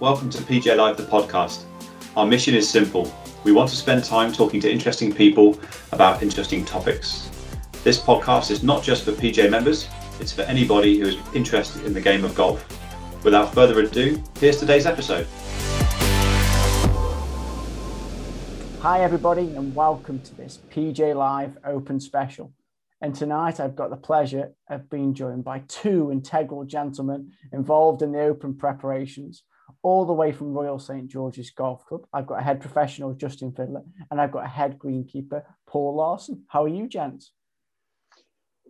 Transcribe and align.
Welcome 0.00 0.30
to 0.30 0.38
PGA 0.38 0.76
Live, 0.76 0.96
the 0.96 1.02
podcast. 1.02 1.64
Our 2.16 2.24
mission 2.24 2.54
is 2.54 2.70
simple. 2.70 3.12
We 3.42 3.50
want 3.50 3.68
to 3.70 3.74
spend 3.74 4.04
time 4.04 4.32
talking 4.32 4.60
to 4.60 4.70
interesting 4.70 5.12
people 5.12 5.58
about 5.90 6.22
interesting 6.22 6.64
topics. 6.64 7.28
This 7.82 8.00
podcast 8.00 8.52
is 8.52 8.62
not 8.62 8.84
just 8.84 9.04
for 9.04 9.10
PGA 9.10 9.50
members, 9.50 9.88
it's 10.20 10.32
for 10.32 10.42
anybody 10.42 11.00
who 11.00 11.08
is 11.08 11.16
interested 11.34 11.84
in 11.84 11.94
the 11.94 12.00
game 12.00 12.24
of 12.24 12.36
golf. 12.36 12.64
Without 13.24 13.52
further 13.52 13.80
ado, 13.80 14.22
here's 14.38 14.60
today's 14.60 14.86
episode. 14.86 15.26
Hi, 18.78 19.00
everybody, 19.00 19.56
and 19.56 19.74
welcome 19.74 20.20
to 20.20 20.34
this 20.36 20.60
PGA 20.70 21.16
Live 21.16 21.58
Open 21.64 21.98
Special. 21.98 22.52
And 23.00 23.16
tonight 23.16 23.58
I've 23.58 23.74
got 23.74 23.90
the 23.90 23.96
pleasure 23.96 24.52
of 24.70 24.88
being 24.88 25.12
joined 25.12 25.42
by 25.42 25.64
two 25.66 26.12
integral 26.12 26.64
gentlemen 26.64 27.32
involved 27.52 28.02
in 28.02 28.12
the 28.12 28.20
Open 28.20 28.54
preparations, 28.54 29.42
all 29.82 30.04
the 30.04 30.12
way 30.12 30.32
from 30.32 30.52
Royal 30.52 30.78
St 30.78 31.08
George's 31.08 31.50
Golf 31.50 31.84
Club. 31.86 32.06
I've 32.12 32.26
got 32.26 32.40
a 32.40 32.42
head 32.42 32.60
professional, 32.60 33.14
Justin 33.14 33.52
Fiddler, 33.52 33.82
and 34.10 34.20
I've 34.20 34.32
got 34.32 34.44
a 34.44 34.48
head 34.48 34.78
greenkeeper, 34.78 35.42
Paul 35.66 35.96
Larsen. 35.96 36.44
How 36.48 36.64
are 36.64 36.68
you, 36.68 36.88
gents? 36.88 37.32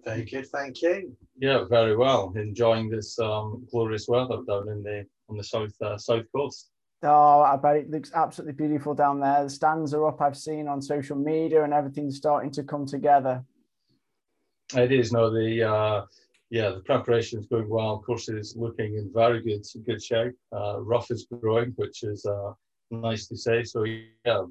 Very 0.04 0.24
good, 0.24 0.46
thank 0.48 0.80
you. 0.82 1.16
Yeah, 1.38 1.64
very 1.68 1.96
well. 1.96 2.32
Enjoying 2.36 2.88
this 2.88 3.18
um, 3.18 3.66
glorious 3.70 4.06
weather 4.08 4.38
down 4.46 4.68
in 4.68 4.82
the 4.82 5.04
on 5.28 5.36
the 5.36 5.44
south 5.44 5.74
uh, 5.82 5.98
south 5.98 6.24
coast. 6.34 6.70
Oh, 7.02 7.42
I 7.42 7.56
bet 7.56 7.76
it 7.76 7.90
looks 7.90 8.12
absolutely 8.12 8.54
beautiful 8.54 8.94
down 8.94 9.20
there. 9.20 9.44
The 9.44 9.50
stands 9.50 9.94
are 9.94 10.06
up. 10.08 10.20
I've 10.20 10.36
seen 10.36 10.66
on 10.68 10.80
social 10.82 11.16
media, 11.16 11.64
and 11.64 11.72
everything's 11.72 12.16
starting 12.16 12.50
to 12.52 12.62
come 12.62 12.86
together. 12.86 13.44
It 14.74 14.92
is 14.92 15.12
no 15.12 15.30
the 15.30 15.62
uh, 15.62 16.02
yeah 16.50 16.70
the 16.70 16.80
preparation 16.80 17.38
is 17.40 17.46
going 17.46 17.68
well. 17.68 17.94
Of 17.94 18.04
Course 18.04 18.28
is 18.28 18.56
looking 18.56 18.96
in 18.96 19.10
very 19.12 19.42
good 19.42 19.64
good 19.86 20.02
shape. 20.02 20.34
Uh, 20.54 20.80
rough 20.80 21.10
is 21.10 21.26
growing, 21.30 21.72
which 21.76 22.02
is 22.02 22.24
uh, 22.24 22.52
nice 22.90 23.26
to 23.28 23.36
say. 23.36 23.64
So 23.64 23.84
yeah, 23.84 24.42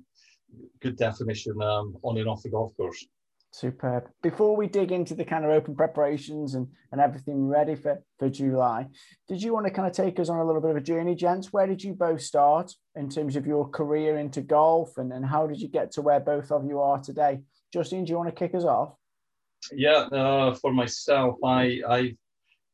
good 0.82 0.98
definition 0.98 1.62
um, 1.62 1.98
on 2.04 2.18
and 2.18 2.28
off 2.28 2.44
the 2.44 2.50
golf 2.50 2.76
course. 2.78 3.06
Superb. 3.52 4.10
Before 4.22 4.56
we 4.56 4.68
dig 4.68 4.92
into 4.92 5.16
the 5.16 5.26
kind 5.26 5.46
of 5.46 5.52
open 5.52 5.76
preparations 5.76 6.54
and, 6.54 6.68
and 6.92 7.00
everything 7.00 7.48
ready 7.48 7.76
for, 7.76 8.04
for 8.20 8.30
July, 8.30 8.88
did 9.28 9.42
you 9.42 9.54
want 9.54 9.66
to 9.66 9.72
kind 9.72 9.88
of 9.88 9.94
take 9.94 10.20
us 10.20 10.30
on 10.30 10.38
a 10.38 10.46
little 10.46 10.62
bit 10.62 10.72
of 10.72 10.78
a 10.78 10.82
journey, 10.82 11.16
gents? 11.16 11.52
Where 11.52 11.66
did 11.66 11.82
you 11.82 11.94
both 11.94 12.22
start 12.22 12.74
in 12.96 13.10
terms 13.10 13.36
of 13.36 13.48
your 13.48 13.68
career 13.70 14.18
into 14.18 14.42
golf 14.42 14.98
and, 14.98 15.12
and 15.12 15.26
how 15.26 15.48
did 15.48 15.60
you 15.60 15.70
get 15.70 15.92
to 15.94 16.02
where 16.02 16.20
both 16.20 16.52
of 16.52 16.66
you 16.66 16.82
are 16.82 17.00
today? 17.00 17.40
Justin, 17.74 18.04
do 18.04 18.12
you 18.12 18.18
want 18.18 18.30
to 18.30 18.36
kick 18.36 18.54
us 18.54 18.64
off? 18.64 18.94
Yeah, 19.74 20.08
uh, 20.12 20.56
for 20.56 20.74
myself, 20.74 21.38
I, 21.44 21.82
I 21.88 22.16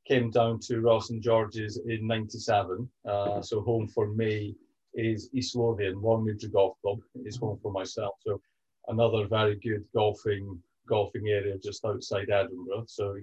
came 0.08 0.30
down 0.30 0.60
to 0.60 0.80
Royal 0.82 1.02
St 1.02 1.24
George's 1.24 1.80
in 1.88 2.06
97. 2.08 2.90
Uh, 3.08 3.42
so 3.42 3.62
home 3.62 3.88
for 3.88 4.08
me 4.08 4.56
is 4.94 5.30
East 5.34 5.56
Lothian, 5.56 5.96
Longniddry 5.96 6.52
Golf 6.52 6.78
Club 6.82 7.00
is 7.26 7.38
home 7.38 7.60
for 7.62 7.72
myself. 7.72 8.16
So 8.22 8.40
another 8.88 9.28
very 9.28 9.56
good 9.56 9.84
golfing 9.94 10.62
golfing 10.88 11.30
area 11.30 11.58
just 11.58 11.86
outside 11.86 12.30
Edinburgh. 12.30 12.86
So 12.88 13.16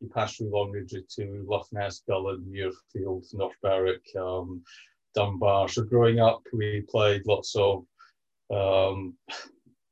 you 0.00 0.08
pass 0.14 0.36
through 0.36 0.50
Longniddry 0.50 1.02
to 1.16 1.46
Luffness, 1.48 2.02
Gullane, 2.06 2.44
Muirfield, 2.44 3.24
North 3.34 3.56
Berwick, 3.62 4.04
um, 4.18 4.62
Dunbar. 5.14 5.68
So 5.68 5.82
growing 5.82 6.20
up, 6.20 6.42
we 6.52 6.82
played 6.82 7.26
lots 7.26 7.56
of 7.56 7.86
um, 8.54 9.14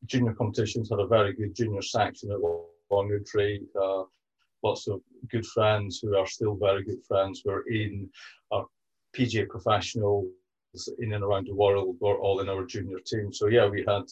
junior 0.05 0.35
competitions, 0.35 0.91
had 0.91 1.01
a 1.01 1.07
very 1.07 1.33
good 1.33 1.55
junior 1.55 1.83
section 1.83 2.31
at 2.31 2.39
Longniddry. 2.95 3.61
Uh, 3.81 4.05
lots 4.63 4.89
of 4.89 5.01
good 5.31 5.47
friends 5.47 6.01
who 6.01 6.17
are 6.17 6.27
still 6.27 6.55
very 6.55 6.83
good 6.83 7.03
friends. 7.07 7.43
We're 7.45 7.67
in 7.69 8.09
our 8.53 8.67
PGA 9.17 9.49
professionals 9.49 10.27
in 10.99 11.13
and 11.13 11.25
around 11.25 11.47
the 11.47 11.55
world. 11.55 11.97
We're 12.01 12.19
all 12.19 12.41
in 12.41 12.49
our 12.49 12.65
junior 12.65 12.99
team. 13.07 13.33
So 13.33 13.47
yeah, 13.49 13.67
we 13.67 13.85
had 13.87 14.05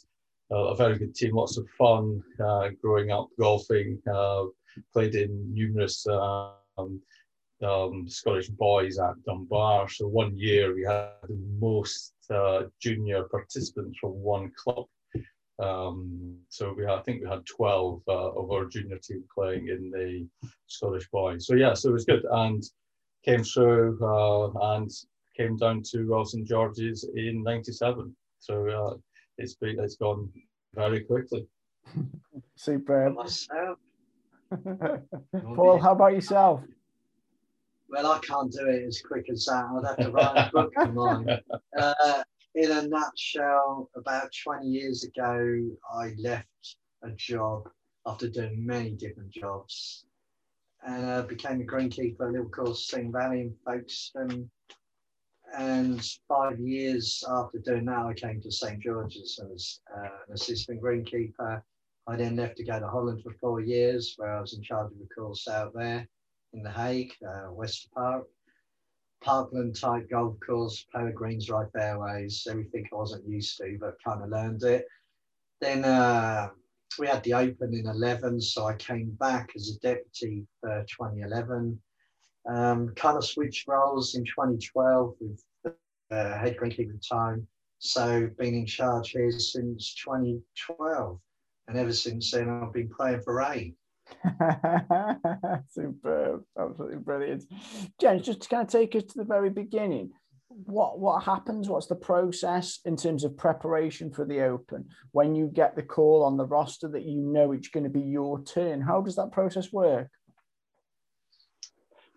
a 0.51 0.75
very 0.75 0.99
good 0.99 1.15
team, 1.15 1.35
lots 1.35 1.57
of 1.57 1.67
fun 1.79 2.23
uh, 2.45 2.69
growing 2.81 3.11
up 3.11 3.29
golfing. 3.39 3.99
Uh, 4.13 4.45
played 4.93 5.15
in 5.15 5.55
numerous 5.55 6.07
um, 6.07 7.01
um, 7.63 8.09
Scottish 8.09 8.49
boys 8.49 8.99
at 8.99 9.23
Dunbar. 9.25 9.89
So 9.89 10.07
one 10.07 10.37
year 10.37 10.75
we 10.75 10.83
had 10.83 11.11
the 11.29 11.39
most 11.59 12.15
uh, 12.31 12.65
junior 12.81 13.25
participants 13.25 13.99
from 14.01 14.13
one 14.13 14.51
club. 14.57 14.87
Um, 15.59 16.37
so 16.49 16.75
we 16.77 16.85
had, 16.85 16.95
I 16.95 17.03
think 17.03 17.23
we 17.23 17.29
had 17.29 17.45
12 17.47 18.03
uh, 18.09 18.13
of 18.13 18.51
our 18.51 18.65
junior 18.67 18.99
team 18.99 19.25
playing 19.35 19.69
in 19.69 19.91
the 19.91 20.27
Scottish 20.67 21.09
boys. 21.11 21.47
So 21.47 21.55
yeah, 21.55 21.75
so 21.75 21.91
it 21.91 21.93
was 21.93 22.05
good 22.05 22.25
and 22.31 22.63
came 23.25 23.45
through 23.45 23.99
uh, 24.03 24.75
and 24.75 24.91
came 25.37 25.57
down 25.57 25.83
to 25.91 26.05
Royal 26.05 26.25
St 26.25 26.47
George's 26.47 27.09
in 27.15 27.43
'97. 27.43 28.15
So 28.39 28.69
uh, 28.69 28.97
it's 29.39 29.55
been 29.55 29.79
it's 29.79 29.97
gone 29.97 30.29
very 30.75 31.01
quickly. 31.01 31.47
Superb. 32.57 33.15
Myself. 33.15 33.79
Paul, 35.55 35.79
how 35.79 35.93
about 35.93 36.13
yourself? 36.13 36.63
Well, 37.89 38.11
I 38.11 38.19
can't 38.21 38.51
do 38.51 38.69
it 38.69 38.85
as 38.87 39.03
quick 39.03 39.27
as 39.31 39.45
that. 39.47 39.65
I'd 39.65 39.87
have 39.87 39.97
to 39.99 40.11
write 40.11 40.49
a 40.49 40.51
book 40.53 40.73
for 40.75 40.93
mine. 40.93 41.29
Uh, 41.79 42.23
in 42.55 42.71
a 42.71 42.87
nutshell, 42.87 43.91
about 43.97 44.31
20 44.45 44.67
years 44.67 45.05
ago, 45.05 45.71
I 45.93 46.15
left 46.19 46.77
a 47.03 47.11
job 47.13 47.69
after 48.07 48.29
doing 48.29 48.67
many 48.67 48.91
different 48.91 49.31
jobs 49.31 50.05
and 50.85 51.05
uh, 51.05 51.23
became 51.23 51.61
a 51.61 51.65
greenkeeper 51.65 52.21
a 52.21 52.33
little 52.33 52.49
course, 52.49 52.89
Sene 52.89 53.13
Valley 53.13 53.43
in 53.43 53.55
Folkestone. 53.65 54.51
And 55.57 56.05
five 56.29 56.59
years 56.59 57.23
after 57.29 57.59
doing 57.59 57.85
that, 57.87 58.07
I 58.07 58.15
came 58.15 58.41
to 58.41 58.51
St 58.51 58.81
George's 58.81 59.39
as 59.53 59.81
uh, 59.95 60.09
an 60.29 60.35
assistant 60.35 60.83
greenkeeper. 60.83 61.63
I 62.09 62.17
then 62.17 62.37
left 62.37 62.57
to 62.57 62.65
go 62.65 62.81
to 62.81 62.89
Holland 62.89 63.23
for 63.23 63.33
four 63.41 63.61
years, 63.61 64.15
where 64.17 64.37
I 64.37 64.41
was 64.41 64.55
in 64.55 64.63
charge 64.63 64.91
of 64.93 64.99
a 64.99 65.15
course 65.15 65.47
out 65.47 65.73
there 65.75 66.09
in 66.53 66.63
The 66.63 66.71
Hague, 66.71 67.13
uh, 67.27 67.53
West 67.53 67.89
Park. 67.95 68.27
Parkland 69.23 69.79
type 69.79 70.11
golf 70.11 70.37
course, 70.45 70.87
Poa 70.95 71.13
greens, 71.13 71.49
right 71.51 71.67
fairways, 71.73 72.47
everything 72.51 72.87
I 72.93 72.97
wasn't 72.97 73.29
used 73.29 73.57
to, 73.59 73.77
but 73.81 74.03
kind 74.05 74.23
of 74.23 74.31
learned 74.31 74.63
it. 74.65 74.87
Then 75.61 75.85
uh, 75.85 76.51
we 76.99 77.07
had 77.07 77.23
the 77.23 77.35
Open 77.35 77.75
in 77.75 77.87
11, 77.87 78.41
so 78.41 78.67
I 78.67 78.75
came 78.75 79.11
back 79.21 79.51
as 79.57 79.71
a 79.71 79.79
deputy 79.81 80.47
for 80.61 80.85
2011. 80.89 81.81
Um, 82.49 82.93
kind 82.97 83.17
of 83.17 83.25
switched 83.25 83.69
roles 83.69 84.17
in 84.17 84.25
2012 84.25 85.15
with 85.21 85.75
uh, 86.11 86.39
head 86.39 86.57
greenkeeper 86.57 87.01
time. 87.09 87.47
So 87.79 88.29
been 88.39 88.55
in 88.55 88.67
charge 88.67 89.11
here 89.11 89.31
since 89.31 89.95
2012. 89.95 91.19
And 91.69 91.79
ever 91.79 91.93
since 91.93 92.31
then, 92.31 92.49
I've 92.49 92.73
been 92.73 92.91
playing 92.91 93.23
for 93.23 93.37
Ray. 93.37 93.75
Superb, 95.71 96.43
absolutely 96.59 96.99
brilliant. 96.99 97.45
James, 98.01 98.23
just 98.23 98.43
to 98.43 98.49
kind 98.49 98.63
of 98.63 98.69
take 98.73 98.95
us 98.95 99.05
to 99.05 99.19
the 99.19 99.25
very 99.25 99.51
beginning, 99.51 100.11
what 100.49 100.99
what 100.99 101.25
happens? 101.25 101.69
What's 101.69 101.87
the 101.87 101.95
process 101.95 102.81
in 102.85 102.97
terms 102.97 103.25
of 103.25 103.37
preparation 103.37 104.11
for 104.11 104.25
the 104.25 104.43
Open 104.43 104.87
when 105.13 105.35
you 105.35 105.49
get 105.49 105.77
the 105.77 105.83
call 105.83 106.23
on 106.25 106.37
the 106.37 106.47
roster 106.47 106.89
that 106.89 107.05
you 107.05 107.21
know 107.21 107.53
it's 107.53 107.69
going 107.69 107.85
to 107.85 107.91
be 107.91 108.01
your 108.01 108.43
turn? 108.45 108.81
How 108.81 109.01
does 109.01 109.17
that 109.17 109.33
process 109.33 109.73
work? 109.73 110.09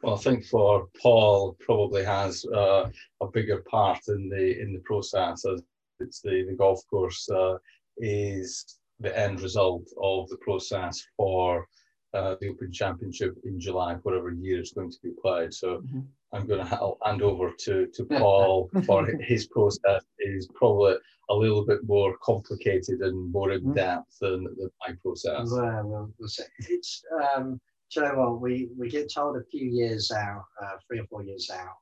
Well, 0.03 0.15
I 0.15 0.17
think 0.17 0.45
for 0.45 0.87
Paul 1.01 1.57
probably 1.59 2.03
has 2.03 2.45
uh, 2.53 2.89
a 3.21 3.27
bigger 3.27 3.63
part 3.69 3.99
in 4.07 4.29
the 4.29 4.61
in 4.61 4.73
the 4.73 4.81
process 4.85 5.45
as 5.45 5.63
it's 5.99 6.19
the, 6.19 6.45
the 6.49 6.55
golf 6.55 6.81
course 6.89 7.29
uh, 7.29 7.55
is 7.97 8.77
the 8.99 9.17
end 9.17 9.41
result 9.41 9.87
of 10.01 10.29
the 10.29 10.37
process 10.37 11.01
for 11.17 11.65
uh, 12.15 12.35
the 12.39 12.49
Open 12.49 12.71
Championship 12.71 13.35
in 13.43 13.59
July, 13.59 13.95
whatever 14.03 14.31
year 14.31 14.59
it's 14.59 14.71
going 14.71 14.89
to 14.89 14.97
be 15.03 15.11
played. 15.21 15.53
So 15.53 15.79
mm-hmm. 15.79 15.99
I'm 16.33 16.47
going 16.47 16.65
to 16.65 16.95
hand 17.05 17.21
over 17.21 17.51
to, 17.51 17.87
to 17.87 18.05
Paul 18.17 18.69
for 18.85 19.05
his 19.21 19.47
process 19.47 20.03
is 20.19 20.47
probably 20.55 20.95
a 21.29 21.35
little 21.35 21.65
bit 21.65 21.79
more 21.85 22.15
complicated 22.23 23.01
and 23.01 23.31
more 23.31 23.51
in 23.51 23.61
mm-hmm. 23.61 23.73
depth 23.73 24.17
than, 24.21 24.43
than 24.43 24.69
my 24.87 24.93
process. 25.01 25.51
Well, 25.51 25.83
well, 25.85 26.11
it's 26.59 27.03
um, 27.35 27.59
you 27.95 28.01
know 28.01 28.13
what? 28.15 28.41
We, 28.41 28.69
we 28.77 28.89
get 28.89 29.13
told 29.13 29.37
a 29.37 29.43
few 29.51 29.69
years 29.69 30.11
out, 30.11 30.45
uh, 30.63 30.77
three 30.87 30.99
or 30.99 31.05
four 31.07 31.23
years 31.23 31.49
out. 31.53 31.75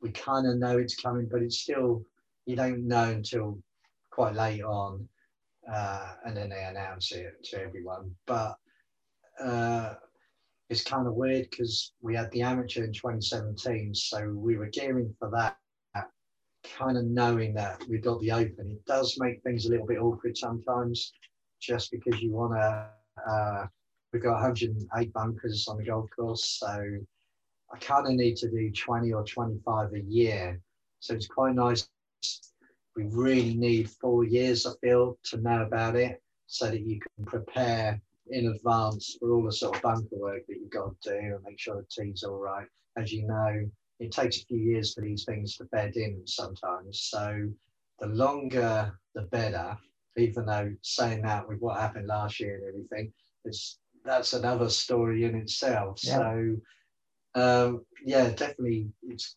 We 0.00 0.10
kind 0.10 0.46
of 0.46 0.56
know 0.56 0.78
it's 0.78 0.96
coming, 0.96 1.28
but 1.30 1.42
it's 1.42 1.58
still, 1.58 2.02
you 2.46 2.56
don't 2.56 2.86
know 2.86 3.10
until 3.10 3.58
quite 4.10 4.34
late 4.34 4.62
on. 4.62 5.08
Uh, 5.72 6.14
and 6.26 6.36
then 6.36 6.50
they 6.50 6.64
announce 6.64 7.12
it 7.12 7.34
to 7.44 7.62
everyone. 7.62 8.10
But 8.26 8.56
uh, 9.40 9.94
it's 10.70 10.84
kind 10.84 11.06
of 11.06 11.14
weird 11.14 11.48
because 11.50 11.92
we 12.00 12.14
had 12.14 12.30
the 12.30 12.42
amateur 12.42 12.84
in 12.84 12.92
2017, 12.92 13.94
so 13.94 14.30
we 14.30 14.56
were 14.56 14.70
gearing 14.72 15.14
for 15.18 15.30
that, 15.30 15.58
kind 16.78 16.96
of 16.96 17.04
knowing 17.04 17.52
that 17.54 17.82
we've 17.88 18.02
got 18.02 18.20
the 18.20 18.32
open. 18.32 18.70
It 18.70 18.84
does 18.86 19.16
make 19.18 19.42
things 19.42 19.66
a 19.66 19.70
little 19.70 19.86
bit 19.86 19.98
awkward 19.98 20.36
sometimes, 20.36 21.12
just 21.60 21.90
because 21.90 22.20
you 22.20 22.32
want 22.32 22.54
to. 22.54 22.88
Uh, 23.30 23.66
we've 24.12 24.22
got 24.22 24.42
108 24.42 25.12
bunkers 25.12 25.66
on 25.68 25.76
the 25.76 25.84
golf 25.84 26.08
course, 26.16 26.58
so 26.58 26.82
I 27.72 27.78
kind 27.78 28.06
of 28.06 28.12
need 28.12 28.36
to 28.36 28.50
do 28.50 28.70
20 28.70 29.12
or 29.12 29.24
25 29.24 29.92
a 29.92 30.00
year. 30.00 30.60
So 31.00 31.14
it's 31.14 31.26
quite 31.26 31.54
nice. 31.54 31.88
We 32.94 33.04
really 33.04 33.54
need 33.54 33.90
four 33.90 34.24
years, 34.24 34.66
I 34.66 34.72
feel, 34.80 35.18
to 35.24 35.38
know 35.38 35.62
about 35.62 35.96
it 35.96 36.22
so 36.46 36.70
that 36.70 36.80
you 36.80 37.00
can 37.00 37.24
prepare 37.24 38.00
in 38.30 38.46
advance 38.48 39.16
for 39.18 39.32
all 39.32 39.44
the 39.44 39.52
sort 39.52 39.76
of 39.76 39.82
bunker 39.82 40.16
work 40.16 40.42
that 40.48 40.56
you've 40.56 40.70
got 40.70 41.00
to 41.02 41.10
do 41.10 41.16
and 41.16 41.42
make 41.44 41.58
sure 41.58 41.76
the 41.76 42.02
team's 42.02 42.22
all 42.22 42.38
right. 42.38 42.66
As 42.96 43.12
you 43.12 43.26
know, 43.26 43.68
it 44.00 44.12
takes 44.12 44.38
a 44.38 44.44
few 44.46 44.58
years 44.58 44.94
for 44.94 45.00
these 45.00 45.24
things 45.24 45.56
to 45.56 45.64
bed 45.64 45.96
in 45.96 46.22
sometimes. 46.26 47.08
So 47.10 47.48
the 48.00 48.06
longer 48.06 48.92
the 49.14 49.22
better, 49.22 49.76
even 50.16 50.46
though 50.46 50.72
saying 50.82 51.22
that 51.22 51.48
with 51.48 51.60
what 51.60 51.80
happened 51.80 52.08
last 52.08 52.40
year 52.40 52.56
and 52.56 52.68
everything, 52.68 53.12
it's 53.44 53.78
that's 54.04 54.32
another 54.32 54.68
story 54.68 55.24
in 55.24 55.34
itself. 55.36 56.00
Yeah. 56.02 56.16
So 56.16 56.56
um, 57.34 57.84
yeah, 58.04 58.30
definitely 58.30 58.88
it's 59.02 59.36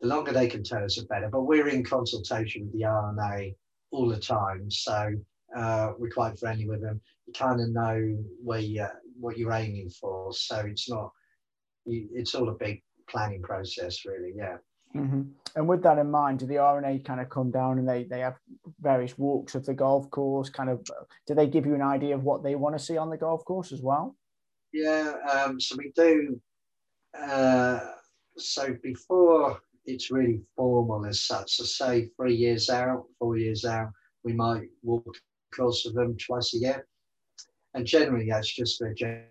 the 0.00 0.08
longer 0.08 0.32
they 0.32 0.46
can 0.46 0.62
tell 0.62 0.84
us 0.84 0.96
the 0.96 1.04
better. 1.04 1.28
But 1.28 1.42
we're 1.42 1.68
in 1.68 1.84
consultation 1.84 2.66
with 2.66 2.72
the 2.74 2.84
R&A 2.84 3.56
all 3.90 4.08
the 4.08 4.18
time. 4.18 4.70
So 4.70 5.12
uh, 5.56 5.92
we're 5.98 6.10
quite 6.10 6.38
friendly 6.38 6.68
with 6.68 6.82
them. 6.82 7.00
You 7.26 7.32
kind 7.32 7.60
of 7.60 7.70
know 7.70 8.18
where 8.42 8.60
you 8.60 8.86
what 9.18 9.38
you're 9.38 9.52
aiming 9.52 9.90
for. 9.90 10.32
So 10.32 10.58
it's 10.58 10.88
not 10.90 11.10
it's 11.86 12.34
all 12.34 12.48
a 12.48 12.54
big 12.54 12.82
planning 13.08 13.42
process, 13.42 14.04
really. 14.04 14.32
Yeah. 14.36 14.56
Mm-hmm. 14.94 15.22
And 15.56 15.68
with 15.68 15.82
that 15.82 15.98
in 15.98 16.10
mind, 16.10 16.38
do 16.38 16.46
the 16.46 16.58
R&A 16.58 16.98
kind 17.00 17.20
of 17.20 17.28
come 17.28 17.50
down 17.50 17.78
and 17.78 17.88
they 17.88 18.04
they 18.04 18.20
have 18.20 18.36
various 18.80 19.18
walks 19.18 19.54
of 19.54 19.66
the 19.66 19.74
golf 19.74 20.08
course? 20.10 20.50
Kind 20.50 20.70
of, 20.70 20.84
do 21.26 21.34
they 21.34 21.46
give 21.46 21.66
you 21.66 21.74
an 21.74 21.82
idea 21.82 22.14
of 22.14 22.22
what 22.22 22.42
they 22.42 22.54
want 22.54 22.78
to 22.78 22.84
see 22.84 22.96
on 22.96 23.10
the 23.10 23.16
golf 23.16 23.44
course 23.44 23.72
as 23.72 23.82
well? 23.82 24.16
Yeah. 24.72 25.14
Um, 25.32 25.60
so 25.60 25.76
we 25.76 25.92
do. 25.96 26.40
Uh, 27.18 27.80
so 28.36 28.76
before 28.82 29.60
it's 29.84 30.10
really 30.10 30.40
formal 30.56 31.06
as 31.06 31.20
such, 31.26 31.56
so 31.56 31.64
say 31.64 32.10
three 32.16 32.34
years 32.34 32.70
out, 32.70 33.04
four 33.18 33.36
years 33.36 33.64
out, 33.64 33.90
we 34.24 34.32
might 34.32 34.68
walk 34.82 35.16
across 35.52 35.86
of 35.86 35.94
them 35.94 36.16
twice 36.16 36.54
a 36.54 36.58
year, 36.58 36.86
and 37.74 37.86
generally 37.86 38.28
that's 38.30 38.52
just 38.52 38.80
a 38.82 38.94
general 38.94 39.24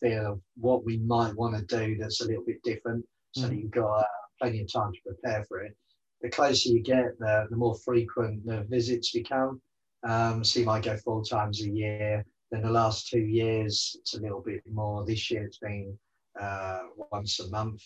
feel 0.00 0.32
of 0.32 0.40
what 0.56 0.84
we 0.84 0.98
might 0.98 1.34
want 1.36 1.56
to 1.56 1.76
do 1.76 1.96
that's 1.98 2.20
a 2.20 2.26
little 2.26 2.44
bit 2.44 2.62
different, 2.62 3.04
so 3.32 3.46
mm. 3.46 3.50
that 3.50 3.56
you've 3.56 3.70
got. 3.70 4.00
Uh, 4.00 4.04
plenty 4.40 4.60
of 4.60 4.72
time 4.72 4.92
to 4.92 4.98
prepare 5.06 5.44
for 5.44 5.62
it. 5.62 5.76
The 6.20 6.30
closer 6.30 6.70
you 6.70 6.82
get, 6.82 7.18
the, 7.18 7.46
the 7.50 7.56
more 7.56 7.76
frequent 7.84 8.44
the 8.46 8.64
visits 8.68 9.10
become. 9.12 9.60
Um, 10.02 10.44
so 10.44 10.60
you 10.60 10.66
might 10.66 10.84
go 10.84 10.96
four 10.98 11.24
times 11.24 11.62
a 11.62 11.70
year. 11.70 12.24
Then 12.50 12.62
the 12.62 12.70
last 12.70 13.08
two 13.08 13.20
years, 13.20 13.96
it's 14.00 14.14
a 14.14 14.20
little 14.20 14.42
bit 14.42 14.60
more. 14.70 15.04
This 15.04 15.30
year, 15.30 15.44
it's 15.44 15.58
been 15.58 15.98
uh, 16.40 16.80
once 17.10 17.40
a 17.40 17.48
month. 17.48 17.82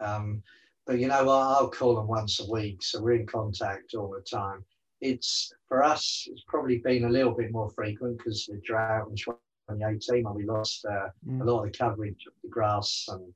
Um, 0.00 0.42
but 0.86 0.98
you 0.98 1.08
know 1.08 1.24
what? 1.24 1.34
I'll 1.34 1.68
call 1.68 1.96
them 1.96 2.08
once 2.08 2.40
a 2.40 2.50
week, 2.50 2.82
so 2.82 3.00
we're 3.00 3.12
in 3.14 3.26
contact 3.26 3.94
all 3.94 4.10
the 4.10 4.22
time. 4.22 4.64
It's 5.00 5.52
for 5.68 5.82
us. 5.82 6.28
It's 6.30 6.44
probably 6.46 6.78
been 6.78 7.04
a 7.04 7.10
little 7.10 7.32
bit 7.32 7.52
more 7.52 7.70
frequent 7.70 8.18
because 8.18 8.46
the 8.46 8.60
drought 8.64 9.08
in 9.08 9.16
2018 9.16 10.24
when 10.24 10.34
we 10.34 10.44
lost 10.44 10.84
uh, 10.84 11.08
mm. 11.26 11.40
a 11.40 11.44
lot 11.44 11.64
of 11.64 11.72
the 11.72 11.78
coverage 11.78 12.26
of 12.26 12.32
the 12.42 12.50
grass 12.50 13.06
and 13.08 13.32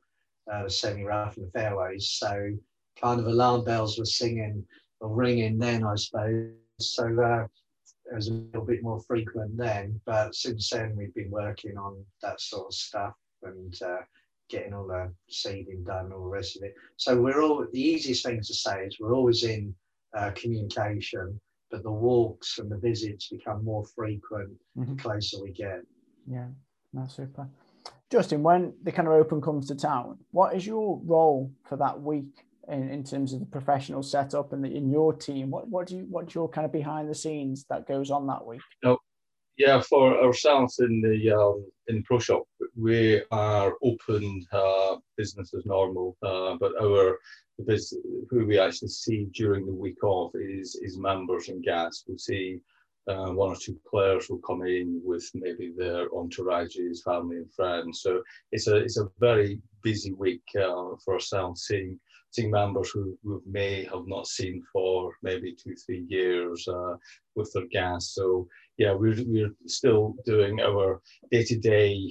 uh, 0.52 0.68
semi-rough 0.68 1.36
in 1.36 1.44
the 1.44 1.50
fairways. 1.50 2.10
So 2.10 2.50
kind 3.00 3.20
of 3.20 3.26
alarm 3.26 3.64
bells 3.64 3.98
were 3.98 4.04
singing 4.04 4.64
or 5.00 5.08
ringing 5.14 5.58
then, 5.58 5.84
I 5.84 5.94
suppose. 5.96 6.52
So 6.80 7.04
uh, 7.04 7.46
it 8.10 8.14
was 8.14 8.28
a 8.28 8.32
little 8.32 8.66
bit 8.66 8.82
more 8.82 9.00
frequent 9.00 9.56
then. 9.56 10.00
But 10.04 10.34
since 10.34 10.70
then, 10.70 10.94
we've 10.96 11.14
been 11.14 11.30
working 11.30 11.76
on 11.78 12.04
that 12.22 12.40
sort 12.40 12.66
of 12.66 12.74
stuff 12.74 13.14
and 13.42 13.74
uh, 13.82 13.98
getting 14.48 14.74
all 14.74 14.86
the 14.86 15.12
seeding 15.28 15.84
done, 15.84 16.12
all 16.12 16.24
the 16.24 16.28
rest 16.28 16.56
of 16.56 16.62
it. 16.62 16.74
So 16.96 17.20
we're 17.20 17.42
all 17.42 17.66
the 17.72 17.80
easiest 17.80 18.24
thing 18.24 18.40
to 18.40 18.54
say 18.54 18.84
is 18.84 18.98
we're 19.00 19.14
always 19.14 19.44
in 19.44 19.74
uh, 20.16 20.30
communication, 20.34 21.40
but 21.74 21.82
the 21.82 21.90
walks 21.90 22.60
and 22.60 22.70
the 22.70 22.76
visits 22.76 23.28
become 23.28 23.64
more 23.64 23.84
frequent 23.84 24.52
mm-hmm. 24.78 24.94
the 24.94 25.02
closer 25.02 25.42
we 25.42 25.50
get. 25.50 25.80
Yeah, 26.24 26.46
that's 26.92 27.16
super. 27.16 27.48
Justin, 28.12 28.44
when 28.44 28.74
the 28.84 28.92
kind 28.92 29.08
of 29.08 29.14
open 29.14 29.40
comes 29.40 29.66
to 29.66 29.74
town, 29.74 30.18
what 30.30 30.54
is 30.54 30.64
your 30.64 31.00
role 31.04 31.50
for 31.64 31.76
that 31.76 32.00
week 32.00 32.46
in, 32.68 32.88
in 32.90 33.02
terms 33.02 33.32
of 33.32 33.40
the 33.40 33.46
professional 33.46 34.04
setup 34.04 34.52
and 34.52 34.64
the, 34.64 34.72
in 34.72 34.88
your 34.88 35.12
team? 35.12 35.50
What 35.50 35.68
what 35.68 35.88
do 35.88 35.96
you 35.96 36.06
what's 36.08 36.32
your 36.32 36.48
kind 36.48 36.64
of 36.64 36.70
behind 36.70 37.10
the 37.10 37.14
scenes 37.14 37.64
that 37.70 37.88
goes 37.88 38.12
on 38.12 38.28
that 38.28 38.46
week? 38.46 38.60
No, 38.84 38.98
yeah, 39.56 39.80
for 39.80 40.22
ourselves 40.22 40.78
in 40.80 41.00
the 41.00 41.32
um, 41.32 41.64
in 41.88 42.02
Pro 42.02 42.18
Shop, 42.18 42.44
we 42.76 43.22
are 43.30 43.74
open 43.82 44.44
uh, 44.52 44.96
business 45.16 45.54
as 45.54 45.64
normal, 45.66 46.16
uh, 46.22 46.56
but 46.58 46.72
our 46.82 47.18
this, 47.58 47.94
who 48.30 48.46
we 48.46 48.58
actually 48.58 48.88
see 48.88 49.28
during 49.32 49.64
the 49.66 49.72
week 49.72 50.02
off 50.02 50.32
is 50.34 50.74
is 50.82 50.98
members 50.98 51.48
and 51.48 51.62
guests. 51.62 52.04
We 52.08 52.18
see 52.18 52.60
uh, 53.06 53.30
one 53.30 53.50
or 53.50 53.56
two 53.56 53.78
players 53.88 54.28
will 54.28 54.38
come 54.38 54.66
in 54.66 55.00
with 55.04 55.28
maybe 55.34 55.72
their 55.76 56.08
entourages, 56.08 57.02
family 57.04 57.36
and 57.36 57.52
friends. 57.52 58.00
So 58.02 58.22
it's 58.50 58.66
a 58.66 58.76
it's 58.76 58.98
a 58.98 59.08
very 59.20 59.60
busy 59.82 60.12
week 60.14 60.42
uh, 60.56 60.96
for 61.04 61.14
ourselves, 61.14 61.66
seeing 61.66 62.00
seeing 62.30 62.50
members 62.50 62.90
who 62.90 63.16
we 63.22 63.36
may 63.46 63.84
have 63.84 64.06
not 64.06 64.26
seen 64.26 64.60
for 64.72 65.12
maybe 65.22 65.54
two 65.54 65.74
three 65.86 66.04
years 66.08 66.66
uh, 66.66 66.94
with 67.36 67.52
their 67.52 67.66
guests. 67.68 68.14
So 68.14 68.48
yeah, 68.76 68.92
we're 68.92 69.22
we're 69.26 69.54
still 69.66 70.14
doing 70.24 70.60
our 70.60 71.00
day 71.30 71.44
to 71.44 71.58
day 71.58 72.08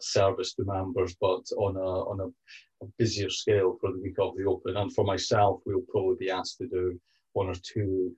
service 0.00 0.54
to 0.54 0.64
members, 0.64 1.14
but 1.20 1.44
on 1.56 1.76
a 1.76 1.80
on 1.80 2.20
a, 2.20 2.86
busier 2.98 3.30
scale 3.30 3.78
for 3.80 3.92
the 3.92 4.00
week 4.00 4.18
of 4.18 4.34
the 4.36 4.44
Open. 4.44 4.76
And 4.76 4.92
for 4.92 5.04
myself, 5.04 5.60
we'll 5.64 5.86
probably 5.88 6.16
be 6.18 6.30
asked 6.30 6.58
to 6.58 6.66
do 6.66 7.00
one 7.32 7.46
or 7.46 7.54
two 7.54 8.12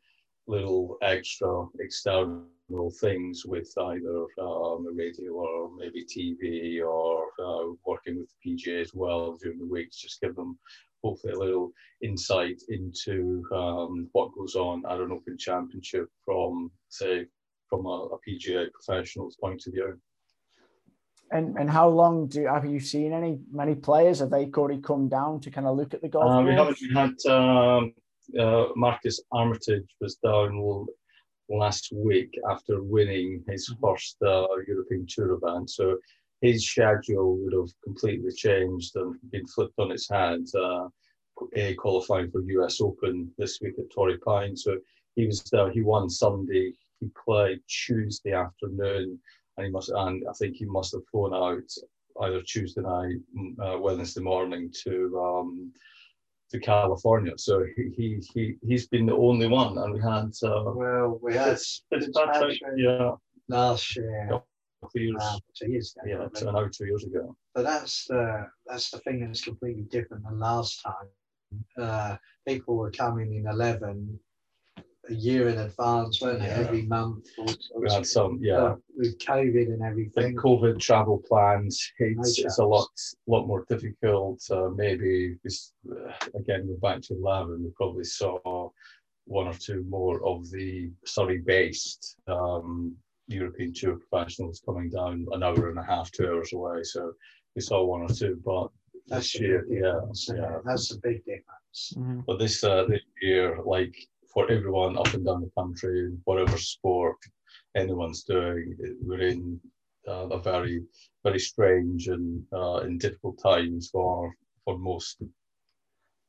little 0.47 0.97
extra 1.03 1.67
external 1.81 2.91
things 2.99 3.45
with 3.45 3.71
either 3.77 4.23
um, 4.41 4.85
the 4.85 4.93
radio 4.95 5.33
or 5.33 5.71
maybe 5.77 6.05
TV 6.05 6.83
or 6.83 7.27
uh, 7.39 7.75
working 7.85 8.19
with 8.19 8.29
the 8.43 8.57
PGA 8.57 8.81
as 8.81 8.95
well 8.95 9.37
during 9.43 9.59
the 9.59 9.67
weeks, 9.67 10.01
just 10.01 10.23
give 10.23 10.35
them 10.35 10.59
hopefully 11.05 11.35
a 11.35 11.39
little 11.39 11.71
insight 12.03 12.61
into 12.69 13.45
um, 13.53 14.09
what 14.13 14.35
goes 14.37 14.55
on 14.55 14.83
at 14.91 15.01
an 15.01 15.13
Open 15.13 15.37
Championship 15.39 16.07
from, 16.25 16.71
say, 16.89 17.27
from 17.69 17.87
a, 17.87 18.09
a 18.15 18.19
PGA 18.27 18.67
professional's 18.73 19.37
point 19.37 19.63
of 19.67 19.75
view. 19.75 19.99
And 21.31 21.57
and 21.57 21.71
how 21.71 21.89
long 21.89 22.29
do 22.29 22.47
have 22.47 22.67
you 22.67 22.79
seen 22.79 23.13
any 23.13 23.39
many 23.51 23.75
players? 23.75 24.19
Have 24.21 24.31
they 24.31 24.47
already 24.47 24.81
come 24.81 25.09
down 25.09 25.41
to 25.41 25.51
kind 25.51 25.67
of 25.67 25.77
look 25.77 25.95
at 25.95 26.03
the 26.03 26.09
golf? 26.09 26.31
Uh, 26.31 26.43
we 26.43 26.55
haven't 26.55 26.79
had 26.95 27.33
um, 27.33 27.95
uh, 28.39 28.67
Marcus 28.77 29.21
Armitage 29.33 29.89
was 30.01 30.17
down 30.17 30.87
last 31.49 31.93
week 31.95 32.39
after 32.51 32.83
winning 32.83 33.43
his 33.49 33.69
mm-hmm. 33.71 33.85
first 33.85 34.17
uh, 34.23 34.47
European 34.69 35.07
Tour 35.09 35.39
event. 35.43 35.71
So 35.71 35.97
his 36.41 36.69
schedule 36.69 37.37
would 37.39 37.53
have 37.53 37.71
completely 37.83 38.33
changed 38.33 38.97
and 38.97 39.15
been 39.31 39.47
flipped 39.47 39.79
on 39.79 39.91
its 39.91 40.09
head. 40.09 40.45
Uh, 40.55 40.89
a 41.57 41.75
qualifying 41.75 42.31
for 42.31 42.43
US 42.43 42.81
Open 42.81 43.31
this 43.39 43.61
week 43.61 43.75
at 43.79 43.91
Torrey 43.91 44.19
Pine. 44.19 44.57
So 44.57 44.79
he 45.17 45.27
was 45.27 45.43
there. 45.45 45.71
He 45.71 45.83
won 45.83 46.09
Sunday. 46.09 46.73
He 47.01 47.11
played 47.25 47.61
Tuesday 47.69 48.33
afternoon, 48.33 49.19
and 49.57 49.67
he 49.67 49.73
must. 49.73 49.91
And 49.91 50.25
I 50.29 50.33
think 50.35 50.57
he 50.57 50.65
must 50.65 50.93
have 50.93 51.07
flown 51.11 51.35
out 51.35 51.71
either 52.23 52.43
Tuesday 52.43 52.83
night, 52.83 53.17
uh, 53.63 53.79
Wednesday 53.79 54.23
morning 54.23 54.73
to 54.85 55.21
um, 55.21 55.73
to 56.51 56.61
California. 56.61 57.33
So 57.37 57.65
he, 57.77 57.91
he, 57.97 58.21
he, 58.33 58.55
he's 58.63 58.87
been 58.87 59.07
the 59.07 59.17
only 59.17 59.49
one. 59.49 59.77
And 59.79 59.95
we 59.95 60.01
had. 60.01 60.33
Uh, 60.43 60.73
well, 60.75 61.19
we 61.23 61.35
had. 61.35 61.59
Yeah. 62.77 63.13
Last 63.49 63.97
year. 63.97 64.41
Two 64.93 65.03
years. 65.03 65.17
Uh, 65.21 65.39
two 65.55 65.71
years 65.71 65.95
ago. 65.97 66.29
Yeah, 66.35 66.41
two, 66.41 66.53
now 66.53 66.69
two 66.69 66.87
years 66.87 67.05
ago. 67.05 67.37
But 67.55 67.63
that's 67.63 68.07
the 68.07 68.47
that's 68.67 68.91
the 68.91 68.99
thing 68.99 69.21
that's 69.21 69.43
completely 69.43 69.85
different 69.91 70.25
than 70.25 70.39
last 70.39 70.83
time. 70.83 71.09
Uh, 71.79 72.17
people 72.47 72.77
were 72.77 72.91
coming 72.91 73.35
in 73.35 73.47
eleven 73.47 74.19
a 75.09 75.15
year 75.15 75.49
in 75.49 75.59
advance, 75.59 76.21
weren't 76.21 76.41
they? 76.41 76.47
Yeah. 76.47 76.61
Every 76.61 76.83
month. 76.83 77.27
we 77.39 77.93
had 77.93 78.07
some, 78.07 78.39
yeah. 78.41 78.75
With 78.97 79.19
COVID 79.19 79.67
and 79.67 79.83
everything. 79.83 80.35
The 80.35 80.41
COVID 80.41 80.81
travel 80.81 81.23
plans, 81.29 81.93
it's, 81.99 82.39
no 82.39 82.47
it's 82.47 82.59
a 82.59 82.65
lot, 82.65 82.89
lot 83.27 83.47
more 83.47 83.65
difficult. 83.69 84.43
Uh, 84.51 84.69
maybe 84.75 85.37
this, 85.45 85.73
uh, 85.91 86.13
again, 86.35 86.67
go 86.67 86.77
back 86.81 87.03
to 87.03 87.15
eleven. 87.15 87.65
We 87.65 87.71
probably 87.77 88.05
saw 88.05 88.71
one 89.27 89.49
or 89.49 89.55
two 89.55 89.85
more 89.89 90.25
of 90.27 90.51
the 90.51 90.91
Surrey-based 91.05 92.17
um, 92.27 92.95
European 93.29 93.73
tour 93.73 93.97
professionals 93.97 94.63
coming 94.65 94.91
down 94.91 95.27
an 95.33 95.43
hour 95.43 95.69
and 95.69 95.79
a 95.79 95.83
half, 95.83 96.11
two 96.11 96.27
hours 96.27 96.53
away. 96.53 96.83
So 96.83 97.13
we 97.55 97.63
saw 97.63 97.85
one 97.85 98.03
or 98.03 98.09
two, 98.09 98.41
but 98.45 98.69
that's 99.07 99.33
this 99.33 99.41
year, 99.41 99.67
yeah, 99.71 100.01
yeah, 100.35 100.59
that's 100.65 100.93
a 100.93 101.01
big 101.01 101.25
difference. 101.25 101.93
Mm-hmm. 101.97 102.21
But 102.27 102.39
this 102.39 102.65
uh, 102.65 102.85
this 102.89 103.03
year, 103.21 103.59
like 103.65 103.95
for 104.33 104.51
everyone 104.51 104.99
up 104.99 105.13
and 105.15 105.25
down 105.25 105.43
the 105.43 105.51
country, 105.57 106.11
whatever 106.25 106.57
sport 106.59 107.17
anyone's 107.75 108.25
doing. 108.25 108.77
We're 109.03 109.29
in 109.29 109.61
uh, 110.07 110.29
a 110.29 110.39
very, 110.39 110.83
very 111.23 111.39
strange 111.39 112.09
and 112.09 112.43
uh, 112.53 112.79
in 112.79 112.99
difficult 112.99 113.41
times 113.43 113.91
for 113.91 114.35
for 114.65 114.79
most 114.79 115.23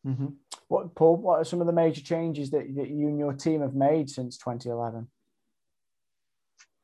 Mm-hmm. 0.05 0.27
What, 0.67 0.93
Paul? 0.93 1.17
What 1.17 1.39
are 1.39 1.43
some 1.43 1.61
of 1.61 1.65
the 1.67 1.73
major 1.73 2.01
changes 2.01 2.51
that, 2.51 2.75
that 2.75 2.89
you 2.89 3.07
and 3.07 3.17
your 3.17 3.33
team 3.33 3.61
have 3.61 3.73
made 3.73 4.07
since 4.07 4.37
2011? 4.37 5.07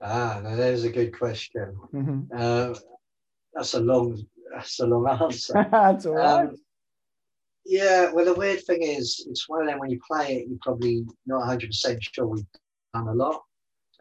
Ah, 0.02 0.40
now 0.44 0.56
there's 0.56 0.84
a 0.84 0.92
good 0.92 1.18
question. 1.18 1.76
Mm-hmm. 1.94 2.22
Uh, 2.36 2.74
that's 3.54 3.74
a 3.74 3.80
long, 3.80 4.24
that's 4.54 4.80
a 4.80 4.86
long 4.86 5.08
answer. 5.22 5.54
That's 5.72 6.06
all 6.06 6.14
right. 6.14 6.48
Um, 6.48 6.56
yeah, 7.66 8.12
well, 8.12 8.26
the 8.26 8.34
weird 8.34 8.64
thing 8.64 8.82
is, 8.82 9.26
it's 9.30 9.48
one 9.48 9.62
of 9.62 9.68
them 9.68 9.80
when 9.80 9.92
you 9.92 10.00
play 10.10 10.38
it, 10.38 10.48
you're 10.48 10.58
probably 10.62 11.06
not 11.26 11.48
100% 11.48 11.98
sure 12.02 12.26
we've 12.26 12.46
done 12.94 13.08
a 13.08 13.14
lot, 13.14 13.42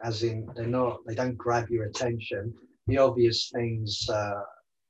as 0.03 0.23
in 0.23 0.49
they're 0.55 0.65
not, 0.65 0.99
they 1.05 1.15
don't 1.15 1.37
grab 1.37 1.69
your 1.69 1.85
attention. 1.85 2.53
The 2.87 2.97
obvious 2.97 3.51
things, 3.53 4.09
uh, 4.09 4.41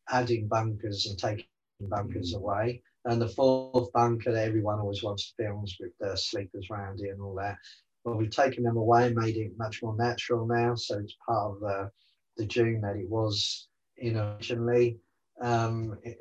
adding 0.09 0.47
bunkers 0.47 1.07
and 1.07 1.17
taking 1.17 1.45
bunkers 1.81 2.33
away. 2.33 2.81
And 3.05 3.21
the 3.21 3.27
fourth 3.27 3.91
bunker 3.93 4.31
that 4.31 4.47
everyone 4.47 4.79
always 4.79 5.03
wants 5.03 5.33
films 5.37 5.75
with 5.79 5.91
the 5.99 6.15
sleepers 6.15 6.67
around 6.71 7.01
it 7.01 7.09
and 7.09 7.21
all 7.21 7.35
that. 7.35 7.57
Well, 8.03 8.15
we've 8.15 8.31
taken 8.31 8.63
them 8.63 8.77
away 8.77 9.07
and 9.07 9.15
made 9.15 9.37
it 9.37 9.57
much 9.57 9.83
more 9.83 9.95
natural 9.95 10.45
now. 10.47 10.75
So 10.75 10.99
it's 10.99 11.15
part 11.27 11.53
of 11.55 11.59
the, 11.59 11.91
the 12.37 12.45
Dune 12.45 12.81
that 12.81 12.95
it 12.95 13.09
was 13.09 13.67
in 13.97 14.17
originally. 14.17 14.97
Um, 15.39 15.97
it, 16.03 16.17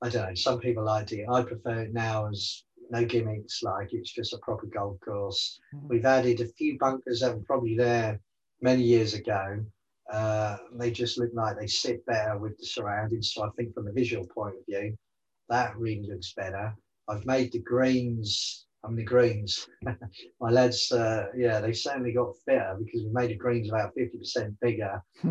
I 0.00 0.08
don't 0.08 0.28
know. 0.28 0.34
Some 0.34 0.60
people 0.60 0.84
like 0.84 1.10
it. 1.12 1.26
I 1.28 1.42
prefer 1.42 1.80
it 1.82 1.92
now 1.92 2.28
as 2.28 2.64
no 2.90 3.04
gimmicks. 3.04 3.62
Like 3.62 3.92
it's 3.92 4.12
just 4.12 4.32
a 4.32 4.38
proper 4.38 4.66
golf 4.66 4.98
course. 5.00 5.60
Mhm. 5.74 5.88
We've 5.88 6.04
added 6.04 6.40
a 6.40 6.46
few 6.46 6.78
bunkers 6.78 7.20
that 7.20 7.34
were 7.34 7.42
probably 7.42 7.76
there 7.76 8.20
many 8.60 8.82
years 8.82 9.14
ago. 9.14 9.64
Uh, 10.12 10.56
they 10.74 10.90
just 10.90 11.18
look 11.18 11.30
like 11.34 11.58
they 11.58 11.66
sit 11.66 12.04
better 12.06 12.38
with 12.38 12.56
the 12.58 12.64
surroundings. 12.64 13.32
So 13.34 13.42
I 13.44 13.50
think 13.56 13.74
from 13.74 13.88
a 13.88 13.92
visual 13.92 14.26
point 14.28 14.56
of 14.56 14.64
view, 14.66 14.96
that 15.48 15.76
really 15.76 16.06
looks 16.06 16.32
better. 16.34 16.74
I've 17.08 17.26
made 17.26 17.52
the 17.52 17.60
greens. 17.60 18.66
Mean 18.86 18.96
the 18.96 19.04
greens. 19.04 19.68
My 20.40 20.50
lads, 20.50 20.90
uh, 20.92 21.26
yeah, 21.36 21.60
they 21.60 21.72
certainly 21.72 22.12
got 22.12 22.36
fitter 22.44 22.76
because 22.78 23.04
we 23.04 23.10
made 23.10 23.30
the 23.30 23.36
greens 23.36 23.68
about 23.68 23.94
fifty 23.94 24.18
percent 24.18 24.58
bigger. 24.60 25.02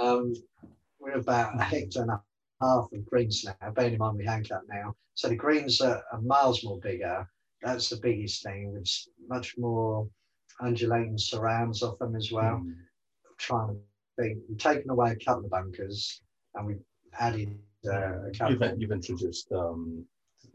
Um, 0.00 0.34
we're 1.00 1.18
about 1.18 1.58
a 1.60 1.62
hectare 1.62 2.02
and 2.02 2.12
a 2.12 2.22
half 2.60 2.88
of 2.92 3.06
greens 3.06 3.44
now, 3.44 3.70
bearing 3.72 3.94
in 3.94 3.98
mind 3.98 4.16
we 4.16 4.24
hand 4.24 4.48
cut 4.48 4.62
now. 4.68 4.94
So 5.14 5.28
the 5.28 5.36
greens 5.36 5.80
are, 5.80 6.02
are 6.12 6.20
miles 6.22 6.64
more 6.64 6.78
bigger. 6.78 7.28
That's 7.60 7.88
the 7.90 7.96
biggest 7.96 8.44
thing. 8.44 8.74
It's 8.78 9.08
much 9.28 9.56
more 9.58 10.08
undulating 10.60 11.18
surrounds 11.18 11.82
off 11.82 11.98
them 11.98 12.14
as 12.14 12.30
well. 12.30 12.62
Mm. 12.64 12.74
trying 13.38 13.68
to 13.68 13.80
think. 14.18 14.38
We've 14.48 14.58
taken 14.58 14.90
away 14.90 15.12
a 15.12 15.24
couple 15.24 15.44
of 15.44 15.50
bunkers 15.50 16.22
and 16.54 16.66
we've 16.66 16.82
added 17.18 17.58
uh, 17.86 18.28
a 18.28 18.30
couple. 18.36 18.68
You've, 18.68 18.80
you've 18.80 18.92
introduced 18.92 19.50
um, 19.52 20.06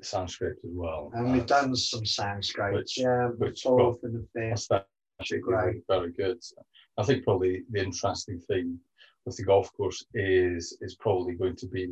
Sanskrit 0.01 0.57
as 0.63 0.71
well. 0.73 1.11
and 1.13 1.31
we've 1.31 1.45
done 1.45 1.75
some 1.75 2.05
scrapes. 2.05 2.53
which- 2.57 2.97
yeah, 2.99 3.27
which 3.29 3.61
fourth 3.63 4.03
and 4.03 4.15
the 4.15 4.27
fifth. 4.33 4.71
Actually 5.19 5.39
Great. 5.39 5.83
very 5.87 6.11
good. 6.11 6.39
I 6.97 7.03
think 7.03 7.23
probably 7.23 7.63
the 7.71 7.81
interesting 7.81 8.39
thing 8.41 8.79
with 9.25 9.35
the 9.37 9.43
golf 9.43 9.73
course 9.73 10.05
is 10.13 10.77
is 10.81 10.95
probably 10.95 11.33
going 11.33 11.55
to 11.55 11.67
be 11.67 11.87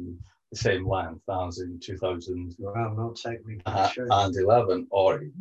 the 0.51 0.57
same 0.57 0.87
length 0.87 1.23
as 1.29 1.59
in 1.59 1.79
2011 1.79 2.55
Well, 2.59 2.95
not 2.95 3.15
technically 3.15 3.61
uh, 3.65 3.89
true. 3.89 4.07
and 4.11 4.35
11, 4.35 4.87
or 4.91 5.23
It 5.23 5.31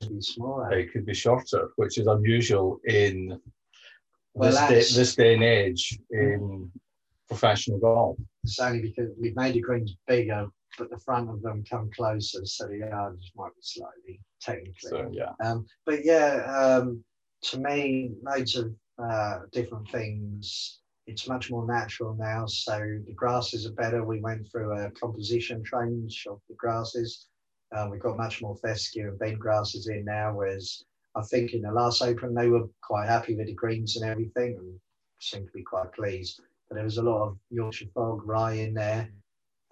could 0.00 0.08
be 0.10 0.20
smaller. 0.20 0.72
it 0.72 0.92
could 0.92 1.06
be 1.06 1.14
shorter, 1.14 1.70
which 1.76 1.96
is 1.98 2.06
unusual 2.08 2.80
in 2.86 3.40
Well, 4.34 4.50
this, 4.50 4.90
day, 4.90 5.00
this 5.00 5.14
day 5.14 5.34
and 5.34 5.44
age 5.44 5.98
in 6.10 6.70
professional 7.28 7.78
golf. 7.78 8.18
It's 8.42 8.58
only 8.58 8.82
because 8.82 9.10
we've 9.16 9.36
made 9.36 9.54
the 9.54 9.60
greens 9.60 9.94
bigger, 10.08 10.48
but 10.78 10.90
the 10.90 10.98
front 10.98 11.28
of 11.30 11.42
them 11.42 11.64
come 11.68 11.90
closer, 11.94 12.44
so 12.44 12.66
the 12.66 12.78
yards 12.78 13.30
might 13.36 13.54
be 13.54 13.62
slightly 13.62 14.20
technically. 14.40 14.74
So 14.90 15.10
yeah, 15.12 15.32
Um, 15.44 15.66
but 15.86 16.04
yeah, 16.04 16.44
um, 16.56 17.04
to 17.42 17.58
me, 17.58 18.12
loads 18.22 18.56
of 18.56 18.74
uh, 19.02 19.40
different 19.52 19.88
things. 19.90 20.78
It's 21.06 21.28
much 21.28 21.50
more 21.50 21.66
natural 21.66 22.14
now. 22.14 22.46
So 22.46 22.78
the 23.06 23.14
grasses 23.14 23.66
are 23.66 23.72
better. 23.72 24.04
We 24.04 24.20
went 24.20 24.46
through 24.50 24.78
a 24.78 24.90
composition 24.92 25.64
change 25.64 26.26
of 26.30 26.40
the 26.48 26.54
grasses. 26.54 27.26
Um, 27.76 27.90
we've 27.90 28.00
got 28.00 28.16
much 28.16 28.42
more 28.42 28.56
fescue 28.56 29.08
and 29.08 29.18
bent 29.18 29.38
grasses 29.38 29.88
in 29.88 30.04
now, 30.04 30.34
whereas 30.34 30.84
I 31.16 31.22
think 31.22 31.52
in 31.52 31.62
the 31.62 31.72
last 31.72 32.02
Open 32.02 32.34
they 32.34 32.48
were 32.48 32.68
quite 32.82 33.08
happy 33.08 33.34
with 33.34 33.46
the 33.46 33.54
greens 33.54 33.96
and 33.96 34.08
everything 34.08 34.56
and 34.58 34.78
seemed 35.20 35.46
to 35.46 35.52
be 35.52 35.62
quite 35.62 35.92
pleased. 35.92 36.40
But 36.68 36.76
there 36.76 36.84
was 36.84 36.98
a 36.98 37.02
lot 37.02 37.26
of 37.26 37.38
Yorkshire 37.50 37.86
fog 37.94 38.26
rye 38.26 38.54
in 38.54 38.74
there. 38.74 39.10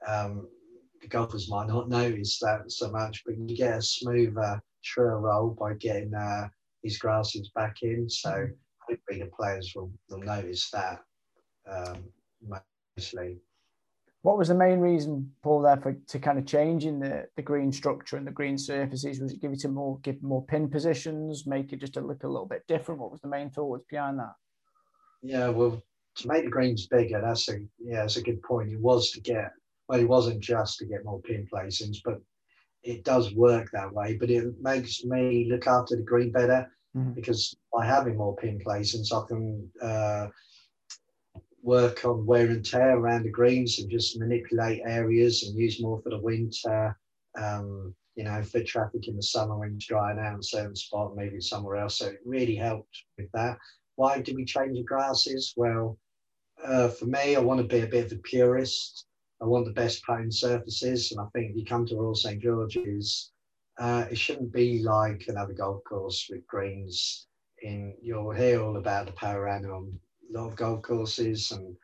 Um, 0.07 0.49
the 1.01 1.09
golfers 1.09 1.51
might 1.51 1.69
not 1.69 1.89
notice 1.89 2.39
that 2.41 2.71
so 2.71 2.91
much, 2.91 3.23
but 3.25 3.37
you 3.37 3.57
get 3.57 3.79
a 3.79 3.83
smoother 3.83 4.61
trail 4.85 5.17
roll 5.17 5.51
by 5.51 5.75
getting 5.75 6.15
uh, 6.15 6.49
these 6.83 6.99
grasses 6.99 7.51
back 7.55 7.77
in. 7.83 8.09
So 8.09 8.49
hopefully 8.89 9.21
the 9.21 9.31
players 9.37 9.73
will, 9.75 9.91
will 10.09 10.21
notice 10.21 10.71
that 10.71 11.01
um, 11.71 12.05
mostly. 12.97 13.39
What 14.23 14.37
was 14.37 14.49
the 14.49 14.55
main 14.55 14.81
reason, 14.81 15.33
Paul, 15.43 15.63
there 15.63 15.77
for 15.77 15.93
to 15.93 16.19
kind 16.19 16.39
of 16.39 16.47
changing 16.47 16.99
the, 16.99 17.27
the 17.37 17.43
green 17.43 17.71
structure 17.71 18.17
and 18.17 18.27
the 18.27 18.33
green 18.33 18.59
surfaces? 18.59 19.21
Was 19.21 19.33
it 19.33 19.41
give 19.41 19.53
it 19.53 19.61
to 19.61 19.69
more 19.69 19.99
give 20.01 20.23
more 20.23 20.45
pin 20.45 20.69
positions, 20.69 21.47
make 21.47 21.73
it 21.73 21.81
just 21.81 21.95
to 21.95 22.01
look 22.01 22.25
a 22.25 22.29
little 22.29 22.47
bit 22.47 22.67
different? 22.67 23.01
What 23.01 23.13
was 23.13 23.21
the 23.21 23.29
main 23.29 23.49
thoughts 23.51 23.85
behind 23.89 24.19
that? 24.19 24.35
Yeah, 25.23 25.49
well, 25.49 25.81
to 26.17 26.29
make 26.29 26.45
the 26.45 26.51
greens 26.51 26.87
bigger, 26.89 27.21
that's 27.21 27.49
a 27.49 27.59
yeah, 27.79 28.01
that's 28.01 28.17
a 28.17 28.23
good 28.23 28.43
point. 28.43 28.73
It 28.73 28.81
was 28.81 29.13
to 29.13 29.21
get 29.21 29.53
well, 29.89 30.01
it 30.01 30.09
wasn't 30.09 30.41
just 30.41 30.79
to 30.79 30.87
get 30.87 31.05
more 31.05 31.21
pin 31.21 31.47
placings, 31.53 31.99
but 32.05 32.21
it 32.83 33.05
does 33.05 33.35
work 33.35 33.71
that 33.73 33.93
way. 33.93 34.17
But 34.17 34.31
it 34.31 34.61
makes 34.61 35.05
me 35.05 35.49
look 35.51 35.67
after 35.67 35.97
the 35.97 36.03
green 36.03 36.31
better 36.31 36.71
Mhm. 36.95 37.15
because 37.15 37.57
by 37.73 37.87
having 37.87 38.17
more 38.17 38.37
pin 38.37 38.59
placings, 38.65 39.13
I 39.13 39.27
can 39.27 39.73
uh, 39.83 40.29
work 41.63 42.05
on 42.05 42.27
wear 42.27 42.47
and 42.49 42.65
tear 42.65 42.97
around 42.97 43.25
the 43.25 43.31
greens 43.31 43.79
and 43.79 43.91
just 43.91 44.19
manipulate 44.19 44.83
areas 44.85 45.43
and 45.45 45.59
use 45.59 45.83
more 45.83 46.01
for 46.03 46.11
the 46.11 46.21
winter. 46.21 46.97
Um, 47.37 47.95
you 48.15 48.25
know, 48.25 48.43
foot 48.43 48.67
traffic 48.67 49.07
in 49.07 49.17
the 49.17 49.23
summer 49.23 49.57
when 49.57 49.75
it's 49.75 49.87
drying 49.87 50.19
out 50.19 50.35
in 50.35 50.41
a 50.41 50.43
certain 50.43 50.75
spot, 50.75 51.15
maybe 51.15 51.41
somewhere 51.41 51.77
else. 51.77 51.99
So 51.99 52.07
it 52.09 52.21
really 52.25 52.57
helped 52.57 53.05
with 53.17 53.31
that. 53.33 53.59
Why 53.95 54.21
did 54.21 54.35
we 54.35 54.45
change 54.45 54.77
the 54.77 54.83
grasses? 54.83 55.55
Well, 55.57 55.99
uh, 56.65 56.89
for 56.89 57.07
me, 57.07 57.37
I 57.37 57.41
want 57.41 57.61
to 57.61 57.67
be 57.67 57.83
a 57.85 57.87
bit 57.87 58.07
of 58.07 58.19
a 58.19 58.23
purist. 58.23 59.07
I 59.41 59.45
want 59.45 59.67
the 59.67 59.73
best 59.73 60.05
playing 60.05 60.31
surfaces, 60.31 61.13
and 61.13 61.21
I 61.21 61.27
think 61.33 61.51
if 61.51 61.57
you 61.57 61.65
come 61.65 61.87
to 61.87 61.97
Royal 61.97 62.15
St 62.15 62.43
George's, 62.43 63.31
uh, 63.79 64.07
it 64.11 64.19
shouldn't 64.19 64.53
be 64.53 64.83
like 64.83 65.27
another 65.29 65.53
golf 65.53 65.85
course 65.85 66.27
with 66.31 66.47
greens. 66.47 67.27
In 67.63 67.95
you'll 68.03 68.31
hear 68.33 68.63
all 68.63 68.77
about 68.77 69.07
the 69.07 69.13
Poa 69.13 69.49
annua 69.49 69.77
on 69.77 70.01
a 70.29 70.39
lot 70.39 70.49
of 70.49 70.57
golf 70.57 70.83
courses, 70.83 71.53
and 71.53 71.77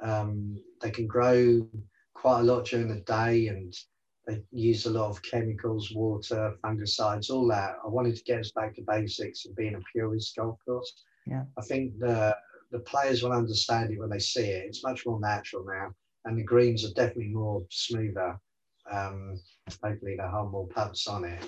um, 0.00 0.62
they 0.80 0.90
can 0.90 1.06
grow 1.06 1.66
quite 2.14 2.40
a 2.40 2.44
lot 2.44 2.66
during 2.66 2.88
the 2.88 3.00
day, 3.00 3.48
and 3.48 3.74
they 4.26 4.42
use 4.52 4.86
a 4.86 4.90
lot 4.90 5.10
of 5.10 5.22
chemicals, 5.22 5.92
water, 5.94 6.56
fungicides, 6.62 7.30
all 7.30 7.46
that. 7.48 7.76
I 7.84 7.88
wanted 7.88 8.16
to 8.16 8.24
get 8.24 8.40
us 8.40 8.52
back 8.52 8.74
to 8.76 8.82
basics 8.82 9.46
and 9.46 9.56
being 9.56 9.74
a 9.74 9.80
purist 9.92 10.36
golf 10.36 10.58
course. 10.64 10.92
Yeah. 11.26 11.44
I 11.58 11.62
think 11.62 11.98
the 11.98 12.36
the 12.70 12.80
players 12.80 13.22
will 13.22 13.32
understand 13.32 13.90
it 13.90 13.98
when 13.98 14.10
they 14.10 14.20
see 14.20 14.44
it. 14.44 14.66
It's 14.66 14.84
much 14.84 15.04
more 15.04 15.18
natural 15.18 15.64
now, 15.64 15.92
and 16.24 16.38
the 16.38 16.44
greens 16.44 16.84
are 16.84 16.92
definitely 16.94 17.32
more 17.32 17.62
smoother. 17.70 18.38
Um, 18.90 19.40
hopefully, 19.82 20.16
they 20.16 20.22
have 20.22 20.50
more 20.50 20.68
putts 20.68 21.06
on 21.06 21.24
it. 21.24 21.44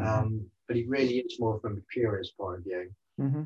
Um, 0.00 0.46
but 0.68 0.76
it 0.76 0.88
really 0.88 1.18
is 1.18 1.38
more 1.38 1.60
from 1.60 1.76
a 1.76 1.80
purist 1.92 2.36
point 2.38 2.58
of 2.58 2.64
view. 2.64 2.90
hmm 3.18 3.42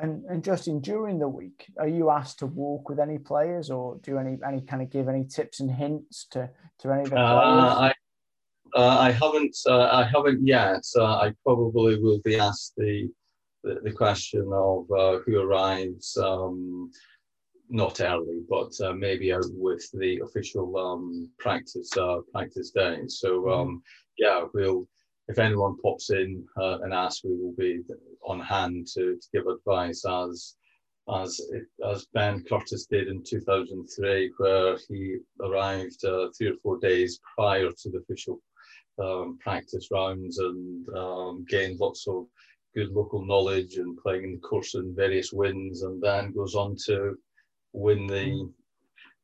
And 0.00 0.24
and 0.26 0.44
Justin, 0.44 0.80
during 0.80 1.18
the 1.18 1.28
week, 1.28 1.66
are 1.78 1.88
you 1.88 2.10
asked 2.10 2.38
to 2.40 2.46
walk 2.46 2.88
with 2.88 3.00
any 3.00 3.18
players, 3.18 3.70
or 3.70 3.98
do 4.02 4.18
any 4.18 4.38
any 4.46 4.60
kind 4.60 4.82
of 4.82 4.90
give 4.90 5.08
any 5.08 5.24
tips 5.24 5.60
and 5.60 5.70
hints 5.70 6.26
to 6.32 6.50
to 6.80 6.92
any 6.92 7.02
of 7.02 7.10
the 7.10 7.16
uh, 7.16 7.40
players? 7.40 7.94
I 8.74 8.80
uh, 8.80 8.98
I 9.08 9.10
haven't 9.10 9.56
uh, 9.66 9.88
I 9.90 10.04
haven't 10.04 10.46
yet. 10.46 10.84
Uh, 10.96 11.16
I 11.16 11.32
probably 11.42 11.98
will 11.98 12.20
be 12.24 12.36
asked 12.36 12.74
the 12.76 13.08
the, 13.64 13.80
the 13.82 13.92
question 13.92 14.48
of 14.52 14.90
uh, 14.90 15.18
who 15.24 15.40
arrives. 15.40 16.16
Um, 16.16 16.90
not 17.68 18.00
early, 18.00 18.40
but 18.48 18.72
uh, 18.80 18.92
maybe 18.92 19.32
out 19.32 19.44
with 19.52 19.88
the 19.92 20.20
official 20.24 20.76
um, 20.76 21.28
practice 21.38 21.90
uh, 21.96 22.18
practice 22.32 22.70
day. 22.70 23.02
So 23.08 23.50
um, 23.50 23.82
yeah, 24.18 24.44
we'll 24.54 24.86
if 25.28 25.38
anyone 25.38 25.76
pops 25.82 26.10
in 26.10 26.44
uh, 26.56 26.78
and 26.82 26.92
asks, 26.94 27.24
we 27.24 27.36
will 27.36 27.54
be 27.58 27.80
on 28.24 28.40
hand 28.40 28.86
to, 28.94 29.16
to 29.16 29.28
give 29.32 29.46
advice 29.46 30.04
as 30.06 30.54
as 31.08 31.40
it, 31.52 31.66
as 31.88 32.06
Ben 32.14 32.42
Curtis 32.48 32.86
did 32.86 33.06
in 33.06 33.22
2003, 33.22 34.32
where 34.38 34.76
he 34.88 35.18
arrived 35.40 36.04
uh, 36.04 36.28
three 36.36 36.48
or 36.48 36.56
four 36.62 36.78
days 36.78 37.20
prior 37.36 37.70
to 37.70 37.90
the 37.90 37.98
official 37.98 38.40
um, 39.00 39.38
practice 39.40 39.88
rounds 39.92 40.38
and 40.38 40.88
um, 40.96 41.44
gained 41.48 41.78
lots 41.78 42.08
of 42.08 42.26
good 42.74 42.90
local 42.90 43.24
knowledge 43.24 43.76
and 43.76 43.96
playing 43.98 44.24
in 44.24 44.32
the 44.32 44.38
course 44.38 44.74
in 44.74 44.96
various 44.96 45.32
wins, 45.32 45.82
and 45.82 46.02
then 46.02 46.32
goes 46.32 46.54
on 46.56 46.74
to 46.86 47.16
win 47.76 48.06
the 48.06 48.50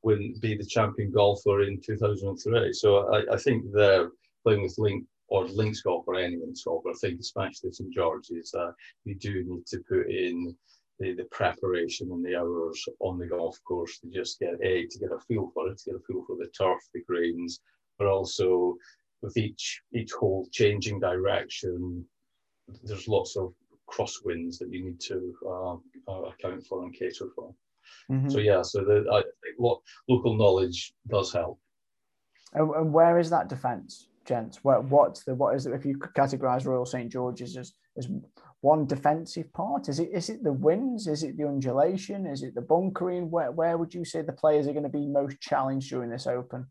win 0.03 0.35
be 0.41 0.57
the 0.57 0.65
champion 0.65 1.11
golfer 1.13 1.63
in 1.63 1.81
2003. 1.81 2.73
So 2.73 3.13
I, 3.15 3.35
I 3.35 3.37
think 3.37 3.65
they're 3.73 4.11
playing 4.45 4.63
with 4.63 4.77
Link 4.79 5.05
or 5.29 5.47
links 5.47 5.81
golf 5.81 6.05
or 6.07 6.17
any 6.17 6.37
links 6.37 6.65
golf, 6.65 6.85
I 6.87 6.93
think 7.01 7.21
especially 7.21 7.73
St 7.73 7.93
George's, 7.93 8.53
uh, 8.55 8.73
you 9.05 9.15
do 9.15 9.43
need 9.47 9.65
to 9.67 9.79
put 9.89 10.11
in 10.11 10.55
the, 10.99 11.15
the 11.15 11.25
preparation 11.31 12.11
and 12.13 12.23
the 12.23 12.37
hours 12.37 12.85
on 13.01 13.19
the 13.19 13.27
golf 13.27 13.59
course 13.65 13.99
to 14.01 14.09
just 14.09 14.39
get 14.39 14.55
a 14.63 14.87
to 14.87 14.99
get 14.99 15.11
a 15.11 15.19
feel 15.21 15.51
for 15.55 15.69
it, 15.69 15.79
to 15.79 15.91
get 15.91 16.01
a 16.01 16.05
feel 16.07 16.23
for 16.27 16.37
the 16.37 16.49
turf, 16.49 16.81
the 16.93 17.03
greens, 17.09 17.61
but 17.99 18.07
also 18.07 18.77
with 19.23 19.37
each 19.39 19.81
each 19.95 20.13
hole 20.13 20.47
changing 20.53 21.01
direction, 21.01 22.05
there's 22.85 23.09
lots 23.09 23.37
of 23.37 23.55
crosswinds 23.91 24.59
that 24.59 24.71
you 24.71 24.85
need 24.85 25.01
to 25.01 25.35
uh, 25.47 25.77
uh, 26.09 26.23
account 26.31 26.67
for 26.67 26.83
and 26.83 26.95
cater 26.95 27.29
for. 27.35 27.55
Mm-hmm. 28.11 28.29
So 28.29 28.39
yeah, 28.39 28.63
so 28.63 28.81
the 28.85 29.05
I 29.11 29.23
think 29.23 29.57
lo- 29.59 29.83
local 30.09 30.37
knowledge 30.37 30.93
does 31.09 31.33
help. 31.33 31.59
And, 32.55 32.71
and 32.75 32.93
where 32.93 33.19
is 33.19 33.31
that 33.31 33.49
defence, 33.49 34.09
gents? 34.27 34.63
What 34.63 34.85
what's 34.85 35.25
the 35.25 35.35
what 35.35 35.55
is 35.55 35.67
it? 35.67 35.73
If 35.73 35.85
you 35.85 35.97
categorise 35.97 36.67
Royal 36.67 36.87
St 36.87 37.11
George's 37.11 37.57
as 37.57 37.73
as 37.97 38.09
one 38.61 38.87
defensive 38.87 39.53
part? 39.53 39.89
Is 39.89 39.99
it 39.99 40.11
is 40.13 40.31
it 40.31 40.43
the 40.43 40.53
winds? 40.53 41.07
Is 41.07 41.23
it 41.25 41.37
the 41.37 41.47
undulation? 41.47 42.27
Is 42.27 42.43
it 42.43 42.55
the 42.55 42.63
bunkering? 42.63 43.31
Where 43.31 43.51
where 43.51 43.77
would 43.77 43.93
you 43.93 44.05
say 44.05 44.23
the 44.23 44.33
players 44.33 44.67
are 44.67 44.73
going 44.73 44.85
to 44.85 44.89
be 44.89 45.07
most 45.07 45.41
challenged 45.41 45.91
during 45.91 46.11
this 46.11 46.27
Open? 46.27 46.67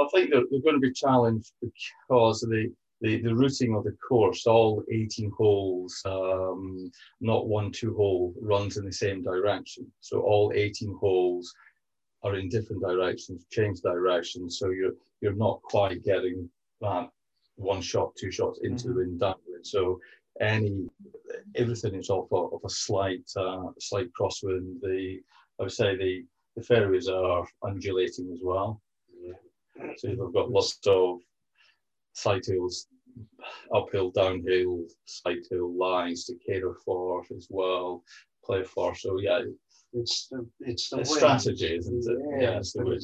I 0.00 0.08
think 0.12 0.30
they're, 0.30 0.42
they're 0.50 0.60
going 0.60 0.80
to 0.80 0.80
be 0.80 0.92
challenged 0.92 1.52
because 1.60 2.42
of 2.42 2.50
the, 2.50 2.72
the, 3.02 3.20
the 3.20 3.34
routing 3.34 3.74
of 3.74 3.84
the 3.84 3.96
course. 4.08 4.46
All 4.46 4.82
18 4.90 5.30
holes, 5.36 6.00
um, 6.06 6.90
not 7.20 7.48
one 7.48 7.72
two 7.72 7.94
hole, 7.94 8.32
runs 8.40 8.76
in 8.76 8.84
the 8.84 8.92
same 8.92 9.22
direction. 9.22 9.90
So 10.00 10.20
all 10.20 10.52
18 10.54 10.96
holes 10.98 11.52
are 12.22 12.36
in 12.36 12.48
different 12.48 12.82
directions, 12.82 13.44
change 13.50 13.80
directions. 13.80 14.58
So 14.58 14.70
you're 14.70 14.94
you're 15.20 15.34
not 15.34 15.60
quite 15.62 16.04
getting 16.04 16.48
that 16.80 17.08
one 17.56 17.82
shot, 17.82 18.14
two 18.16 18.30
shots 18.30 18.60
into 18.62 18.84
mm-hmm. 18.84 18.88
the 18.88 18.98
wind 18.98 19.20
downward. 19.20 19.66
So 19.66 19.98
any 20.40 20.88
everything 21.56 21.94
is 21.96 22.08
off 22.08 22.28
of, 22.32 22.54
of 22.54 22.60
a 22.64 22.70
slight 22.70 23.24
uh, 23.36 23.70
slight 23.80 24.08
crosswind. 24.18 24.80
The 24.80 25.20
I 25.60 25.64
would 25.64 25.72
say 25.72 25.96
the 25.96 26.24
the 26.56 26.62
fairways 26.62 27.08
are 27.08 27.46
undulating 27.64 28.30
as 28.32 28.40
well. 28.42 28.80
Yeah. 29.20 29.92
So 29.96 30.08
you've 30.08 30.32
got 30.32 30.50
lots 30.50 30.78
of 30.86 31.18
side 32.12 32.44
hills, 32.46 32.86
uphill, 33.74 34.10
downhill, 34.10 34.84
side 35.04 35.44
hill 35.50 35.72
lines 35.76 36.24
to 36.26 36.34
cater 36.46 36.76
for 36.84 37.22
as 37.36 37.46
well, 37.50 38.02
play 38.44 38.64
for. 38.64 38.94
So 38.94 39.18
yeah, 39.20 39.40
it's 39.92 40.28
the 40.28 40.46
it's 40.60 40.90
the, 40.90 40.98
the 40.98 41.04
strategy, 41.04 41.76
isn't 41.76 42.04
it? 42.10 42.18
Yeah, 42.30 42.40
yeah 42.40 42.58
it's 42.58 42.72
the 42.72 42.84
wind. 42.84 43.02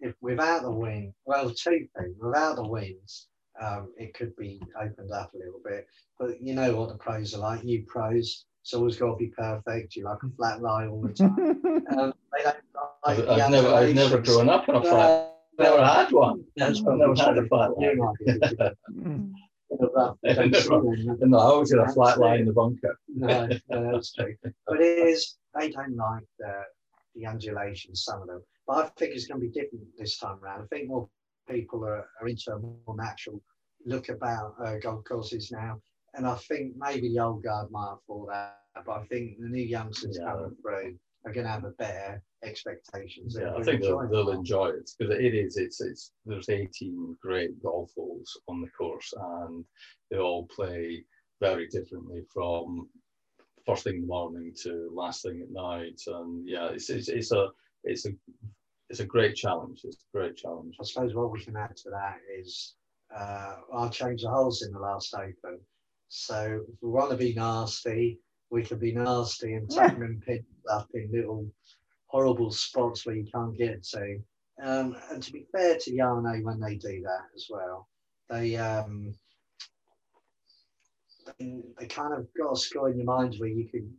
If 0.00 0.14
without 0.20 0.62
the 0.62 0.70
wind, 0.70 1.12
well, 1.24 1.50
two 1.50 1.86
things. 1.96 2.16
Without 2.20 2.56
the 2.56 2.66
winds, 2.66 3.28
um, 3.60 3.92
it 3.96 4.14
could 4.14 4.36
be 4.36 4.60
opened 4.80 5.10
up 5.12 5.32
a 5.34 5.38
little 5.38 5.60
bit. 5.64 5.86
But 6.18 6.40
you 6.40 6.54
know 6.54 6.76
what 6.76 6.90
the 6.90 6.98
pros 6.98 7.34
are 7.34 7.38
like. 7.38 7.64
You 7.64 7.84
pros, 7.86 8.44
it's 8.62 8.74
always 8.74 8.96
got 8.96 9.12
to 9.12 9.16
be 9.16 9.28
perfect. 9.28 9.96
You 9.96 10.04
like 10.04 10.22
a 10.22 10.30
flat 10.36 10.60
lie 10.60 10.86
all 10.86 11.02
the 11.02 11.12
time. 11.12 11.38
um, 11.98 12.14
they 12.36 12.44
don't 12.44 12.56
like 13.06 13.18
I've, 13.18 13.28
I've 13.28 13.50
never, 13.50 13.68
I've 13.68 13.94
never 13.94 14.18
grown 14.18 14.48
up 14.48 14.68
in 14.68 14.74
a 14.74 14.82
flat. 14.82 15.10
Uh, 15.10 15.28
never 15.58 15.84
had 15.84 16.12
one. 16.12 16.44
That's 16.56 16.80
I've 16.80 16.98
never 16.98 17.14
had 17.14 17.38
a 17.38 17.46
flat 17.46 17.70
line. 17.76 19.34
no, 19.70 21.38
I 21.38 21.42
always 21.42 21.72
had 21.72 21.80
a 21.80 21.92
flat 21.92 22.18
line 22.18 22.40
in 22.40 22.46
the 22.46 22.52
bunker. 22.52 22.98
no, 23.08 23.48
no, 23.68 23.92
that's 23.92 24.12
true. 24.12 24.34
But 24.66 24.80
it 24.80 25.08
is, 25.08 25.36
they 25.58 25.70
don't 25.70 25.96
like 25.96 26.24
the, 26.38 26.62
the 27.14 27.26
undulations, 27.26 28.04
some 28.04 28.22
of 28.22 28.28
them. 28.28 28.42
But 28.66 28.84
I 28.84 28.88
think 28.96 29.14
it's 29.14 29.26
going 29.26 29.40
to 29.40 29.46
be 29.46 29.52
different 29.52 29.84
this 29.98 30.18
time 30.18 30.38
around. 30.42 30.62
I 30.62 30.66
think 30.66 30.88
more 30.88 31.08
people 31.48 31.84
are, 31.84 32.06
are 32.20 32.28
into 32.28 32.52
a 32.52 32.58
more 32.58 32.96
natural 32.96 33.40
look 33.84 34.08
about 34.08 34.54
uh, 34.62 34.76
golf 34.76 35.04
courses 35.04 35.50
now. 35.50 35.80
And 36.14 36.26
I 36.26 36.34
think 36.34 36.74
maybe 36.76 37.08
the 37.08 37.20
old 37.20 37.42
guard 37.42 37.70
might 37.70 37.88
have 37.90 38.02
thought 38.06 38.28
that, 38.30 38.56
but 38.86 38.92
I 38.92 39.04
think 39.06 39.38
the 39.38 39.48
new 39.48 39.62
youngsters 39.62 40.18
yeah. 40.20 40.30
coming 40.30 40.56
through 40.62 40.98
are 41.28 41.32
going 41.32 41.46
to 41.46 41.52
have 41.52 41.64
a 41.64 41.70
better 41.70 42.22
expectations. 42.42 43.36
Yeah, 43.38 43.54
I 43.56 43.62
think 43.62 43.82
they'll, 43.82 44.08
they'll 44.08 44.30
enjoy 44.30 44.68
it 44.68 44.90
because 44.98 45.14
it 45.14 45.34
is. 45.34 45.56
It's 45.56 45.80
it's 45.80 46.12
there's 46.24 46.48
18 46.48 47.16
great 47.20 47.62
golf 47.62 47.90
holes 47.96 48.40
on 48.48 48.60
the 48.60 48.68
course, 48.70 49.12
and 49.16 49.64
they 50.10 50.18
all 50.18 50.46
play 50.46 51.04
very 51.40 51.68
differently 51.68 52.22
from 52.32 52.88
first 53.66 53.84
thing 53.84 53.96
in 53.96 54.00
the 54.02 54.06
morning 54.06 54.52
to 54.62 54.90
last 54.92 55.22
thing 55.22 55.40
at 55.42 55.50
night. 55.50 56.00
And 56.06 56.48
yeah, 56.48 56.68
it's 56.68 56.90
it's, 56.90 57.08
it's 57.08 57.32
a 57.32 57.48
it's 57.84 58.06
a 58.06 58.10
it's 58.90 59.00
a 59.00 59.06
great 59.06 59.36
challenge. 59.36 59.80
It's 59.84 59.96
a 59.96 60.16
great 60.16 60.36
challenge. 60.36 60.76
I 60.80 60.84
suppose 60.84 61.14
what 61.14 61.30
we 61.30 61.44
can 61.44 61.56
add 61.56 61.76
to 61.76 61.90
that 61.90 62.16
is 62.38 62.74
uh, 63.14 63.56
I 63.74 63.88
changed 63.88 64.24
the 64.24 64.30
holes 64.30 64.62
in 64.62 64.72
the 64.72 64.80
last 64.80 65.14
Open. 65.14 65.60
So 66.08 66.62
if 66.66 66.74
we 66.80 66.88
want 66.88 67.10
to 67.10 67.16
be 67.16 67.34
nasty, 67.34 68.18
we 68.50 68.62
can 68.62 68.78
be 68.78 68.92
nasty 68.92 69.54
and 69.54 69.70
tuck 69.70 69.92
them 69.92 70.02
in 70.02 70.20
pins 70.20 70.44
up 70.70 70.88
in 70.94 71.10
little 71.12 71.46
horrible 72.06 72.50
spots 72.50 73.04
where 73.04 73.16
you 73.16 73.26
can't 73.32 73.56
get 73.56 73.82
to. 73.82 74.18
Um, 74.62 74.96
and 75.10 75.22
to 75.22 75.32
be 75.32 75.46
fair 75.52 75.76
to 75.78 75.90
Yarno 75.90 76.42
when 76.42 76.60
they 76.60 76.74
do 76.76 77.02
that 77.02 77.26
as 77.34 77.46
well, 77.48 77.88
they 78.28 78.56
um, 78.56 79.14
they, 81.38 81.60
they 81.78 81.86
kind 81.86 82.14
of 82.14 82.26
got 82.36 82.52
a 82.52 82.56
score 82.56 82.90
in 82.90 82.96
your 82.96 83.06
mind 83.06 83.36
where 83.38 83.48
you 83.48 83.68
can 83.68 83.92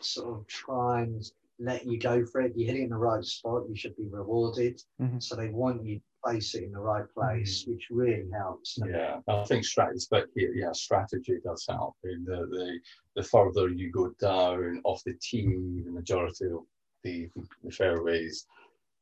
sort 0.00 0.38
of 0.38 0.46
try 0.46 1.02
and 1.02 1.24
let 1.58 1.86
you 1.86 1.98
go 1.98 2.24
for 2.26 2.42
it. 2.42 2.52
You 2.56 2.66
hit 2.66 2.76
it 2.76 2.82
in 2.82 2.90
the 2.90 2.96
right 2.96 3.24
spot, 3.24 3.62
you 3.68 3.76
should 3.76 3.96
be 3.96 4.08
rewarded. 4.10 4.82
Mm-hmm. 5.00 5.20
So 5.20 5.36
they 5.36 5.48
want 5.48 5.84
you 5.84 6.00
place 6.26 6.54
it 6.54 6.64
in 6.64 6.72
the 6.72 6.80
right 6.80 7.06
place, 7.14 7.62
mm-hmm. 7.62 7.72
which 7.72 7.86
really 7.90 8.30
helps. 8.32 8.78
Yeah, 8.84 9.20
I 9.28 9.44
think 9.44 9.64
strategy, 9.64 10.06
but 10.10 10.26
yeah, 10.34 10.72
strategy 10.72 11.38
does 11.44 11.64
help. 11.68 11.96
I 12.04 12.08
mean, 12.08 12.24
the, 12.24 12.46
the 12.50 12.78
the 13.16 13.22
further 13.22 13.68
you 13.68 13.90
go 13.90 14.10
down 14.20 14.80
off 14.84 15.02
the 15.04 15.14
tee, 15.20 15.82
the 15.84 15.90
majority 15.90 16.46
of 16.46 16.64
the, 17.04 17.28
the 17.64 17.70
fairways 17.70 18.46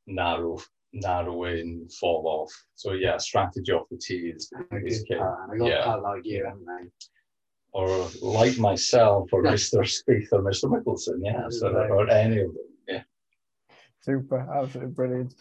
narrow 0.06 0.58
narrow 0.92 1.44
in, 1.44 1.88
fall 2.00 2.24
off. 2.26 2.52
So 2.74 2.92
yeah, 2.92 3.16
strategy 3.16 3.72
off 3.72 3.88
the 3.90 3.96
tee 3.96 4.32
is, 4.34 4.50
is 4.72 5.02
key. 5.02 5.14
I 5.16 5.56
got 5.56 5.66
yeah. 5.66 5.94
like 5.94 6.24
you, 6.24 6.44
haven't 6.44 6.66
they? 6.66 6.90
or 7.74 8.08
like 8.22 8.56
myself 8.58 9.28
or 9.32 9.42
Mr. 9.54 9.80
Spieth 9.80 10.28
or 10.32 10.42
Mr. 10.42 10.64
Mickelson, 10.64 11.18
yeah, 11.20 11.46
so 11.50 11.68
or 11.68 12.08
any 12.08 12.40
of 12.40 12.54
them, 12.54 12.68
yeah. 12.88 13.02
Super, 14.00 14.48
absolutely 14.54 14.92
brilliant. 14.92 15.34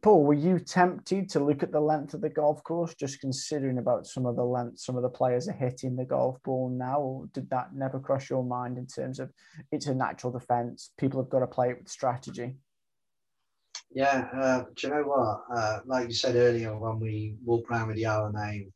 Paul, 0.00 0.24
were 0.24 0.34
you 0.34 0.60
tempted 0.60 1.28
to 1.30 1.40
look 1.40 1.62
at 1.62 1.72
the 1.72 1.80
length 1.80 2.14
of 2.14 2.20
the 2.20 2.28
golf 2.28 2.62
course, 2.62 2.94
just 2.94 3.20
considering 3.20 3.78
about 3.78 4.06
some 4.06 4.26
of 4.26 4.36
the 4.36 4.44
length 4.44 4.78
some 4.78 4.96
of 4.96 5.02
the 5.02 5.08
players 5.08 5.48
are 5.48 5.52
hitting 5.52 5.96
the 5.96 6.04
golf 6.04 6.40
ball 6.44 6.70
now, 6.70 7.00
or 7.00 7.26
did 7.34 7.50
that 7.50 7.74
never 7.74 7.98
cross 7.98 8.30
your 8.30 8.44
mind 8.44 8.78
in 8.78 8.86
terms 8.86 9.18
of 9.18 9.30
it's 9.72 9.86
a 9.86 9.94
natural 9.94 10.32
defence, 10.32 10.92
people 10.98 11.20
have 11.20 11.30
got 11.30 11.40
to 11.40 11.46
play 11.46 11.70
it 11.70 11.78
with 11.78 11.88
strategy? 11.88 12.54
Yeah, 13.90 14.28
uh, 14.40 14.64
do 14.76 14.86
you 14.86 14.94
know 14.94 15.02
what? 15.02 15.42
Uh, 15.52 15.80
like 15.86 16.08
you 16.08 16.14
said 16.14 16.36
earlier, 16.36 16.76
when 16.78 17.00
we 17.00 17.34
walk 17.44 17.70
around 17.70 17.88
with 17.88 17.96
the 17.96 18.06
R&A, 18.06 18.68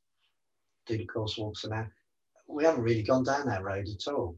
do 0.87 0.97
the 0.97 1.07
course 1.07 1.39
walks 1.39 1.65
and 1.65 1.73
that, 1.73 1.89
we 2.49 2.65
haven't 2.65 2.83
really 2.83 3.03
gone 3.03 3.25
down 3.25 3.47
that 3.47 3.63
road 3.63 3.87
at 3.87 4.13
all. 4.13 4.37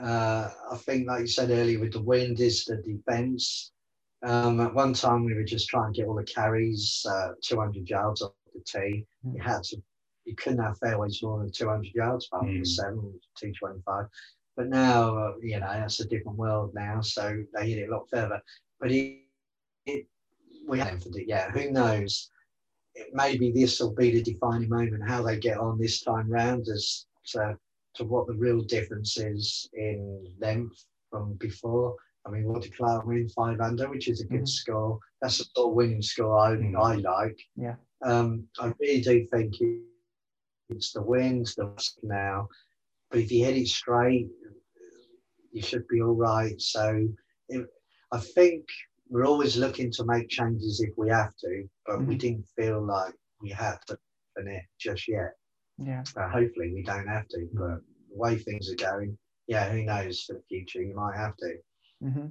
Uh, 0.00 0.48
I 0.70 0.76
think, 0.78 1.06
like 1.06 1.20
you 1.20 1.26
said 1.26 1.50
earlier, 1.50 1.78
with 1.78 1.92
the 1.92 2.02
wind 2.02 2.40
is 2.40 2.64
the 2.64 2.76
defence. 2.76 3.72
Um, 4.22 4.60
at 4.60 4.74
one 4.74 4.92
time, 4.92 5.24
we 5.24 5.34
were 5.34 5.44
just 5.44 5.68
trying 5.68 5.92
to 5.92 6.00
get 6.00 6.08
all 6.08 6.14
the 6.14 6.24
carries 6.24 7.04
uh, 7.08 7.32
200 7.42 7.88
yards 7.88 8.22
off 8.22 8.32
the 8.54 8.60
tee. 8.64 9.04
Mm. 9.26 9.36
You 9.36 9.42
had 9.42 9.62
to, 9.64 9.82
you 10.24 10.36
couldn't 10.36 10.62
have 10.62 10.78
fairways 10.78 11.22
more 11.22 11.40
than 11.40 11.50
200 11.50 11.92
yards, 11.94 12.26
from 12.26 12.46
mm. 12.46 12.66
seven, 12.66 13.00
225. 13.36 14.06
But 14.56 14.68
now, 14.68 15.16
uh, 15.16 15.32
you 15.40 15.58
know, 15.58 15.66
that's 15.66 16.00
a 16.00 16.08
different 16.08 16.38
world 16.38 16.72
now, 16.74 17.00
so 17.00 17.42
they 17.54 17.70
hit 17.70 17.78
it 17.78 17.88
a 17.88 17.92
lot 17.92 18.08
further. 18.10 18.40
But 18.80 18.92
it, 18.92 19.22
it 19.86 20.06
we 20.68 20.78
haven't 20.78 21.02
for 21.02 21.18
it 21.18 21.26
yet. 21.26 21.50
Who 21.52 21.70
knows? 21.70 22.30
It, 22.94 23.08
maybe 23.12 23.50
this 23.50 23.80
will 23.80 23.94
be 23.94 24.10
the 24.10 24.22
defining 24.22 24.68
moment. 24.68 25.08
How 25.08 25.22
they 25.22 25.38
get 25.38 25.58
on 25.58 25.78
this 25.78 26.02
time 26.02 26.30
round 26.30 26.68
as 26.68 27.06
to, 27.28 27.56
to 27.94 28.04
what 28.04 28.26
the 28.26 28.34
real 28.34 28.60
difference 28.60 29.16
is 29.16 29.68
in 29.72 30.26
length 30.38 30.84
from 31.10 31.34
before. 31.34 31.96
I 32.26 32.30
mean, 32.30 32.44
what 32.44 32.62
did 32.62 32.76
Clarke 32.76 33.06
win? 33.06 33.28
Five 33.28 33.60
under, 33.60 33.88
which 33.90 34.08
is 34.08 34.20
a 34.20 34.26
good 34.26 34.42
mm-hmm. 34.42 34.46
score. 34.46 34.98
That's 35.20 35.40
a 35.40 35.44
sort 35.44 35.70
of 35.70 35.74
winning 35.74 36.02
score 36.02 36.38
I, 36.38 36.52
mm-hmm. 36.52 36.76
I 36.76 36.94
like. 36.96 37.38
Yeah. 37.56 37.74
Um, 38.04 38.44
I 38.60 38.72
really 38.80 39.00
do 39.00 39.26
think 39.32 39.54
it's 40.70 40.92
the 40.92 41.02
wins, 41.02 41.54
the 41.54 41.72
now. 42.02 42.48
But 43.10 43.20
if 43.20 43.32
you 43.32 43.44
hit 43.44 43.56
it 43.56 43.68
straight, 43.68 44.28
you 45.52 45.62
should 45.62 45.86
be 45.88 46.00
all 46.00 46.14
right. 46.14 46.60
So 46.60 47.06
it, 47.48 47.66
I 48.12 48.18
think 48.18 48.64
we're 49.08 49.26
always 49.26 49.56
looking 49.56 49.90
to 49.92 50.04
make 50.04 50.28
changes 50.28 50.80
if 50.80 50.90
we 50.96 51.10
have 51.10 51.36
to, 51.36 51.68
but 51.86 51.96
mm-hmm. 51.96 52.06
we 52.06 52.16
didn't 52.16 52.46
feel 52.56 52.84
like 52.84 53.14
we 53.40 53.50
had 53.50 53.76
to 53.88 53.98
it 54.36 54.62
just 54.80 55.08
yet. 55.08 55.32
Yeah. 55.78 56.02
Uh, 56.16 56.28
hopefully 56.28 56.72
we 56.74 56.82
don't 56.82 57.06
have 57.06 57.28
to, 57.28 57.48
but 57.52 57.80
the 58.10 58.16
way 58.16 58.36
things 58.36 58.70
are 58.70 58.76
going, 58.76 59.18
yeah, 59.46 59.70
who 59.70 59.82
knows 59.82 60.22
for 60.22 60.34
the 60.34 60.42
future? 60.48 60.82
You 60.82 60.94
might 60.94 61.16
have 61.16 61.36
to. 61.36 61.54
Mm-hmm. 62.02 62.26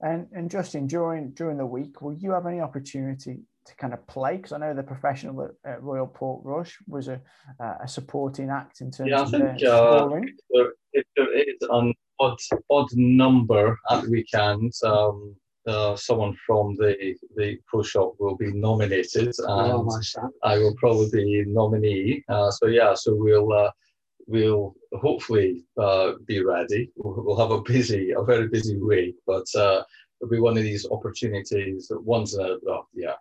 And 0.00 0.26
and 0.32 0.50
Justin, 0.50 0.86
during 0.86 1.30
during 1.30 1.56
the 1.56 1.66
week, 1.66 2.02
will 2.02 2.14
you 2.14 2.32
have 2.32 2.46
any 2.46 2.60
opportunity 2.60 3.40
to 3.66 3.76
kind 3.76 3.94
of 3.94 4.06
play? 4.06 4.36
Because 4.36 4.52
I 4.52 4.58
know 4.58 4.74
the 4.74 4.82
professional 4.82 5.44
at, 5.44 5.72
at, 5.72 5.82
Royal 5.82 6.06
Portrush 6.06 6.74
was 6.86 7.08
a, 7.08 7.20
a 7.60 7.88
supporting 7.88 8.50
act 8.50 8.80
in 8.80 8.90
terms 8.90 9.10
yeah, 9.10 9.22
of 9.22 9.30
think, 9.30 9.60
the 9.60 9.72
uh, 9.72 9.98
scoring. 9.98 10.36
There, 10.50 11.04
there 11.16 11.38
is 11.38 11.56
an 11.70 11.94
odd, 12.20 12.38
odd 12.70 12.88
number 12.94 13.78
at 13.90 14.02
the 14.02 14.10
weekend. 14.10 14.72
Um, 14.84 15.36
uh, 15.66 15.96
someone 15.96 16.36
from 16.46 16.74
the 16.76 17.14
the 17.36 17.58
pro 17.66 17.82
shop 17.82 18.14
will 18.18 18.36
be 18.36 18.52
nominated, 18.52 19.32
and 19.38 19.72
Oh, 19.72 20.00
I 20.42 20.58
will 20.58 20.74
probably 20.76 21.08
be 21.10 21.44
nominee. 21.46 22.22
Uh, 22.28 22.50
so 22.50 22.66
yeah, 22.66 22.92
so 22.94 23.14
we'll 23.14 23.50
uh, 23.52 23.70
we'll 24.26 24.74
hopefully 24.92 25.64
uh, 25.80 26.12
be 26.26 26.42
ready. 26.42 26.90
We'll, 26.96 27.36
have 27.36 27.50
a 27.50 27.62
busy, 27.62 28.12
a 28.12 28.22
very 28.22 28.48
busy 28.48 28.78
week, 28.78 29.16
but 29.26 29.46
uh, 29.54 29.82
it'll 30.20 30.30
be 30.30 30.40
one 30.40 30.56
of 30.56 30.62
these 30.62 30.86
opportunities 30.90 31.88
that 31.88 32.00
once 32.00 32.34
in 32.34 32.40
a 32.40 32.56
well, 32.62 32.88
yeah, 32.94 33.14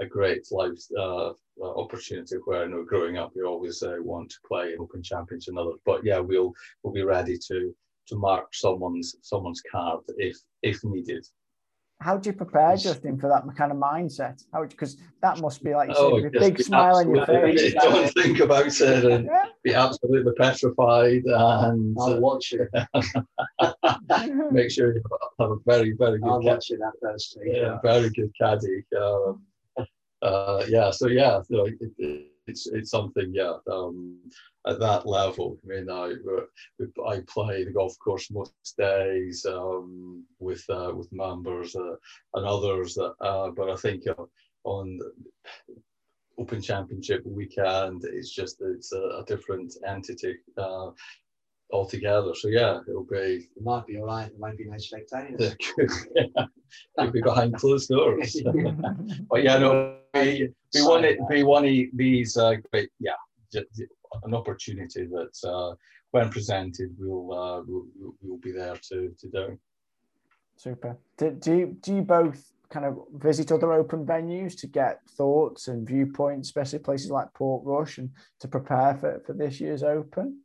a 0.00 0.06
great 0.06 0.46
life 0.50 0.78
uh, 0.98 1.30
uh, 1.30 1.34
opportunity 1.60 2.36
where 2.44 2.62
I 2.62 2.66
know 2.66 2.84
growing 2.84 3.16
up 3.16 3.32
you 3.34 3.46
always 3.46 3.82
uh, 3.82 3.96
want 4.00 4.30
to 4.30 4.36
play 4.46 4.72
in 4.72 4.80
Open 4.80 5.02
Champions 5.02 5.48
and 5.48 5.58
others. 5.58 5.80
But 5.84 6.04
yeah, 6.04 6.18
we'll 6.18 6.52
we'll 6.82 6.94
be 6.94 7.02
ready 7.02 7.38
to 7.48 7.74
to 8.08 8.16
mark 8.16 8.48
someone's 8.52 9.16
someone's 9.22 9.62
card 9.70 10.00
if 10.18 10.36
if 10.62 10.82
needed. 10.84 11.26
How 12.00 12.18
do 12.18 12.28
you 12.28 12.34
prepare, 12.36 12.76
Justin, 12.76 13.18
for 13.18 13.28
that 13.28 13.44
kind 13.56 13.72
of 13.72 13.78
mindset? 13.78 14.44
How 14.52 14.64
because 14.64 14.98
that 15.22 15.38
must 15.40 15.64
be 15.64 15.74
like 15.74 15.88
you 15.88 15.94
Oh, 15.96 16.20
said, 16.20 16.34
a 16.36 16.38
big 16.40 16.60
smile 16.62 16.96
on 16.96 17.10
your 17.14 17.24
face. 17.24 17.72
Don't 17.80 18.12
think 18.12 18.40
about 18.40 18.66
it 18.66 19.04
and 19.04 19.24
Yeah. 19.24 19.44
be 19.64 19.72
absolutely 19.74 20.32
petrified 20.34 21.22
and 21.24 21.96
I'll 21.98 22.20
watch 22.20 22.52
it. 22.52 22.68
make 24.52 24.70
sure 24.70 24.94
you 24.94 25.02
have 25.40 25.50
a 25.52 25.56
very 25.66 25.92
very 25.92 26.18
good. 26.20 26.28
I'll 26.28 26.40
good 26.40 26.46
ca- 26.48 26.54
watch 26.54 26.70
it 26.70 26.80
that 26.80 26.92
first 27.00 27.38
week. 27.40 27.54
yeah, 27.56 27.78
very 27.82 28.10
good 28.10 28.30
caddy. 28.40 28.84
Um, 29.00 29.42
uh, 30.22 30.64
yeah, 30.68 30.90
so 30.90 31.08
yeah, 31.08 31.40
so 31.42 31.64
it, 31.66 31.74
it, 31.98 32.26
it's 32.46 32.66
it's 32.66 32.90
something. 32.90 33.32
Yeah, 33.34 33.54
um, 33.70 34.18
at 34.66 34.80
that 34.80 35.06
level. 35.06 35.58
I 35.64 35.66
mean, 35.68 35.90
I 35.90 36.14
I 37.06 37.20
play 37.28 37.64
the 37.64 37.70
golf 37.72 37.96
course 37.98 38.30
most 38.30 38.52
days 38.76 39.46
um, 39.46 40.24
with 40.38 40.64
uh, 40.68 40.92
with 40.94 41.12
members 41.12 41.74
uh, 41.76 41.96
and 42.34 42.46
others. 42.46 42.98
Uh, 42.98 43.50
but 43.50 43.70
I 43.70 43.76
think 43.76 44.04
uh, 44.08 44.24
on 44.64 44.98
Open 46.38 46.60
Championship 46.60 47.24
weekend, 47.24 48.04
it's 48.04 48.30
just 48.30 48.60
it's 48.60 48.92
a, 48.92 49.20
a 49.20 49.24
different 49.26 49.74
entity. 49.86 50.36
Altogether 51.72 52.32
so 52.34 52.48
yeah 52.48 52.80
it'll 52.88 53.04
be 53.04 53.48
It 53.56 53.62
might 53.62 53.86
be 53.86 53.98
all 53.98 54.06
right. 54.06 54.28
There 54.30 54.38
might 54.38 54.56
be 54.56 54.66
no 54.66 54.78
spectators. 54.78 55.56
could 56.98 57.12
be 57.12 57.20
behind 57.22 57.56
closed 57.56 57.88
doors 57.88 58.36
but 59.30 59.42
yeah, 59.42 59.58
no, 59.58 59.96
we, 60.14 60.48
we 60.74 60.82
want 60.82 61.04
it 61.04 61.18
We 61.28 61.42
want 61.42 61.66
these 61.96 62.36
uh, 62.36 62.54
great, 62.70 62.90
yeah, 63.00 63.12
j- 63.52 63.64
j- 63.76 63.86
an 64.24 64.34
opportunity 64.34 65.06
that 65.06 65.48
uh, 65.48 65.74
when 66.12 66.30
presented, 66.30 66.94
we'll, 66.98 67.32
uh, 67.32 67.62
we'll 67.66 67.86
we'll 68.22 68.38
be 68.38 68.52
there 68.52 68.76
to 68.88 69.14
to 69.20 69.28
do. 69.28 69.58
Super. 70.56 70.96
Do, 71.18 71.30
do 71.32 71.56
you 71.56 71.76
do 71.80 71.94
you 71.96 72.02
both 72.02 72.52
kind 72.70 72.86
of 72.86 72.98
visit 73.14 73.52
other 73.52 73.72
open 73.72 74.04
venues 74.06 74.58
to 74.60 74.66
get 74.66 75.00
thoughts 75.10 75.68
and 75.68 75.86
viewpoints, 75.86 76.48
especially 76.48 76.78
places 76.78 77.10
like 77.10 77.32
Portrush, 77.34 77.98
and 77.98 78.10
to 78.40 78.48
prepare 78.48 78.96
for, 78.96 79.22
for 79.26 79.32
this 79.34 79.60
year's 79.60 79.82
Open? 79.82 80.40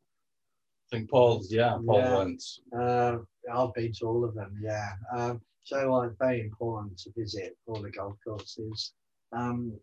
I 0.92 0.98
think 0.98 1.10
Paul's, 1.10 1.52
yeah, 1.52 1.78
Paul 1.86 2.00
Yeah. 2.00 2.18
went. 2.18 2.44
Uh, 2.78 3.18
I've 3.52 3.74
been 3.74 3.94
to 3.94 4.06
all 4.08 4.26
of 4.26 4.36
them, 4.36 4.60
yeah. 4.62 4.90
Um, 5.16 5.42
so 5.64 5.94
uh, 5.94 6.10
very 6.20 6.42
important 6.42 6.98
to 7.00 7.12
visit 7.16 7.58
all 7.66 7.82
the 7.82 7.92
golf 7.92 8.18
courses. 8.26 8.94
Um, 9.32 9.80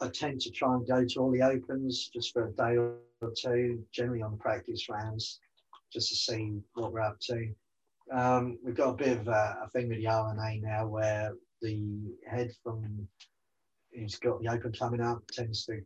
I 0.00 0.08
tend 0.08 0.40
to 0.40 0.50
try 0.50 0.74
and 0.74 0.86
go 0.86 1.04
to 1.04 1.20
all 1.20 1.30
the 1.30 1.42
opens 1.42 2.08
just 2.08 2.32
for 2.32 2.46
a 2.48 2.52
day 2.52 2.76
or 2.76 2.98
two, 3.36 3.84
generally 3.92 4.22
on 4.22 4.38
practice 4.38 4.88
rounds, 4.88 5.38
just 5.92 6.08
to 6.08 6.16
see 6.16 6.62
what 6.74 6.92
we're 6.92 7.00
up 7.00 7.20
to. 7.20 7.54
Um, 8.10 8.58
we've 8.64 8.74
got 8.74 8.90
a 8.90 9.04
bit 9.04 9.18
of 9.18 9.28
a, 9.28 9.58
a 9.64 9.68
thing 9.70 9.88
with 9.88 9.98
the 9.98 10.06
R&A 10.06 10.60
now 10.60 10.86
where 10.86 11.34
the 11.60 12.16
head 12.26 12.50
from 12.62 13.06
who's 13.94 14.16
got 14.16 14.40
the 14.40 14.48
open 14.48 14.72
coming 14.72 15.02
up 15.02 15.22
tends 15.30 15.66
to 15.66 15.82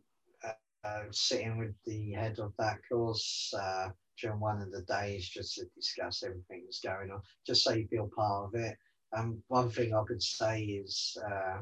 uh, 0.83 1.03
sit 1.11 1.41
in 1.41 1.57
with 1.57 1.73
the 1.85 2.11
head 2.13 2.39
of 2.39 2.53
that 2.59 2.77
course 2.89 3.53
uh, 3.59 3.89
during 4.21 4.39
one 4.39 4.61
of 4.61 4.71
the 4.71 4.81
days 4.83 5.27
just 5.29 5.55
to 5.55 5.65
discuss 5.75 6.23
everything 6.23 6.63
that's 6.65 6.79
going 6.79 7.11
on, 7.11 7.21
just 7.45 7.63
so 7.63 7.73
you 7.73 7.87
feel 7.87 8.09
part 8.15 8.45
of 8.45 8.59
it. 8.59 8.75
Um, 9.15 9.41
one 9.47 9.69
thing 9.69 9.93
I 9.93 10.03
could 10.07 10.21
say 10.21 10.63
is 10.63 11.17
uh, 11.25 11.61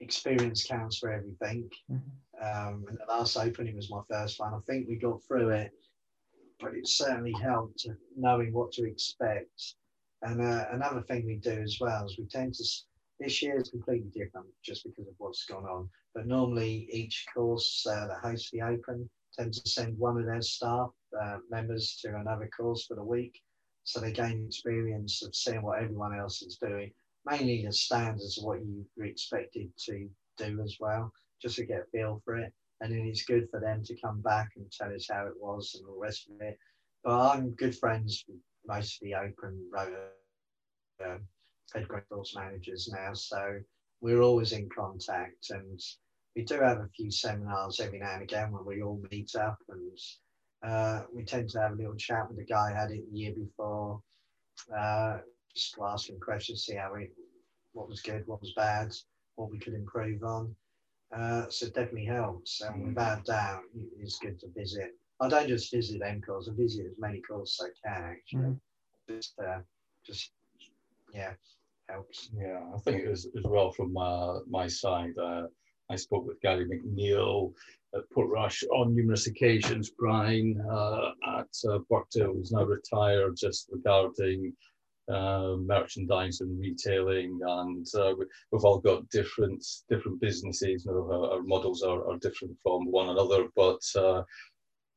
experience 0.00 0.64
counts 0.64 0.98
for 0.98 1.12
everything. 1.12 1.68
Um, 2.42 2.84
and 2.88 2.98
the 2.98 3.12
last 3.12 3.36
opening 3.36 3.76
was 3.76 3.90
my 3.90 4.00
first 4.10 4.40
one. 4.40 4.52
I 4.54 4.58
think 4.66 4.88
we 4.88 4.96
got 4.96 5.22
through 5.26 5.50
it, 5.50 5.70
but 6.60 6.74
it 6.74 6.88
certainly 6.88 7.32
helped 7.40 7.86
knowing 8.16 8.52
what 8.52 8.72
to 8.72 8.84
expect. 8.84 9.74
And 10.22 10.40
uh, 10.40 10.64
another 10.72 11.02
thing 11.02 11.26
we 11.26 11.36
do 11.36 11.52
as 11.62 11.78
well 11.80 12.06
is 12.06 12.18
we 12.18 12.26
tend 12.26 12.54
to, 12.54 12.64
this 13.20 13.42
year 13.42 13.58
is 13.58 13.70
completely 13.70 14.10
different 14.14 14.46
just 14.64 14.84
because 14.84 15.06
of 15.06 15.14
what's 15.18 15.44
gone 15.44 15.64
on. 15.64 15.88
But 16.14 16.26
normally 16.26 16.88
each 16.92 17.26
course 17.34 17.86
uh, 17.88 18.08
that 18.08 18.18
hosts 18.22 18.50
the 18.50 18.62
Open 18.62 19.08
tends 19.36 19.60
to 19.60 19.68
send 19.68 19.98
one 19.98 20.18
of 20.18 20.26
their 20.26 20.42
staff 20.42 20.90
uh, 21.20 21.38
members 21.50 21.98
to 22.02 22.16
another 22.16 22.48
course 22.56 22.86
for 22.86 22.94
the 22.94 23.04
week. 23.04 23.40
So 23.84 24.00
they 24.00 24.12
gain 24.12 24.46
experience 24.46 25.22
of 25.22 25.34
seeing 25.34 25.62
what 25.62 25.82
everyone 25.82 26.18
else 26.18 26.42
is 26.42 26.56
doing, 26.56 26.92
mainly 27.26 27.64
the 27.64 27.72
standards 27.72 28.38
of 28.38 28.44
what 28.44 28.60
you 28.60 28.86
were 28.96 29.04
expected 29.04 29.70
to 29.86 30.08
do 30.38 30.60
as 30.62 30.76
well, 30.80 31.12
just 31.42 31.56
to 31.56 31.66
get 31.66 31.82
a 31.82 31.90
feel 31.92 32.22
for 32.24 32.38
it. 32.38 32.52
And 32.80 32.92
then 32.92 33.06
it's 33.06 33.24
good 33.24 33.48
for 33.50 33.60
them 33.60 33.82
to 33.84 34.00
come 34.00 34.20
back 34.22 34.50
and 34.56 34.70
tell 34.72 34.92
us 34.92 35.08
how 35.10 35.26
it 35.26 35.34
was 35.38 35.74
and 35.74 35.86
all 35.86 35.94
the 35.94 36.00
rest 36.00 36.28
of 36.28 36.40
it. 36.40 36.58
But 37.02 37.30
I'm 37.30 37.50
good 37.50 37.76
friends 37.76 38.24
with 38.26 38.38
most 38.66 39.02
of 39.02 39.06
the 39.06 39.14
open 39.14 39.68
rota 39.72 40.08
um, 41.04 41.20
head 41.72 41.88
course 41.88 42.34
managers 42.36 42.88
now, 42.92 43.12
so 43.14 43.60
we're 44.00 44.20
always 44.20 44.52
in 44.52 44.68
contact. 44.68 45.50
And 45.50 45.80
we 46.34 46.42
do 46.44 46.60
have 46.60 46.78
a 46.78 46.88
few 46.94 47.10
seminars 47.10 47.80
every 47.80 47.98
now 47.98 48.14
and 48.14 48.22
again 48.22 48.52
when 48.52 48.64
we 48.64 48.82
all 48.82 49.00
meet 49.10 49.34
up 49.36 49.58
and 49.68 49.98
uh, 50.64 51.02
we 51.12 51.24
tend 51.24 51.48
to 51.50 51.60
have 51.60 51.72
a 51.72 51.76
little 51.76 51.96
chat 51.96 52.28
with 52.28 52.38
the 52.38 52.44
guy 52.44 52.70
who 52.70 52.76
had 52.76 52.90
it 52.90 53.10
the 53.10 53.18
year 53.18 53.32
before, 53.34 54.00
uh, 54.76 55.18
just 55.54 55.74
to 55.74 55.84
ask 55.84 56.08
him 56.08 56.18
questions, 56.20 56.64
see 56.64 56.76
how 56.76 56.94
it, 56.94 57.10
what 57.72 57.88
was 57.88 58.00
good, 58.00 58.26
what 58.26 58.40
was 58.40 58.52
bad, 58.54 58.92
what 59.36 59.50
we 59.50 59.58
could 59.58 59.74
improve 59.74 60.22
on. 60.22 60.54
Uh, 61.14 61.48
so 61.48 61.66
it 61.66 61.74
definitely 61.74 62.04
helps, 62.06 62.60
and 62.62 62.84
without 62.86 63.24
doubt, 63.24 63.62
it- 63.74 63.88
it's 64.00 64.18
good 64.18 64.38
to 64.40 64.48
visit. 64.48 64.90
I 65.20 65.28
don't 65.28 65.48
just 65.48 65.72
visit 65.72 66.00
courses; 66.26 66.52
I 66.52 66.56
visit 66.56 66.86
as 66.86 66.98
many 66.98 67.20
courses 67.20 67.60
as 67.60 67.70
I 67.70 67.88
can. 67.88 68.04
Actually, 68.12 68.42
Mhm. 68.42 68.60
just, 69.08 69.38
uh, 69.38 69.62
just 70.04 70.32
yeah, 71.14 71.32
helps. 71.88 72.30
Yeah, 72.36 72.60
I 72.74 72.78
think 72.80 73.02
it 73.04 73.08
was 73.10 73.26
as 73.38 73.44
well 73.44 73.70
from 73.70 73.96
uh, 73.96 74.40
my 74.48 74.66
side. 74.66 75.16
Uh, 75.18 75.44
I 75.90 75.96
spoke 75.96 76.26
with 76.26 76.40
Gary 76.40 76.66
McNeil 76.66 77.52
at 77.94 78.02
Portrush 78.14 78.62
on 78.72 78.94
numerous 78.96 79.26
occasions. 79.26 79.90
Brian 79.98 80.60
uh, 80.70 81.10
at 81.38 81.52
uh, 81.70 81.78
Birkdale, 81.90 82.32
who's 82.34 82.52
now 82.52 82.64
retired, 82.64 83.36
just 83.36 83.68
regarding 83.70 84.52
uh, 85.12 85.56
merchandise 85.58 86.40
and 86.40 86.58
retailing, 86.58 87.38
and 87.46 87.86
uh, 87.94 88.14
we- 88.18 88.24
we've 88.50 88.64
all 88.64 88.78
got 88.78 89.08
different 89.10 89.62
different 89.90 90.18
businesses. 90.20 90.86
You 90.86 90.92
know, 90.92 91.12
our, 91.12 91.32
our 91.34 91.42
models 91.42 91.82
are, 91.82 92.08
are 92.10 92.16
different 92.18 92.56
from 92.62 92.90
one 92.90 93.10
another, 93.10 93.48
but 93.54 93.82
uh, 93.96 94.22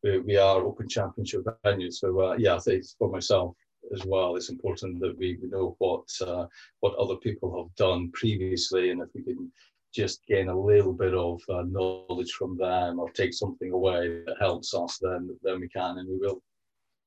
we, 0.03 0.19
we 0.19 0.37
are 0.37 0.61
open 0.65 0.87
championship 0.87 1.43
venues. 1.65 1.95
So 1.95 2.17
uh, 2.21 2.35
yeah, 2.37 2.55
I 2.55 2.59
think 2.59 2.85
for 2.97 3.09
myself 3.11 3.55
as 3.93 4.05
well, 4.05 4.35
it's 4.35 4.49
important 4.49 4.99
that 4.99 5.17
we, 5.17 5.37
we 5.41 5.49
know 5.49 5.75
what 5.79 6.09
uh, 6.21 6.45
what 6.79 6.95
other 6.95 7.15
people 7.15 7.63
have 7.63 7.75
done 7.75 8.11
previously, 8.11 8.91
and 8.91 9.01
if 9.01 9.09
we 9.13 9.23
can 9.23 9.51
just 9.93 10.25
gain 10.27 10.49
a 10.49 10.59
little 10.59 10.93
bit 10.93 11.13
of 11.13 11.41
uh, 11.49 11.63
knowledge 11.63 12.31
from 12.33 12.57
them 12.57 12.99
or 12.99 13.09
take 13.11 13.33
something 13.33 13.71
away 13.71 14.23
that 14.25 14.35
helps 14.39 14.73
us, 14.73 14.99
then 15.01 15.37
then 15.43 15.59
we 15.59 15.69
can 15.69 15.97
and 15.97 16.09
we 16.09 16.17
will. 16.17 16.41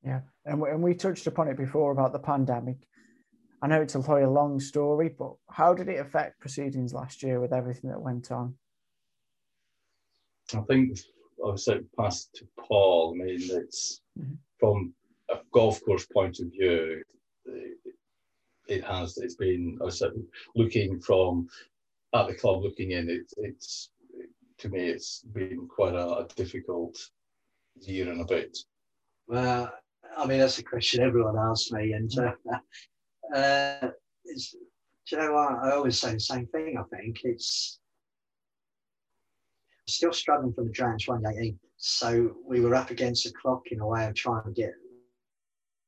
Yeah, 0.04 0.20
and 0.46 0.60
we, 0.60 0.70
and 0.70 0.82
we 0.82 0.94
touched 0.94 1.26
upon 1.26 1.48
it 1.48 1.56
before 1.56 1.92
about 1.92 2.12
the 2.12 2.18
pandemic. 2.18 2.78
I 3.62 3.66
know 3.66 3.82
it's 3.82 3.94
a 3.94 4.00
very 4.00 4.26
long 4.26 4.58
story, 4.58 5.10
but 5.10 5.34
how 5.50 5.74
did 5.74 5.88
it 5.88 6.00
affect 6.00 6.40
proceedings 6.40 6.94
last 6.94 7.22
year 7.22 7.40
with 7.40 7.52
everything 7.52 7.90
that 7.90 8.00
went 8.00 8.32
on? 8.32 8.54
I 10.54 10.60
think 10.62 10.98
said 11.56 11.84
past 11.98 12.34
to 12.34 12.46
Paul. 12.58 13.14
I 13.14 13.24
mean, 13.24 13.40
it's 13.50 14.02
Mhm. 14.18 14.38
from 14.58 14.94
a 15.30 15.38
golf 15.52 15.80
course 15.84 16.06
point 16.06 16.38
of 16.40 16.50
view, 16.50 17.02
it, 18.68 18.84
has. 18.84 19.18
It's 19.18 19.34
been. 19.34 19.78
I 19.84 19.88
said 19.90 20.12
looking 20.54 21.00
from 21.00 21.48
at 22.14 22.26
the 22.28 22.34
club, 22.34 22.62
looking 22.62 22.92
in. 22.92 23.08
It, 23.10 23.32
it's 23.38 23.90
to 24.58 24.68
me, 24.68 24.88
it's 24.88 25.22
been 25.32 25.66
quite 25.68 25.94
a, 25.94 26.06
a 26.18 26.28
difficult 26.36 26.98
year 27.80 28.10
and 28.10 28.20
a 28.20 28.24
bit. 28.24 28.56
Well, 29.26 29.72
I 30.16 30.26
mean, 30.26 30.38
that's 30.38 30.58
a 30.58 30.64
question 30.64 31.02
everyone 31.02 31.38
asks 31.38 31.72
me, 31.72 31.92
and 31.92 32.10
uh, 32.18 33.34
uh, 33.36 33.90
you 34.24 35.18
know 35.18 35.32
what? 35.32 35.64
I 35.64 35.72
always 35.72 35.98
say 35.98 36.14
the 36.14 36.20
same 36.20 36.46
thing. 36.46 36.76
I 36.78 36.96
think 36.96 37.20
it's 37.24 37.80
still 39.88 40.12
struggling 40.12 40.52
from 40.52 40.66
the 40.66 40.84
in 40.84 40.98
2018. 40.98 41.58
So 41.76 42.36
we 42.46 42.60
were 42.60 42.74
up 42.74 42.90
against 42.90 43.24
the 43.24 43.32
clock 43.40 43.62
in 43.70 43.80
a 43.80 43.86
way 43.86 44.06
of 44.06 44.14
trying 44.14 44.44
to 44.44 44.50
get 44.50 44.72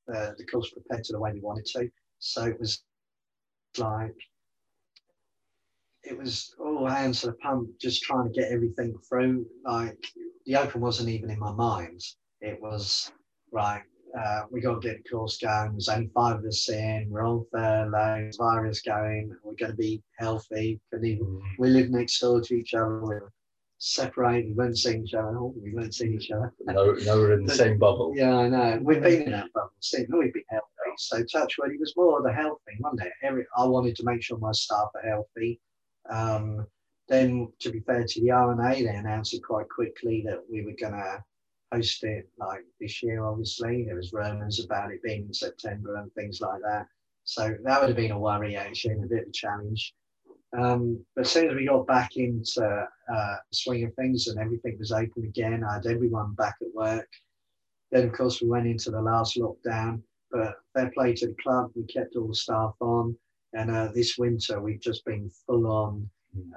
uh, 0.08 0.32
the 0.36 0.44
course 0.50 0.70
prepared 0.70 1.04
to 1.04 1.12
the 1.12 1.20
way 1.20 1.32
we 1.32 1.40
wanted 1.40 1.66
to. 1.66 1.88
So 2.18 2.44
it 2.44 2.58
was 2.58 2.82
like 3.78 4.14
it 6.04 6.18
was 6.18 6.54
all 6.58 6.86
hands 6.86 7.20
to 7.20 7.28
the 7.28 7.32
pump, 7.34 7.68
just 7.80 8.02
trying 8.02 8.24
to 8.24 8.40
get 8.40 8.50
everything 8.50 8.94
through. 9.08 9.46
Like 9.64 9.98
the 10.46 10.56
open 10.56 10.80
wasn't 10.80 11.08
even 11.10 11.30
in 11.30 11.38
my 11.38 11.52
mind. 11.52 12.00
It 12.40 12.60
was 12.60 13.12
right. 13.52 13.82
Uh, 14.18 14.42
we 14.50 14.60
got 14.60 14.82
to 14.82 14.88
get 14.88 15.02
the 15.02 15.08
course 15.08 15.38
going. 15.38 15.72
There's 15.72 15.88
only 15.88 16.10
five 16.14 16.40
of 16.40 16.44
us 16.44 16.68
in. 16.68 17.06
We're 17.08 17.26
on 17.26 17.46
furlough. 17.50 18.30
Virus 18.36 18.82
going. 18.82 19.34
We're 19.42 19.54
going 19.54 19.72
to 19.72 19.76
be 19.76 20.02
healthy. 20.18 20.80
Mm. 20.94 21.40
We 21.58 21.68
live 21.68 21.88
next 21.90 22.18
door 22.18 22.42
to 22.42 22.54
each 22.54 22.74
other. 22.74 23.00
We're 23.02 23.32
separated. 23.82 24.48
We 24.48 24.54
weren't 24.54 24.78
seeing 24.78 25.04
each 25.04 25.14
other. 25.14 25.36
We 25.42 25.74
weren't 25.74 25.94
seeing 25.94 26.14
each 26.14 26.30
other. 26.30 26.52
No, 26.60 26.92
no, 26.92 27.16
we're 27.16 27.32
in 27.32 27.44
the 27.44 27.54
same 27.54 27.78
bubble. 27.78 28.12
Yeah, 28.14 28.36
I 28.36 28.48
know. 28.48 28.78
We've 28.80 29.02
been 29.02 29.22
in 29.22 29.32
that 29.32 29.52
bubble. 29.52 29.72
See, 29.80 30.04
we've 30.08 30.32
been 30.32 30.44
healthy. 30.48 30.66
So 30.98 31.24
touchwood, 31.24 31.72
it 31.72 31.80
was 31.80 31.94
more 31.96 32.18
of 32.18 32.24
the 32.24 32.32
health 32.32 32.58
thing, 32.64 32.76
wasn't 32.80 33.02
it? 33.02 33.12
Every, 33.22 33.44
I 33.56 33.64
wanted 33.64 33.96
to 33.96 34.04
make 34.04 34.22
sure 34.22 34.38
my 34.38 34.52
staff 34.52 34.88
are 34.94 35.08
healthy. 35.08 35.60
Um, 36.08 36.66
then, 37.08 37.52
to 37.60 37.70
be 37.70 37.80
fair 37.80 38.04
to 38.06 38.20
the 38.20 38.30
R&A, 38.30 38.82
they 38.82 38.88
announced 38.88 39.34
it 39.34 39.42
quite 39.42 39.68
quickly 39.68 40.22
that 40.26 40.40
we 40.48 40.62
were 40.62 40.76
going 40.78 40.92
to 40.92 41.24
host 41.72 42.04
it 42.04 42.28
like 42.38 42.64
this 42.80 43.02
year, 43.02 43.24
obviously. 43.24 43.84
There 43.84 43.96
was 43.96 44.12
rumors 44.12 44.64
about 44.64 44.92
it 44.92 45.02
being 45.02 45.22
in 45.22 45.34
September 45.34 45.96
and 45.96 46.12
things 46.12 46.40
like 46.40 46.60
that. 46.62 46.86
So 47.24 47.56
that 47.64 47.80
would 47.80 47.88
have 47.88 47.96
been 47.96 48.12
a 48.12 48.18
worry, 48.18 48.56
actually, 48.56 48.94
and 48.94 49.04
a 49.04 49.08
bit 49.08 49.22
of 49.22 49.28
a 49.28 49.32
challenge. 49.32 49.92
Um, 50.56 51.04
but 51.14 51.22
as 51.24 51.32
soon 51.32 51.48
as 51.48 51.54
we 51.54 51.66
got 51.66 51.86
back 51.86 52.16
into 52.16 52.86
uh, 53.12 53.36
swing 53.52 53.84
of 53.84 53.94
things 53.94 54.28
and 54.28 54.38
everything 54.38 54.76
was 54.78 54.92
open 54.92 55.24
again, 55.24 55.64
I 55.64 55.74
had 55.74 55.86
everyone 55.86 56.34
back 56.34 56.56
at 56.60 56.74
work. 56.74 57.08
Then, 57.90 58.06
of 58.06 58.12
course, 58.12 58.40
we 58.40 58.48
went 58.48 58.66
into 58.66 58.90
the 58.90 59.00
last 59.00 59.36
lockdown. 59.36 60.02
But 60.30 60.54
fair 60.74 60.90
play 60.90 61.14
to 61.14 61.26
the 61.26 61.36
club, 61.42 61.70
we 61.74 61.84
kept 61.84 62.16
all 62.16 62.28
the 62.28 62.34
staff 62.34 62.74
on. 62.80 63.16
And 63.54 63.70
uh, 63.70 63.88
this 63.94 64.16
winter, 64.18 64.60
we've 64.60 64.80
just 64.80 65.04
been 65.04 65.30
full 65.46 65.66
on 65.66 66.08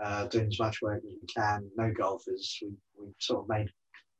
uh, 0.02 0.28
doing 0.28 0.48
as 0.48 0.60
much 0.60 0.82
work 0.82 1.04
as 1.06 1.14
we 1.22 1.28
can. 1.28 1.70
No 1.78 1.92
golfers. 1.92 2.58
We, 2.62 2.70
we 2.98 3.14
sort 3.20 3.44
of 3.44 3.50
made 3.50 3.70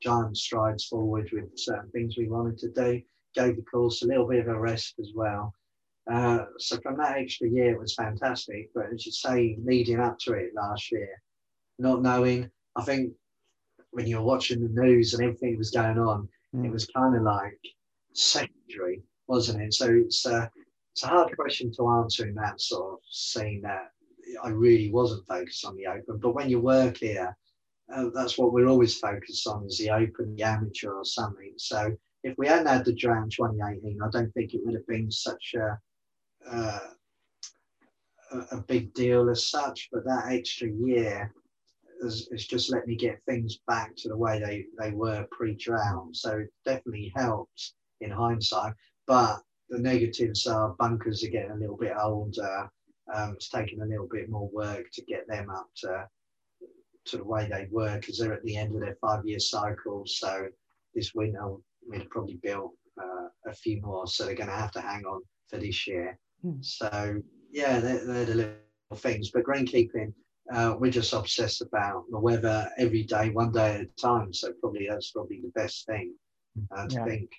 giant 0.02 0.38
strides 0.38 0.86
forward 0.86 1.30
with 1.32 1.58
certain 1.58 1.90
things 1.92 2.18
we 2.18 2.28
wanted 2.28 2.58
to 2.60 2.70
do. 2.70 3.02
Gave 3.34 3.56
the 3.56 3.62
course 3.64 4.02
a 4.02 4.08
little 4.08 4.28
bit 4.28 4.42
of 4.42 4.48
a 4.48 4.60
rest 4.60 4.96
as 5.00 5.12
well. 5.16 5.54
Uh, 6.12 6.46
so 6.60 6.78
from 6.82 6.98
that 6.98 7.18
extra 7.18 7.50
year, 7.50 7.74
it 7.74 7.80
was 7.80 7.96
fantastic. 7.96 8.70
But 8.76 8.88
as 8.94 9.06
you 9.06 9.12
say, 9.12 9.58
leading 9.64 10.00
up 10.00 10.20
to 10.20 10.34
it 10.34 10.52
last 10.56 10.92
year, 10.92 11.10
not 11.80 12.02
knowing, 12.02 12.50
I 12.76 12.84
think 12.84 13.14
when 13.92 14.08
you're 14.08 14.22
watching 14.22 14.62
the 14.62 14.82
news 14.82 15.14
and 15.14 15.24
everything 15.24 15.52
that 15.52 15.58
was 15.58 15.72
going 15.72 15.98
on, 15.98 16.28
mm. 16.56 16.66
it 16.66 16.72
was 16.72 16.86
kind 16.88 17.16
of 17.16 17.24
like 17.24 17.60
secondary, 18.14 19.02
wasn't 19.28 19.62
it? 19.62 19.74
So 19.74 19.90
it's 19.90 20.26
uh, 20.26 20.48
it's 20.94 21.04
a 21.04 21.08
hard 21.08 21.36
question 21.36 21.72
to 21.74 21.90
answer 21.90 22.28
in 22.28 22.36
that 22.36 22.62
sort 22.62 22.94
of 22.94 23.00
saying 23.10 23.62
that 23.64 23.92
I 24.44 24.50
really 24.50 24.92
wasn't 24.92 25.28
focused 25.28 25.66
on 25.66 25.76
the 25.76 25.88
open. 25.88 26.18
But 26.18 26.36
when 26.36 26.50
you 26.50 26.60
work 26.60 26.98
here, 26.98 27.36
uh, 27.94 28.10
that's 28.14 28.38
what 28.38 28.54
we're 28.54 28.68
always 28.68 28.98
focused 28.98 29.48
on 29.48 29.66
is 29.66 29.78
the 29.78 29.90
open, 29.90 30.36
the 30.36 30.44
amateur 30.44 30.94
or 30.94 31.06
something. 31.06 31.54
So 31.58 31.96
if 32.24 32.36
we 32.38 32.48
hadn't 32.48 32.68
had 32.68 32.86
the 32.86 32.94
drought 32.94 33.30
2018, 33.32 34.00
I 34.02 34.10
don't 34.10 34.32
think 34.34 34.54
it 34.54 34.62
would 34.64 34.74
have 34.74 34.88
been 34.88 35.12
such 35.12 35.54
a, 35.56 35.78
uh, 36.50 36.80
a 38.52 38.58
big 38.68 38.94
deal 38.94 39.30
as 39.30 39.50
such. 39.50 39.90
But 39.92 40.06
that 40.06 40.32
extra 40.32 40.70
year 40.70 41.34
has, 42.02 42.28
has, 42.32 42.46
just 42.46 42.72
let 42.72 42.88
me 42.88 42.96
get 42.96 43.22
things 43.28 43.60
back 43.68 43.96
to 43.98 44.10
the 44.10 44.18
way 44.18 44.40
they, 44.40 44.66
they 44.80 44.92
were 44.92 45.26
pre 45.32 45.56
drown. 45.56 46.14
So 46.14 46.40
it 46.40 46.50
definitely 46.66 47.12
helps 47.16 47.74
in 48.02 48.12
hindsight. 48.12 48.74
But 49.08 49.42
the 49.70 49.80
negatives 49.80 50.46
are 50.48 50.76
bunkers 50.80 51.24
are 51.24 51.30
getting 51.30 51.52
a 51.52 51.60
little 51.60 51.78
bit 51.78 51.94
older. 52.00 52.70
Um, 53.14 53.34
it's 53.34 53.50
taking 53.50 53.82
a 53.82 53.86
little 53.86 54.08
bit 54.12 54.30
more 54.30 54.50
work 54.50 54.86
to 54.94 55.06
get 55.06 55.28
them 55.28 55.50
up 55.50 55.68
to 55.78 56.08
to 57.06 57.18
the 57.18 57.24
way 57.24 57.48
they 57.48 57.68
were 57.70 58.00
because 58.00 58.18
they're 58.18 58.34
at 58.34 58.44
the 58.44 58.58
end 58.58 58.74
of 58.74 58.82
their 58.82 58.98
five-year 59.00 59.40
cycle. 59.40 60.04
So 60.08 60.48
this 60.96 61.14
winter 61.14 61.56
we'd 61.88 62.10
probably 62.10 62.40
built 62.42 62.74
uh, 63.00 63.28
a 63.46 63.54
few 63.54 63.80
more, 63.82 64.08
so 64.08 64.26
they're 64.26 64.36
going 64.36 64.50
to 64.50 64.56
have 64.56 64.72
to 64.72 64.82
hang 64.82 65.06
on 65.06 65.22
for 65.48 65.60
this 65.60 65.86
year. 65.88 66.18
Mm. 66.46 66.64
So 66.64 67.22
yeah, 67.52 67.80
they're, 67.80 68.06
they're, 68.06 68.26
the 68.26 68.36
little 68.36 68.56
things. 68.96 69.32
But 69.32 69.44
greenkeeping, 69.44 70.14
uh, 70.54 70.76
we're 70.78 70.92
just 70.92 71.14
obsessed 71.14 71.62
about 71.62 72.04
the 72.12 72.20
weather 72.20 72.70
every 72.78 73.04
day, 73.04 73.32
one 73.32 73.52
day 73.52 73.76
at 73.76 73.82
a 73.82 73.88
time. 74.02 74.34
So 74.34 74.54
probably 74.60 74.88
that's 74.90 75.12
probably 75.12 75.42
the 75.42 75.60
best 75.60 75.86
thing 75.86 76.14
uh, 76.76 76.88
to 76.88 76.96
yeah. 76.96 77.06
think 77.06 77.32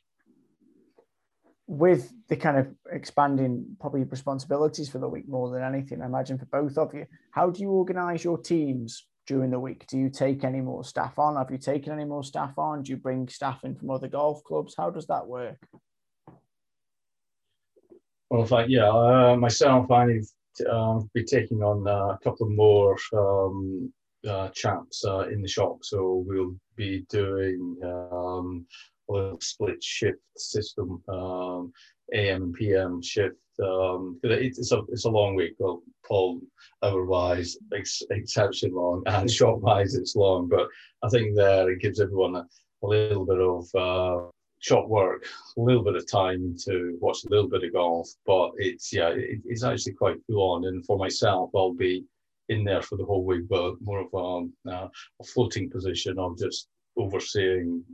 with 1.66 2.12
the 2.28 2.36
kind 2.36 2.58
of 2.58 2.68
expanding 2.92 3.76
probably 3.80 4.04
responsibilities 4.04 4.88
for 4.88 4.98
the 4.98 5.08
week 5.08 5.28
more 5.28 5.50
than 5.50 5.62
anything, 5.62 6.00
I 6.00 6.06
imagine 6.06 6.38
for 6.38 6.46
both 6.46 6.78
of 6.78 6.94
you, 6.94 7.06
how 7.32 7.50
do 7.50 7.60
you 7.60 7.70
organise 7.70 8.22
your 8.22 8.38
teams 8.38 9.06
during 9.26 9.50
the 9.50 9.58
week? 9.58 9.86
Do 9.88 9.98
you 9.98 10.08
take 10.08 10.44
any 10.44 10.60
more 10.60 10.84
staff 10.84 11.18
on? 11.18 11.36
Have 11.36 11.50
you 11.50 11.58
taken 11.58 11.92
any 11.92 12.04
more 12.04 12.22
staff 12.22 12.56
on? 12.56 12.82
Do 12.82 12.92
you 12.92 12.96
bring 12.96 13.28
staff 13.28 13.64
in 13.64 13.74
from 13.74 13.90
other 13.90 14.08
golf 14.08 14.44
clubs? 14.44 14.74
How 14.78 14.90
does 14.90 15.08
that 15.08 15.26
work? 15.26 15.58
Well, 18.30 18.42
in 18.42 18.48
fact, 18.48 18.70
yeah, 18.70 18.88
uh, 18.88 19.36
myself, 19.36 19.90
I've 19.90 20.26
uh, 20.68 21.00
be 21.14 21.24
taking 21.24 21.62
on 21.62 21.86
uh, 21.86 22.14
a 22.14 22.18
couple 22.24 22.46
of 22.46 22.52
more 22.52 22.96
um, 23.12 23.92
uh, 24.28 24.48
chaps 24.48 25.04
uh, 25.04 25.28
in 25.28 25.42
the 25.42 25.48
shop. 25.48 25.78
So 25.82 26.24
we'll 26.26 26.56
be 26.76 27.04
doing 27.08 27.76
um, 27.84 28.66
little 29.08 29.38
split 29.40 29.82
shift 29.82 30.18
system, 30.36 31.02
um, 31.08 31.72
AM 32.12 32.42
and 32.42 32.54
PM 32.54 33.02
shift. 33.02 33.36
Um, 33.62 34.18
it's 34.22 34.72
a 34.72 34.82
it's 34.88 35.04
a 35.04 35.10
long 35.10 35.34
week. 35.34 35.54
Well, 35.58 35.82
Paul 36.06 36.40
otherwise 36.82 37.56
ex- 37.74 38.02
exception 38.10 38.72
long, 38.74 39.02
and 39.06 39.30
short 39.30 39.60
wise 39.60 39.94
it's 39.94 40.16
long. 40.16 40.48
But 40.48 40.68
I 41.02 41.08
think 41.08 41.36
there 41.36 41.70
it 41.70 41.80
gives 41.80 42.00
everyone 42.00 42.36
a, 42.36 42.46
a 42.82 42.86
little 42.86 43.24
bit 43.24 43.40
of 43.40 43.66
uh, 43.74 44.30
short 44.60 44.88
work, 44.88 45.26
a 45.56 45.60
little 45.60 45.82
bit 45.82 45.96
of 45.96 46.10
time 46.10 46.56
to 46.64 46.96
watch 47.00 47.24
a 47.24 47.30
little 47.30 47.48
bit 47.48 47.64
of 47.64 47.72
golf. 47.72 48.08
But 48.26 48.52
it's 48.56 48.92
yeah, 48.92 49.08
it, 49.10 49.40
it's 49.44 49.64
actually 49.64 49.94
quite 49.94 50.16
full 50.26 50.42
on. 50.54 50.66
And 50.66 50.84
for 50.84 50.98
myself, 50.98 51.50
I'll 51.54 51.74
be 51.74 52.04
in 52.48 52.64
there 52.64 52.82
for 52.82 52.96
the 52.96 53.04
whole 53.04 53.24
week, 53.24 53.48
but 53.48 53.74
more 53.80 54.00
of 54.00 54.08
a, 54.14 54.70
uh, 54.70 54.88
a 55.20 55.24
floating 55.24 55.68
position 55.70 56.18
of 56.18 56.38
just 56.38 56.68
overseeing 56.96 57.84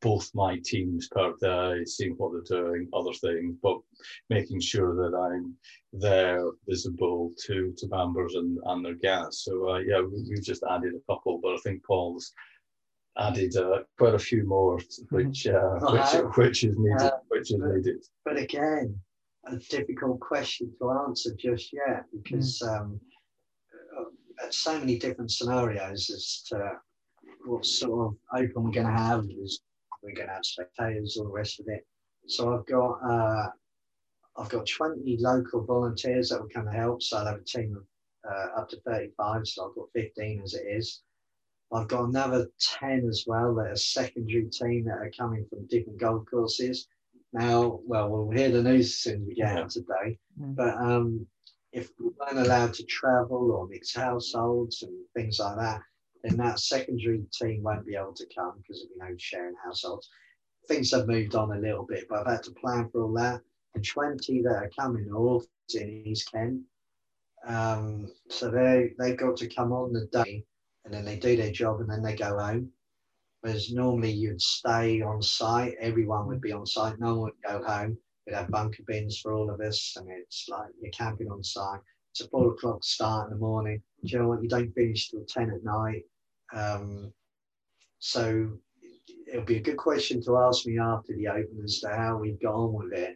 both 0.00 0.30
my 0.34 0.58
teams 0.64 1.08
per 1.08 1.34
day, 1.40 1.84
seeing 1.84 2.12
what 2.12 2.32
they're 2.32 2.62
doing, 2.62 2.88
other 2.92 3.12
things, 3.12 3.56
but 3.62 3.78
making 4.30 4.60
sure 4.60 4.94
that 4.94 5.16
I'm 5.16 5.54
there, 5.92 6.44
visible 6.68 7.32
to 7.46 7.74
to 7.76 7.88
members 7.88 8.34
and, 8.34 8.58
and 8.66 8.84
their 8.84 8.94
guests. 8.94 9.44
So 9.44 9.70
uh, 9.70 9.78
yeah, 9.78 10.00
we, 10.00 10.34
have 10.34 10.44
just 10.44 10.62
added 10.70 10.94
a 10.94 11.12
couple, 11.12 11.40
but 11.42 11.54
I 11.54 11.58
think 11.58 11.84
Paul's 11.84 12.32
added 13.18 13.56
uh, 13.56 13.80
quite 13.98 14.14
a 14.14 14.18
few 14.18 14.46
more, 14.46 14.78
which 15.10 15.46
uh, 15.46 15.78
which 15.80 16.36
which 16.36 16.64
is 16.64 16.74
needed, 16.76 17.00
uh, 17.00 17.18
which 17.28 17.50
is 17.50 17.58
but, 17.60 17.74
needed. 17.74 18.04
But 18.24 18.36
again, 18.38 18.98
a 19.46 19.56
difficult 19.56 20.20
question 20.20 20.72
to 20.80 20.90
answer 21.06 21.34
just 21.38 21.72
yet 21.72 22.04
because 22.12 22.60
mm. 22.64 22.80
um, 22.80 23.00
uh, 23.98 24.50
so 24.50 24.78
many 24.78 24.98
different 24.98 25.30
scenarios 25.30 26.10
as 26.10 26.44
to 26.48 26.72
what 27.44 27.64
sort 27.64 28.08
of 28.08 28.40
open 28.40 28.64
we're 28.64 28.70
going 28.70 28.86
to 28.86 28.92
have. 28.92 29.26
There's 29.26 29.60
we're 30.02 30.14
going 30.14 30.28
to 30.28 30.34
have 30.34 30.44
spectators, 30.44 31.16
all 31.16 31.24
the 31.24 31.32
rest 31.32 31.60
of 31.60 31.66
it. 31.68 31.84
So 32.26 32.56
I've 32.56 32.66
got 32.66 32.98
uh, 33.04 33.48
I've 34.36 34.48
got 34.48 34.66
20 34.66 35.16
local 35.20 35.64
volunteers 35.64 36.28
that 36.28 36.40
will 36.40 36.48
come 36.48 36.68
and 36.68 36.76
help. 36.76 37.02
So 37.02 37.18
I'll 37.18 37.26
have 37.26 37.40
a 37.40 37.44
team 37.44 37.76
of 37.76 37.84
uh, 38.30 38.60
up 38.60 38.68
to 38.70 38.80
35. 38.86 39.46
So 39.46 39.68
I've 39.68 39.74
got 39.74 39.88
15 39.94 40.42
as 40.44 40.54
it 40.54 40.66
is. 40.68 41.02
I've 41.72 41.88
got 41.88 42.04
another 42.04 42.48
10 42.80 43.06
as 43.08 43.24
well 43.26 43.54
that 43.56 43.72
are 43.72 43.76
secondary 43.76 44.48
team 44.48 44.84
that 44.84 44.98
are 44.98 45.12
coming 45.16 45.44
from 45.50 45.66
different 45.66 46.00
golf 46.00 46.24
courses. 46.30 46.88
Now, 47.32 47.80
well, 47.84 48.08
we'll 48.08 48.30
hear 48.30 48.50
the 48.50 48.62
news 48.62 48.86
as 48.86 49.00
soon 49.00 49.22
as 49.22 49.28
we 49.28 49.34
get 49.34 49.56
out 49.56 49.70
today. 49.70 50.18
Mm. 50.40 50.56
But 50.56 50.74
um, 50.76 51.26
if 51.72 51.90
we 51.98 52.06
weren't 52.18 52.46
allowed 52.46 52.72
to 52.74 52.84
travel 52.84 53.52
or 53.52 53.68
mix 53.68 53.94
households 53.94 54.82
and 54.82 54.92
things 55.14 55.38
like 55.38 55.56
that, 55.56 55.82
then 56.24 56.38
that 56.38 56.58
secondary 56.58 57.22
team 57.32 57.62
won't 57.62 57.86
be 57.86 57.96
able 57.96 58.14
to 58.14 58.26
come 58.34 58.54
because 58.58 58.82
of 58.82 58.88
you 58.90 58.98
know 58.98 59.14
sharing 59.18 59.54
households. 59.64 60.08
Things 60.66 60.90
have 60.92 61.06
moved 61.06 61.34
on 61.34 61.52
a 61.52 61.60
little 61.60 61.84
bit, 61.86 62.06
but 62.08 62.20
I've 62.20 62.32
had 62.32 62.42
to 62.44 62.50
plan 62.52 62.88
for 62.90 63.02
all 63.02 63.12
that. 63.14 63.40
The 63.74 63.80
20 63.82 64.42
that 64.42 64.56
are 64.56 64.70
coming 64.78 65.08
are 65.10 65.16
all 65.16 65.44
in 65.74 66.02
East 66.06 66.32
Kent. 66.32 66.62
Um, 67.46 68.10
so 68.28 68.50
they 68.50 68.94
they 68.98 69.14
got 69.14 69.36
to 69.36 69.48
come 69.48 69.72
on 69.72 69.92
the 69.92 70.06
day 70.06 70.44
and 70.88 70.96
then 70.96 71.04
they 71.04 71.18
do 71.18 71.36
their 71.36 71.52
job 71.52 71.80
and 71.80 71.90
then 71.90 72.02
they 72.02 72.16
go 72.16 72.38
home. 72.38 72.70
Whereas 73.42 73.70
normally 73.70 74.10
you'd 74.10 74.40
stay 74.40 75.02
on 75.02 75.20
site, 75.20 75.74
everyone 75.80 76.26
would 76.28 76.40
be 76.40 76.50
on 76.50 76.64
site, 76.64 76.98
no 76.98 77.14
one 77.14 77.20
would 77.20 77.42
go 77.46 77.62
home. 77.62 77.98
We'd 78.26 78.34
have 78.34 78.50
bunker 78.50 78.82
bins 78.86 79.18
for 79.18 79.34
all 79.34 79.50
of 79.50 79.60
us, 79.60 79.94
and 79.96 80.08
it's 80.10 80.46
like 80.48 80.68
you're 80.80 80.90
camping 80.92 81.30
on 81.30 81.44
site. 81.44 81.80
It's 82.10 82.22
a 82.22 82.28
four 82.28 82.52
o'clock 82.52 82.82
start 82.82 83.28
in 83.28 83.34
the 83.34 83.38
morning. 83.38 83.82
Do 84.02 84.10
you 84.10 84.18
know 84.18 84.28
what? 84.28 84.42
You 84.42 84.48
don't 84.48 84.74
finish 84.74 85.10
till 85.10 85.24
10 85.28 85.50
at 85.50 85.62
night. 85.62 86.04
Um, 86.54 87.12
so 87.98 88.50
it'll 89.30 89.44
be 89.44 89.58
a 89.58 89.62
good 89.62 89.76
question 89.76 90.22
to 90.22 90.38
ask 90.38 90.66
me 90.66 90.78
after 90.78 91.14
the 91.14 91.28
Open 91.28 91.60
as 91.64 91.80
to 91.80 91.88
how 91.88 92.16
we've 92.16 92.40
gone 92.40 92.72
with 92.72 92.92
it. 92.94 93.14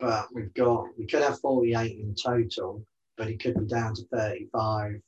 But 0.00 0.26
we've 0.34 0.52
got, 0.54 0.86
we 0.98 1.06
could 1.06 1.22
have 1.22 1.40
48 1.40 1.98
in 2.00 2.14
total, 2.14 2.84
but 3.16 3.28
it 3.28 3.40
could 3.40 3.54
be 3.54 3.66
down 3.66 3.94
to 3.94 4.02
35. 4.12 5.00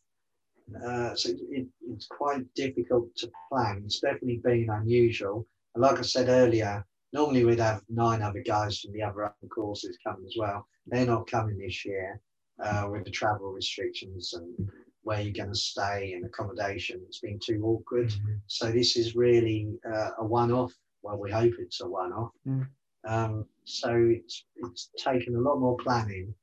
Uh, 0.84 1.14
so 1.14 1.30
it, 1.50 1.66
it's 1.88 2.06
quite 2.06 2.42
difficult 2.54 3.14
to 3.16 3.30
plan. 3.50 3.82
It's 3.84 4.00
definitely 4.00 4.40
been 4.42 4.68
unusual. 4.70 5.46
And 5.74 5.82
like 5.82 5.98
I 5.98 6.02
said 6.02 6.28
earlier, 6.28 6.84
normally 7.12 7.44
we'd 7.44 7.60
have 7.60 7.82
nine 7.88 8.22
other 8.22 8.42
guys 8.42 8.80
from 8.80 8.92
the 8.92 9.02
other 9.02 9.24
open 9.24 9.48
courses 9.48 9.98
coming 10.04 10.26
as 10.26 10.34
well. 10.38 10.66
They're 10.86 11.06
not 11.06 11.30
coming 11.30 11.58
this 11.58 11.84
year 11.84 12.20
uh, 12.62 12.88
with 12.90 13.04
the 13.04 13.10
travel 13.10 13.52
restrictions 13.52 14.34
and 14.34 14.70
where 15.02 15.20
you're 15.20 15.32
going 15.32 15.48
to 15.48 15.58
stay 15.58 16.12
and 16.14 16.24
accommodation. 16.24 17.00
It's 17.06 17.20
been 17.20 17.38
too 17.44 17.62
awkward. 17.64 18.08
Mm-hmm. 18.08 18.34
So 18.46 18.70
this 18.70 18.96
is 18.96 19.16
really 19.16 19.78
uh, 19.90 20.10
a 20.18 20.24
one-off. 20.24 20.72
Well, 21.02 21.18
we 21.18 21.30
hope 21.30 21.54
it's 21.58 21.80
a 21.80 21.88
one-off. 21.88 22.32
Mm. 22.46 22.68
Um, 23.08 23.46
so 23.64 23.94
it's 23.94 24.44
it's 24.56 24.90
taken 24.98 25.34
a 25.34 25.40
lot 25.40 25.58
more 25.58 25.76
planning 25.78 26.34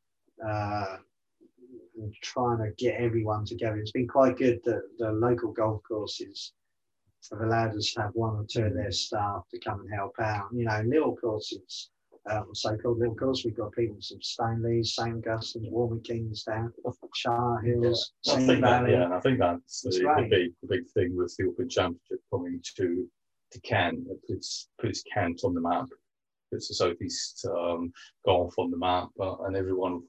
uh, 0.45 0.97
and 1.97 2.13
trying 2.21 2.59
to 2.59 2.71
get 2.77 2.99
everyone 2.99 3.45
together. 3.45 3.77
It's 3.77 3.91
been 3.91 4.07
quite 4.07 4.37
good 4.37 4.59
that 4.65 4.81
the 4.97 5.11
local 5.11 5.51
golf 5.51 5.81
courses 5.87 6.53
have 7.31 7.41
allowed 7.41 7.75
us 7.75 7.93
to 7.93 8.01
have 8.01 8.11
one 8.13 8.35
or 8.35 8.45
two 8.49 8.63
of 8.65 8.73
their 8.73 8.91
staff 8.91 9.43
to 9.51 9.59
come 9.59 9.81
and 9.81 9.93
help 9.93 10.15
out. 10.19 10.47
You 10.53 10.65
know, 10.65 10.81
little 10.85 11.15
courses 11.15 11.89
um, 12.29 12.47
so-called 12.53 12.99
little 12.99 13.15
courses, 13.15 13.45
We've 13.45 13.55
got 13.55 13.71
people 13.71 13.95
from 13.95 14.21
Stanley's, 14.21 14.95
St. 14.95 15.15
Augustine's, 15.15 15.69
Walmer 15.69 16.03
Kingsdown, 16.03 16.73
Chart 17.13 17.65
Hills, 17.65 18.13
yeah. 18.23 18.33
I 18.33 18.37
think 18.37 18.61
Valley. 18.61 18.91
That, 18.91 19.09
yeah, 19.09 19.15
I 19.15 19.19
think 19.19 19.39
that's 19.39 19.81
the, 19.81 19.91
the, 19.91 20.27
big 20.29 20.51
the 20.61 20.67
big 20.67 20.87
thing 20.89 21.15
with 21.15 21.35
the 21.37 21.45
Open 21.45 21.69
Championship 21.69 22.19
coming 22.31 22.61
to 22.77 23.07
to 23.51 23.59
Kent. 23.61 23.99
It 24.09 24.19
puts 24.27 24.69
puts 24.79 25.03
Kent 25.13 25.41
on 25.43 25.53
the 25.53 25.61
map. 25.61 25.85
Puts 26.51 26.67
the 26.69 26.75
southeast 26.75 27.45
um, 27.49 27.91
golf 28.25 28.53
on 28.57 28.71
the 28.71 28.77
map, 28.77 29.09
uh, 29.19 29.37
and 29.43 29.55
everyone 29.55 30.01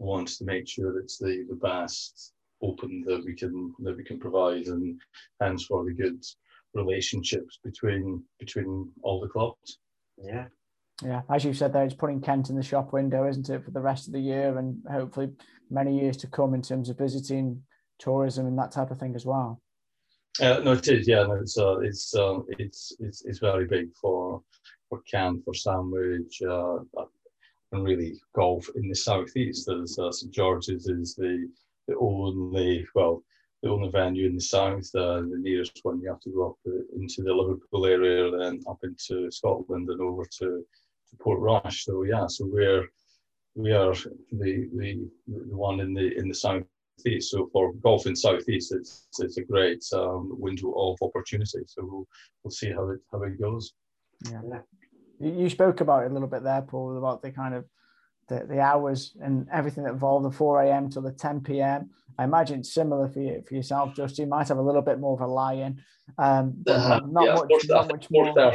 wants 0.00 0.38
to 0.38 0.44
make 0.44 0.66
sure 0.68 0.98
it's 0.98 1.18
the 1.18 1.44
the 1.48 1.56
best 1.56 2.32
open 2.62 3.02
that 3.06 3.24
we 3.24 3.34
can 3.34 3.72
that 3.80 3.96
we 3.96 4.04
can 4.04 4.18
provide, 4.18 4.66
and 4.66 5.00
hence 5.40 5.64
for 5.64 5.84
the 5.84 5.92
good 5.92 6.24
relationships 6.74 7.58
between 7.64 8.22
between 8.38 8.90
all 9.02 9.20
the 9.20 9.28
clubs. 9.28 9.78
Yeah, 10.18 10.46
yeah, 11.02 11.22
as 11.30 11.44
you 11.44 11.52
said 11.52 11.72
there, 11.72 11.84
it's 11.84 11.94
putting 11.94 12.20
Kent 12.20 12.50
in 12.50 12.56
the 12.56 12.62
shop 12.62 12.92
window, 12.92 13.26
isn't 13.28 13.48
it, 13.48 13.64
for 13.64 13.70
the 13.70 13.80
rest 13.80 14.06
of 14.06 14.12
the 14.12 14.20
year 14.20 14.58
and 14.58 14.82
hopefully 14.90 15.30
many 15.70 15.98
years 15.98 16.16
to 16.18 16.26
come 16.26 16.54
in 16.54 16.62
terms 16.62 16.88
of 16.88 16.98
visiting 16.98 17.62
tourism 17.98 18.46
and 18.46 18.58
that 18.58 18.72
type 18.72 18.90
of 18.90 18.98
thing 18.98 19.14
as 19.14 19.24
well. 19.24 19.60
Uh, 20.40 20.60
no, 20.60 20.72
it 20.72 20.88
is. 20.88 21.08
Yeah, 21.08 21.24
no, 21.24 21.34
it's 21.34 21.58
uh, 21.58 21.78
it's, 21.80 22.14
uh, 22.14 22.38
it's 22.58 22.92
it's 23.00 23.24
it's 23.24 23.38
very 23.38 23.66
big 23.66 23.88
for 24.00 24.42
for 24.88 25.00
Kent, 25.10 25.42
for 25.44 25.54
Sandwich, 25.54 26.42
uh, 26.42 26.78
and 27.72 27.84
really 27.84 28.14
golf 28.34 28.68
in 28.74 28.88
the 28.88 28.94
southeast. 28.94 29.68
As 29.68 29.98
uh, 29.98 30.10
St 30.12 30.32
George's 30.32 30.86
is 30.88 31.14
the 31.14 31.48
the 31.88 31.96
only 31.96 32.86
well 32.94 33.22
the 33.62 33.70
only 33.70 33.90
venue 33.90 34.26
in 34.26 34.34
the 34.34 34.40
south. 34.40 34.88
Uh, 34.94 35.20
the 35.20 35.38
nearest 35.38 35.80
one 35.82 36.00
you 36.00 36.08
have 36.08 36.20
to 36.20 36.30
go 36.30 36.50
up 36.50 36.74
into 36.96 37.22
the 37.22 37.32
Liverpool 37.32 37.86
area, 37.86 38.30
then 38.30 38.60
up 38.68 38.78
into 38.82 39.30
Scotland 39.30 39.88
and 39.88 40.00
over 40.00 40.24
to 40.38 40.64
to 41.10 41.16
Portrush. 41.18 41.84
So 41.84 42.04
yeah, 42.04 42.26
so 42.26 42.46
we're 42.50 42.88
we 43.54 43.72
are 43.72 43.94
the 44.32 44.68
the, 44.76 45.08
the 45.26 45.56
one 45.56 45.80
in 45.80 45.94
the 45.94 46.16
in 46.16 46.28
the 46.28 46.34
southeast. 46.34 47.30
So 47.30 47.48
for 47.52 47.72
golf 47.74 48.06
in 48.06 48.16
southeast, 48.16 48.72
it's 48.72 49.08
it's 49.18 49.38
a 49.38 49.44
great 49.44 49.84
um, 49.92 50.30
window 50.38 50.72
of 50.76 50.98
opportunity. 51.02 51.62
So 51.66 51.82
we'll 51.84 52.08
we'll 52.42 52.50
see 52.50 52.70
how 52.70 52.88
it 52.90 53.00
how 53.12 53.22
it 53.22 53.40
goes. 53.40 53.72
Yeah. 54.30 54.60
You 55.20 55.50
spoke 55.50 55.80
about 55.80 56.04
it 56.04 56.10
a 56.10 56.14
little 56.14 56.28
bit 56.28 56.42
there, 56.42 56.62
Paul, 56.62 56.96
about 56.96 57.20
the 57.20 57.30
kind 57.30 57.54
of 57.54 57.66
the, 58.28 58.46
the 58.48 58.60
hours 58.60 59.14
and 59.20 59.46
everything 59.52 59.84
that 59.84 59.92
involved 59.92 60.24
the 60.24 60.30
4 60.30 60.62
a.m. 60.62 60.88
till 60.88 61.02
the 61.02 61.12
10 61.12 61.42
p.m. 61.42 61.90
I 62.18 62.24
imagine 62.24 62.64
similar 62.64 63.08
for 63.08 63.20
you 63.20 63.42
for 63.46 63.54
yourself, 63.54 63.94
Just 63.94 64.18
You 64.18 64.26
might 64.26 64.48
have 64.48 64.58
a 64.58 64.62
little 64.62 64.82
bit 64.82 64.98
more 64.98 65.14
of 65.14 65.20
a 65.20 65.26
lie-in, 65.26 65.82
um, 66.16 66.54
but 66.56 66.72
uh, 66.72 67.00
not, 67.06 67.24
yeah, 67.24 67.34
much, 67.34 67.68
not 67.68 67.90
much 67.90 68.10
more 68.10 68.54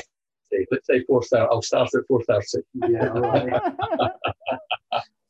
let's 0.72 0.88
say 0.88 1.04
four 1.06 1.22
thirty. 1.24 1.48
I'll 1.50 1.62
start 1.62 1.90
at 1.94 2.08
four 2.08 2.22
thirty. 2.24 2.60
Yeah, 2.74 3.06
right. 3.06 3.62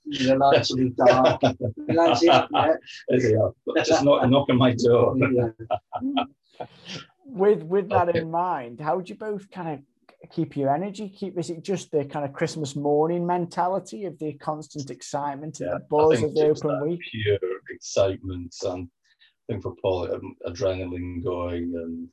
the 0.05 0.35
lights 0.35 0.69
will 0.69 0.77
be 0.77 0.89
dark. 0.89 1.41
That's 1.87 2.23
it. 2.23 2.45
Yeah. 3.09 3.49
Just 3.83 4.03
not 4.03 4.29
knock 4.29 4.49
on 4.49 4.57
my 4.57 4.73
door. 4.73 5.15
with 7.25 7.63
with 7.63 7.89
that 7.89 8.15
in 8.15 8.29
mind, 8.29 8.79
how 8.79 8.97
would 8.97 9.09
you 9.09 9.15
both 9.15 9.49
kind 9.51 9.75
of 9.75 9.81
keep 10.25 10.55
your 10.57 10.73
energy? 10.73 11.09
Keep 11.09 11.37
is 11.37 11.49
it 11.49 11.63
just 11.63 11.91
the 11.91 12.05
kind 12.05 12.25
of 12.25 12.33
Christmas 12.33 12.75
morning 12.75 13.25
mentality 13.25 14.05
of 14.05 14.17
the 14.19 14.33
constant 14.33 14.89
excitement 14.89 15.59
and 15.59 15.69
yeah, 15.69 15.77
the 15.77 15.85
buzz 15.89 16.23
of 16.23 16.33
the 16.33 16.49
open 16.49 16.89
week? 16.89 16.99
Pure 17.11 17.39
excitement 17.69 18.53
and 18.63 18.89
I 19.49 19.53
think 19.53 19.63
for 19.63 19.75
Paul, 19.81 20.11
um, 20.13 20.35
adrenaline 20.47 21.23
going 21.23 21.73
and 21.75 22.09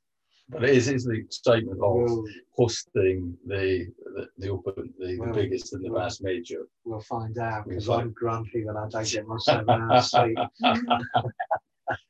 but 0.48 0.64
it 0.64 0.70
is, 0.70 0.88
is 0.88 1.04
the 1.04 1.12
excitement 1.12 1.80
of 1.82 1.94
we'll, 1.94 2.24
hosting 2.54 3.34
the, 3.46 3.86
the, 4.14 4.28
the 4.36 4.48
open 4.50 4.92
the, 4.98 5.18
well, 5.18 5.32
the 5.32 5.34
biggest 5.34 5.72
and 5.72 5.82
the 5.82 5.90
we'll, 5.90 6.00
vast 6.00 6.22
major. 6.22 6.66
We'll 6.84 7.00
find 7.00 7.38
out 7.38 7.66
because 7.66 7.88
I'm 7.88 8.12
grumpy 8.12 8.64
when 8.64 8.76
I 8.76 8.86
don't 8.88 9.08
get 9.08 9.26
my 9.26 9.36
seven 9.40 9.70
hours 9.70 10.10
sleep. 10.10 10.36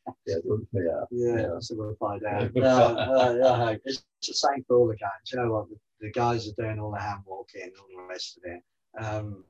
yeah, 0.27 0.37
yeah, 0.73 1.03
yeah, 1.11 1.49
so 1.61 1.75
we'll 1.77 1.97
find 1.97 2.25
out. 2.25 2.51
uh, 2.57 2.61
uh, 2.61 3.77
it's 3.85 4.05
the 4.27 4.35
same 4.35 4.65
for 4.67 4.77
all 4.77 4.89
the 4.89 4.97
guys. 4.97 5.11
You 5.33 5.39
know 5.39 5.53
what? 5.53 5.69
The, 5.69 5.77
the, 6.01 6.13
guys 6.13 6.49
are 6.49 6.63
doing 6.63 6.79
all 6.79 6.93
the 6.93 7.01
hand 7.01 7.21
walking 7.27 7.63
and 7.63 7.73
all 7.79 8.03
the 8.03 8.09
rest 8.09 8.39
of 8.39 8.53
it. 8.53 9.05
Um, 9.05 9.45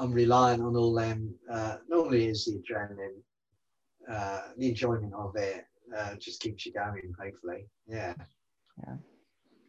I'm 0.00 0.12
relying 0.12 0.62
on 0.62 0.76
all 0.76 0.94
them. 0.94 1.34
Uh, 1.50 1.76
normally, 1.88 2.26
is 2.26 2.44
the 2.44 2.62
adrenaline, 2.62 3.20
uh, 4.10 4.52
the 4.56 4.68
enjoyment 4.68 5.14
of 5.14 5.34
it, 5.36 5.64
uh, 5.96 6.14
just 6.16 6.40
keeps 6.40 6.66
you 6.66 6.72
going, 6.72 7.12
hopefully. 7.20 7.66
Yeah. 7.86 8.14
Yeah. 8.84 8.96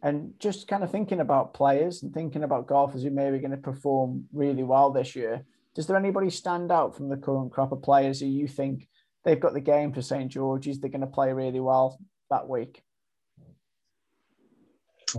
And 0.04 0.34
just 0.39 0.67
kind 0.67 0.84
of 0.84 0.91
thinking 0.91 1.20
about 1.20 1.54
players 1.54 2.04
and 2.04 2.13
thinking 2.13 2.43
about 2.43 2.67
golfers 2.67 3.04
who 3.04 3.10
maybe 3.10 3.39
going 3.39 3.52
to 3.52 3.58
perform 3.58 4.26
really 4.32 4.63
well 4.63 4.91
this 4.91 5.15
year, 5.15 5.43
does 5.76 5.88
there 5.88 5.98
anybody 5.98 6.30
stand 6.30 6.72
out 6.72 6.96
from 6.96 7.10
the 7.10 7.17
current 7.17 7.52
crop 7.52 7.72
of 7.72 7.82
players 7.82 8.20
who 8.20 8.28
you 8.28 8.48
think 8.48 8.88
they've 9.23 9.39
got 9.39 9.53
the 9.53 9.62
game 9.62 9.91
for 9.91 10.01
St 10.01 10.32
George's, 10.32 10.80
they're 10.80 10.89
going 10.89 11.01
to 11.01 11.08
play 11.08 11.34
really 11.34 11.60
well 11.60 11.99
that 12.30 12.47
week? 12.47 12.82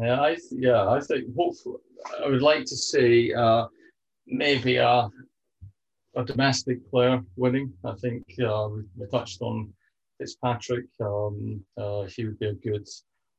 Yeah, 0.00 0.20
I 0.20 0.37
yeah, 0.50 0.88
I 0.88 1.00
think 1.00 1.34
hopefully 1.37 1.80
I 2.22 2.28
would 2.28 2.42
like 2.42 2.64
to 2.66 2.76
see 2.76 3.32
uh, 3.34 3.66
maybe 4.26 4.76
a, 4.76 5.08
a 6.14 6.24
domestic 6.24 6.88
player 6.90 7.22
winning. 7.37 7.72
I 7.84 7.94
think 7.94 8.24
uh, 8.44 8.68
we, 8.68 9.06
touched 9.11 9.40
on 9.40 9.72
Fitzpatrick. 10.18 10.87
Um, 11.00 11.64
uh, 11.76 12.02
he 12.02 12.26
would 12.26 12.38
be 12.38 12.48
a 12.48 12.54
good 12.54 12.87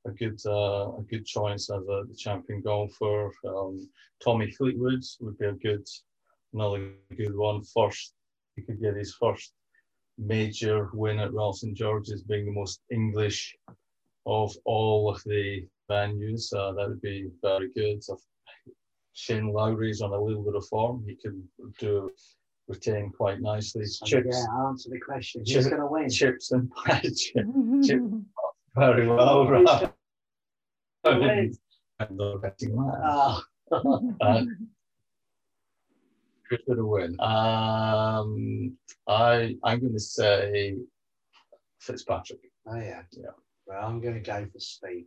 a 0.08 0.12
good 0.12 0.40
uh, 0.46 0.98
a 0.98 1.04
good 1.10 1.26
choice 1.26 1.70
as 1.70 1.88
a 1.88 2.04
champion 2.18 2.62
golfer. 2.62 3.32
Um, 3.48 3.88
Tommy 4.24 4.50
Fleetwood 4.52 5.04
would 5.22 5.38
be 5.38 5.46
a 5.46 5.54
good 5.54 5.86
another 6.54 6.94
good 7.16 7.36
one. 7.36 7.64
First, 7.64 8.14
he 8.56 8.64
could 8.64 8.82
get 8.82 8.96
his 8.96 9.16
first 9.16 9.54
major 10.20 10.90
win 10.94 11.20
at 11.20 11.34
Royal 11.34 11.54
St 11.54 11.76
George's, 11.76 12.22
being 12.24 12.46
the 12.46 12.52
most 12.52 12.82
English 12.92 13.56
of 14.26 14.54
all 14.66 15.10
of 15.10 15.24
the 15.26 15.66
venues. 15.90 16.54
Uh, 16.54 16.74
that 16.74 16.90
would 16.90 17.02
be 17.02 17.30
very 17.42 17.70
good. 17.76 18.04
Shane 19.14 19.52
Lowry's 19.52 20.02
on 20.02 20.14
a 20.14 20.22
little 20.22 20.44
bit 20.44 20.56
of 20.56 20.66
form. 20.68 21.04
He 21.08 21.16
can 21.16 21.44
do 21.80 22.12
retain 22.68 23.12
quite 23.12 23.42
nicely. 23.42 23.86
So 23.86 24.06
chips. 24.06 24.28
Yeah, 24.32 24.68
answer 24.68 24.90
the 24.92 25.00
question. 25.00 25.44
Who's 25.46 25.68
going 25.68 25.82
to 25.82 25.88
win? 25.88 26.10
Chips 26.10 26.52
and 26.52 26.72
chips, 26.88 27.32
chips 27.88 28.04
very 28.76 29.08
well. 29.08 29.48
Right. 29.48 29.92
I'm 32.02 32.16
not 32.16 32.42
betting 32.42 32.76
that. 32.76 33.44
Oh. 33.72 34.14
uh, 34.22 34.44
who's 36.50 36.60
going 36.68 36.78
to 36.78 36.86
win? 36.86 37.20
Um, 37.20 38.78
I 39.08 39.56
I'm 39.64 39.80
going 39.80 39.94
to 39.94 40.00
say 40.00 40.76
Fitzpatrick. 41.80 42.40
Oh 42.68 42.76
yeah. 42.76 43.02
Yeah. 43.12 43.32
Well, 43.68 43.86
I'm 43.86 44.02
going 44.02 44.16
to 44.16 44.20
go 44.20 44.46
for 44.52 44.60
Spieth. 44.60 45.06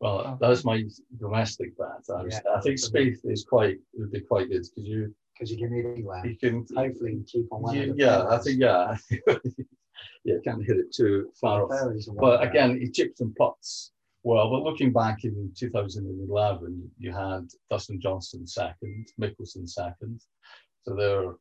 Well, 0.00 0.38
that's 0.40 0.64
my 0.64 0.84
domestic 1.18 1.76
bet. 1.76 2.14
I, 2.14 2.24
yeah, 2.24 2.40
I 2.56 2.60
think 2.60 2.78
Spieth 2.78 3.18
is 3.24 3.44
quite 3.44 3.78
would 3.94 4.12
be 4.12 4.20
quite 4.20 4.48
good 4.48 4.62
because 4.62 4.88
you 4.88 5.14
because 5.34 5.50
you 5.50 5.58
can 5.58 5.74
hit 5.74 5.86
anywhere. 5.86 6.24
You 6.24 6.36
can 6.36 6.66
hopefully 6.74 7.22
keep 7.26 7.52
on 7.52 7.62
one. 7.62 7.74
You, 7.74 7.94
yeah, 7.96 8.26
I 8.28 8.38
think 8.38 8.60
yeah, 8.60 8.96
yeah, 10.24 10.36
can't 10.44 10.64
hit 10.64 10.78
it 10.78 10.94
too 10.94 11.30
far 11.40 11.64
off. 11.64 11.94
But 12.18 12.42
again, 12.42 12.78
he 12.80 12.90
chips 12.90 13.20
and 13.20 13.34
putts 13.36 13.92
well. 14.22 14.50
But 14.50 14.62
looking 14.62 14.92
back 14.92 15.24
in 15.24 15.52
2011, 15.56 16.90
you 16.98 17.12
had 17.12 17.48
Dustin 17.70 18.00
Johnson 18.00 18.46
second, 18.46 19.08
Mickelson 19.20 19.68
second, 19.68 20.20
so 20.82 20.94
they're 20.94 21.32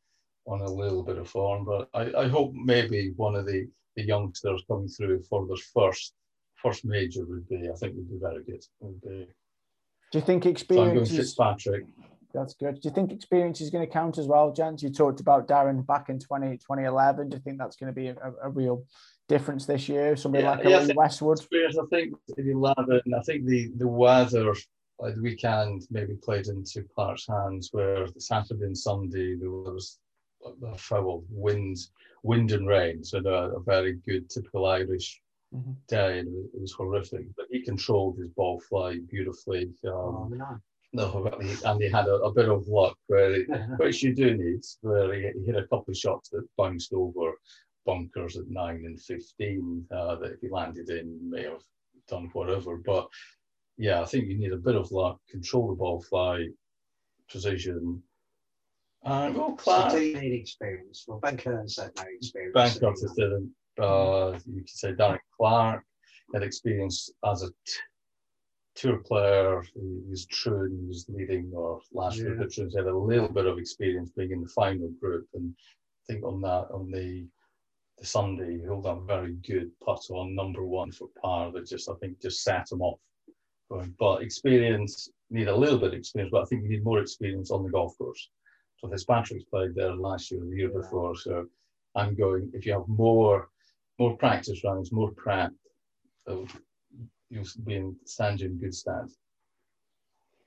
on 0.46 0.62
a 0.62 0.72
little 0.72 1.04
bit 1.04 1.18
of 1.18 1.30
form. 1.30 1.66
But 1.66 1.90
I, 1.94 2.24
I 2.24 2.28
hope 2.28 2.54
maybe 2.54 3.14
one 3.16 3.36
of 3.36 3.46
the 3.46 3.68
the 3.96 4.04
youngsters 4.04 4.64
coming 4.68 4.88
through 4.88 5.24
for 5.24 5.46
their 5.48 5.58
first 5.74 6.14
first 6.62 6.86
major 6.86 7.26
would 7.26 7.48
be, 7.48 7.70
I 7.70 7.76
think, 7.76 7.96
would 7.96 8.10
be 8.10 8.18
very 8.20 8.44
good. 8.44 8.64
Would 8.82 9.02
be, 9.02 9.28
Do 10.12 10.20
you 10.20 10.22
think 10.22 10.44
so 10.44 10.50
I'm 10.50 10.54
going 10.54 10.54
experience 10.54 11.12
is, 11.12 11.18
Fitzpatrick. 11.18 11.86
that's 12.34 12.54
good? 12.54 12.76
Do 12.76 12.90
you 12.90 12.94
think 12.94 13.12
experience 13.12 13.62
is 13.62 13.70
going 13.70 13.86
to 13.86 13.92
count 13.92 14.18
as 14.18 14.28
well, 14.28 14.52
gents? 14.52 14.84
You 14.84 14.90
talked 14.90 15.20
about 15.20 15.48
Darren 15.48 15.86
back 15.86 16.10
in 16.10 16.20
20, 16.20 16.58
2011. 16.58 17.30
Do 17.30 17.38
you 17.38 17.42
think 17.42 17.58
that's 17.58 17.76
going 17.78 17.94
to 17.94 17.96
be 17.96 18.08
a, 18.08 18.18
a 18.44 18.50
real 18.50 18.84
difference 19.30 19.66
this 19.66 19.88
year? 19.88 20.18
Somebody 20.18 20.44
Yeah, 20.44 20.52
like 20.52 20.66
a 20.66 20.70
yeah, 20.70 20.80
I 20.80 20.86
think- 20.86 20.98
Westwood. 21.00 21.40
I 21.54 21.86
think, 21.90 22.16
in 22.38 22.50
11, 22.50 23.02
I 23.18 23.22
think 23.22 23.46
the, 23.46 23.72
the 23.78 23.88
weather, 23.88 24.54
like 25.00 25.16
the 25.16 25.22
weekend, 25.22 25.88
maybe 25.90 26.16
played 26.16 26.48
into 26.48 26.84
Clarke's 26.94 27.28
hands, 27.28 27.70
where 27.72 28.08
the 28.08 28.20
Saturday 28.20 28.66
and 28.66 28.78
Sunday 28.78 29.36
there 29.36 29.52
was 29.52 30.00
a 30.74 30.78
foul 30.78 31.24
wind, 31.30 31.78
wind 32.24 32.52
and 32.52 32.68
rain, 32.68 33.04
so 33.04 33.20
a, 33.20 33.56
a 33.56 33.60
very 33.62 33.94
good 34.08 34.30
typical 34.30 34.66
Irish 34.66 35.22
Mhm. 35.56 35.76
day, 35.88 36.20
and 36.20 36.28
it 36.54 36.62
was, 36.62 36.74
horrific. 36.74 37.26
But 37.36 37.48
he 37.50 37.64
controlled 37.64 38.20
his 38.20 38.30
ball 38.30 38.60
flight 38.60 39.08
beautifully. 39.08 39.64
Um, 39.84 39.92
Oh, 39.94 40.30
no. 40.32 40.60
No, 40.92 41.28
and 41.66 41.82
he 41.82 41.88
had 41.90 42.08
a, 42.08 42.16
a 42.30 42.32
bit 42.32 42.50
of 42.50 42.68
luck 42.68 42.96
where, 43.08 43.34
he, 43.36 43.42
which 43.78 44.02
you 44.04 44.14
do 44.14 44.36
need, 44.38 44.62
where 44.82 45.12
he, 45.14 45.22
he 45.40 45.46
hit 45.48 45.56
a 45.56 45.64
couple 45.68 45.86
of 45.90 45.98
shots 45.98 46.30
that 46.30 46.48
bounced 46.56 46.94
over 46.94 47.34
bunkers 47.86 48.38
at 48.38 48.48
nine 48.50 48.84
and 48.86 49.02
fifteen 49.02 49.86
uh, 49.92 50.16
that 50.18 50.34
if 50.34 50.42
he 50.42 50.50
landed 50.50 50.90
in 50.90 51.18
may 51.30 51.44
have 51.44 51.64
done 52.08 52.30
whatever. 52.34 52.78
But 52.78 53.08
yeah, 53.78 54.02
I 54.02 54.06
think 54.06 54.28
you 54.28 54.38
need 54.38 54.52
a 54.54 54.58
bit 54.58 54.76
of 54.76 54.92
luck, 54.92 55.20
control 55.30 55.70
the 55.70 55.76
ball 55.76 56.02
flight, 56.02 56.50
precision, 57.30 58.02
and 59.04 59.36
well, 59.36 59.50
So 59.58 59.64
Clarke. 59.64 59.92
do 59.94 60.02
you 60.02 60.20
need 60.20 60.34
experience? 60.34 61.06
Well, 61.08 61.20
Ben 61.20 61.38
Curtis 61.38 61.78
had 61.78 61.92
no 61.96 62.04
experience. 62.12 62.54
Ben 62.54 62.80
Curtis 62.80 63.14
didn't. 63.16 63.52
Uh, 63.80 64.38
you 64.46 64.62
could 64.62 64.70
say 64.70 64.92
Darren 64.92 65.20
Clarke 65.38 65.84
had 66.34 66.44
experience 66.44 67.10
as 67.26 67.44
a 67.44 67.48
t- 67.48 67.80
tour 68.76 68.98
player. 68.98 69.64
He 69.74 70.02
was 70.10 70.26
true. 70.26 70.66
And 70.66 70.82
he 70.82 70.88
was 70.88 71.06
leading 71.08 71.50
or 71.56 71.80
last 71.94 72.18
year. 72.18 72.38
Yeah. 72.38 72.48
He 72.50 72.76
had 72.76 72.88
a 72.88 72.98
little 72.98 73.30
bit 73.30 73.46
of 73.46 73.58
experience 73.58 74.12
being 74.18 74.32
in 74.32 74.42
the 74.42 74.50
final 74.50 74.90
group, 75.00 75.28
and 75.34 75.54
I 75.58 76.12
think 76.12 76.26
on 76.26 76.42
that 76.42 76.68
on 76.74 76.92
the 76.92 77.26
the 78.00 78.06
Sunday 78.06 78.58
he 78.58 78.64
held 78.64 78.86
a 78.86 78.96
very 78.96 79.34
good 79.48 79.72
putt 79.86 80.02
on 80.10 80.36
number 80.36 80.66
one 80.66 80.92
for 80.92 81.10
par 81.22 81.52
that 81.52 81.68
just 81.68 81.90
I 81.90 81.94
think 82.00 82.22
just 82.22 82.44
set 82.44 82.72
him 82.72 82.82
off. 82.82 83.00
But 84.00 84.24
experience 84.24 85.10
need 85.30 85.48
a 85.48 85.56
little 85.56 85.78
bit 85.78 85.90
of 85.90 85.94
experience, 85.94 86.32
but 86.32 86.42
I 86.42 86.46
think 86.46 86.64
you 86.64 86.70
need 86.70 86.84
more 86.84 87.00
experience 87.00 87.52
on 87.52 87.64
the 87.64 87.70
golf 87.70 87.98
course. 87.98 88.30
So 88.78 88.90
Fitzpatrick's 88.90 89.44
played 89.44 89.76
there 89.76 89.94
last 89.96 90.32
year, 90.32 90.42
the 90.42 90.56
year 90.56 90.70
before. 90.70 91.16
So 91.16 91.46
I'm 91.96 92.16
going 92.16 92.50
if 92.54 92.66
you 92.66 92.74
have 92.74 92.88
more 92.88 93.50
more 94.00 94.16
practice 94.16 94.64
rounds, 94.64 94.92
more 94.92 95.12
prep, 95.12 95.52
uh, 96.28 96.38
you'll 97.30 97.46
be 97.66 97.76
in 97.76 97.96
stand 98.06 98.42
in 98.42 98.58
good 98.58 98.74
stand. 98.74 99.10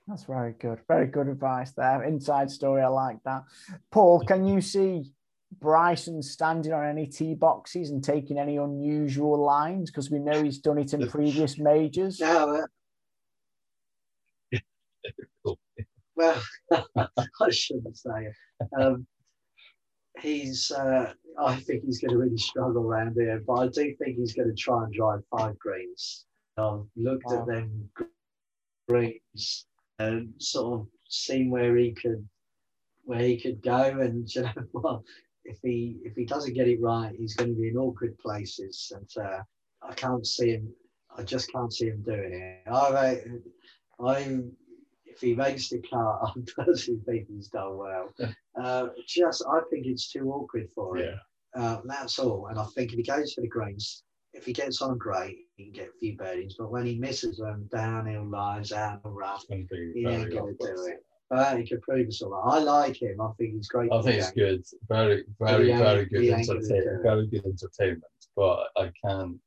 That's 0.08 0.24
very 0.24 0.54
good. 0.54 0.80
Very 0.88 1.06
good 1.06 1.28
advice 1.28 1.72
there. 1.72 2.02
Inside 2.02 2.50
story. 2.50 2.82
I 2.82 2.88
like 2.88 3.18
that. 3.24 3.44
Paul, 3.90 4.20
can 4.20 4.44
you 4.44 4.60
see 4.60 5.12
Bryson 5.60 6.22
standing 6.22 6.72
on 6.72 6.84
any 6.84 7.06
tee 7.06 7.34
boxes 7.34 7.90
and 7.90 8.02
taking 8.02 8.38
any 8.38 8.56
unusual 8.56 9.42
lines? 9.42 9.90
Because 9.90 10.10
we 10.10 10.18
know 10.18 10.42
he's 10.42 10.58
done 10.58 10.78
it 10.78 10.94
in 10.94 11.08
previous 11.08 11.58
majors. 11.58 12.20
No, 12.20 12.66
uh, 14.52 14.58
well, 16.16 16.42
I 16.96 17.50
shouldn't 17.50 17.96
say 17.96 18.10
it. 18.28 18.34
Um, 18.78 19.06
he's, 20.20 20.70
uh, 20.70 21.12
I 21.40 21.56
think 21.56 21.84
he's 21.84 22.00
going 22.00 22.12
to 22.12 22.18
really 22.18 22.36
struggle 22.38 22.86
around 22.86 23.14
here, 23.14 23.42
but 23.46 23.54
I 23.54 23.68
do 23.68 23.94
think 23.96 24.16
he's 24.16 24.34
going 24.34 24.48
to 24.48 24.54
try 24.54 24.84
and 24.84 24.92
drive 24.92 25.20
five 25.30 25.58
greens. 25.58 26.26
I've 26.56 26.84
looked 26.96 27.24
Wow. 27.26 27.40
at 27.40 27.46
them 27.46 27.90
greens 28.88 29.66
and 29.98 30.32
sort 30.38 30.80
of 30.80 30.86
seen 31.08 31.50
where 31.50 31.76
he 31.76 31.92
could, 31.92 32.26
where 33.04 33.20
he 33.20 33.40
could 33.40 33.62
go, 33.62 34.00
and 34.00 34.28
you 34.34 34.42
know, 34.42 34.52
well, 34.72 35.04
if 35.44 35.58
he 35.62 35.98
if 36.04 36.14
he 36.14 36.24
doesn't 36.24 36.54
get 36.54 36.68
it 36.68 36.80
right, 36.80 37.14
he's 37.16 37.34
going 37.34 37.54
to 37.54 37.60
be 37.60 37.68
in 37.68 37.76
awkward 37.76 38.18
places, 38.18 38.92
and 38.94 39.26
uh, 39.26 39.42
I 39.82 39.94
can't 39.94 40.26
see 40.26 40.50
him. 40.50 40.72
I 41.16 41.22
just 41.22 41.52
can't 41.52 41.72
see 41.72 41.86
him 41.86 42.02
doing 42.02 42.32
it. 42.32 42.70
I, 42.70 43.20
I, 44.00 44.32
if 45.04 45.20
he 45.20 45.34
makes 45.34 45.68
the 45.68 45.82
cut, 45.82 45.98
I'm 46.34 46.44
personally 46.56 47.00
think 47.06 47.28
he's 47.28 47.48
done 47.48 47.76
well. 47.76 48.08
Uh, 48.60 48.88
just, 49.06 49.44
I 49.50 49.60
think 49.70 49.86
it's 49.86 50.10
too 50.10 50.30
awkward 50.32 50.68
for 50.74 50.96
him. 50.96 51.04
Uh, 51.54 51.78
that's 51.84 52.18
all. 52.18 52.46
And 52.46 52.58
I 52.58 52.64
think 52.74 52.92
if 52.92 52.96
he 52.96 53.02
goes 53.02 53.34
for 53.34 53.42
the 53.42 53.48
greens, 53.48 54.04
if 54.32 54.46
he 54.46 54.54
gets 54.54 54.80
on 54.80 54.96
great, 54.96 55.36
he 55.56 55.64
can 55.64 55.72
get 55.72 55.88
a 55.88 55.98
few 56.00 56.16
birdies. 56.16 56.56
But 56.58 56.70
when 56.70 56.86
he 56.86 56.98
misses 56.98 57.36
them, 57.36 57.68
downhill 57.70 58.24
lines, 58.24 58.72
out 58.72 59.00
and 59.04 59.14
rough, 59.14 59.44
It's 59.50 59.68
going 59.68 59.68
to 59.68 59.92
be 59.92 60.00
he 60.00 60.06
ain't 60.06 60.32
going 60.32 60.56
to 60.56 60.66
do 60.66 60.86
it. 60.86 61.04
He 61.56 61.66
could 61.66 61.82
prove 61.82 62.08
us 62.08 62.22
all. 62.22 62.34
I 62.34 62.58
like 62.58 63.00
him. 63.00 63.20
I 63.20 63.30
think 63.38 63.54
he's 63.54 63.68
great. 63.68 63.90
I 63.92 64.02
think 64.02 64.16
the 64.16 64.18
it's 64.18 64.30
good. 64.32 64.64
Very, 64.88 65.24
very, 65.40 65.72
very 65.72 66.04
good 66.06 66.22
he 66.22 66.30
ain't 66.30 66.46
gonna 66.46 66.60
do 66.60 66.66
entertainment. 66.66 67.02
Very 67.02 67.26
good 67.26 67.46
entertainment. 67.46 68.04
But 68.36 68.68
I 68.76 68.92
can 69.04 69.40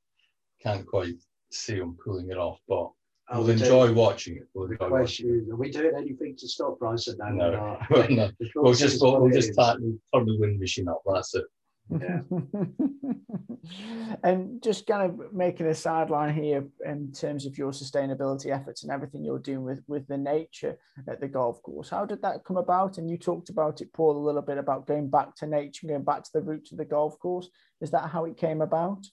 can't 0.61 0.85
quite 0.85 1.15
see 1.51 1.75
him 1.75 1.97
pulling 2.03 2.29
it 2.29 2.37
off. 2.37 2.59
But 2.67 2.91
Oh, 3.27 3.39
we'll 3.39 3.49
enjoy 3.49 3.91
watching 3.91 4.37
it. 4.37 4.47
We'll 4.53 4.67
The 4.67 4.73
enjoy 4.73 4.89
watching 4.89 5.47
are 5.51 5.55
we 5.55 5.71
doing 5.71 5.93
anything 5.97 6.35
to 6.37 6.47
stop 6.47 6.77
Bryson? 6.77 7.17
No, 7.17 7.25
we're 7.25 7.51
No, 7.51 7.79
we're 7.89 8.07
not. 8.09 8.33
The 8.39 8.45
it. 8.45 8.51
We'll 8.55 8.73
just 8.73 9.01
we'll, 9.01 9.19
we'll 9.19 9.31
just 9.31 9.49
is. 9.49 9.55
start, 9.55 9.81
we'll 9.81 9.97
turn 10.13 10.27
the 10.27 10.37
wind 10.37 10.59
machine 10.59 10.87
up. 10.87 11.01
That's 11.11 11.33
it. 11.33 11.45
Yeah. 11.89 12.21
and 14.23 14.61
just 14.63 14.87
kind 14.87 15.09
of 15.09 15.33
making 15.33 15.67
a 15.67 15.75
sideline 15.75 16.33
here 16.33 16.65
in 16.85 17.11
terms 17.11 17.45
of 17.45 17.57
your 17.57 17.71
sustainability 17.71 18.47
efforts 18.47 18.83
and 18.83 18.91
everything 18.91 19.23
you're 19.23 19.39
doing 19.39 19.63
with 19.63 19.83
with 19.87 20.07
the 20.07 20.17
nature 20.17 20.77
at 21.07 21.21
the 21.21 21.27
golf 21.27 21.61
course. 21.61 21.89
How 21.89 22.05
did 22.05 22.21
that 22.23 22.43
come 22.43 22.57
about? 22.57 22.97
And 22.97 23.09
you 23.09 23.17
talked 23.17 23.49
about 23.49 23.81
it, 23.81 23.93
Paul, 23.93 24.17
a 24.17 24.25
little 24.25 24.41
bit 24.41 24.57
about 24.57 24.87
going 24.87 25.09
back 25.09 25.35
to 25.37 25.47
nature, 25.47 25.81
and 25.83 25.91
going 25.91 26.03
back 26.03 26.23
to 26.23 26.31
the 26.33 26.41
roots 26.41 26.71
of 26.71 26.77
the 26.77 26.85
golf 26.85 27.19
course. 27.19 27.49
Is 27.81 27.91
that 27.91 28.09
how 28.09 28.25
it 28.25 28.37
came 28.37 28.61
about? 28.61 29.05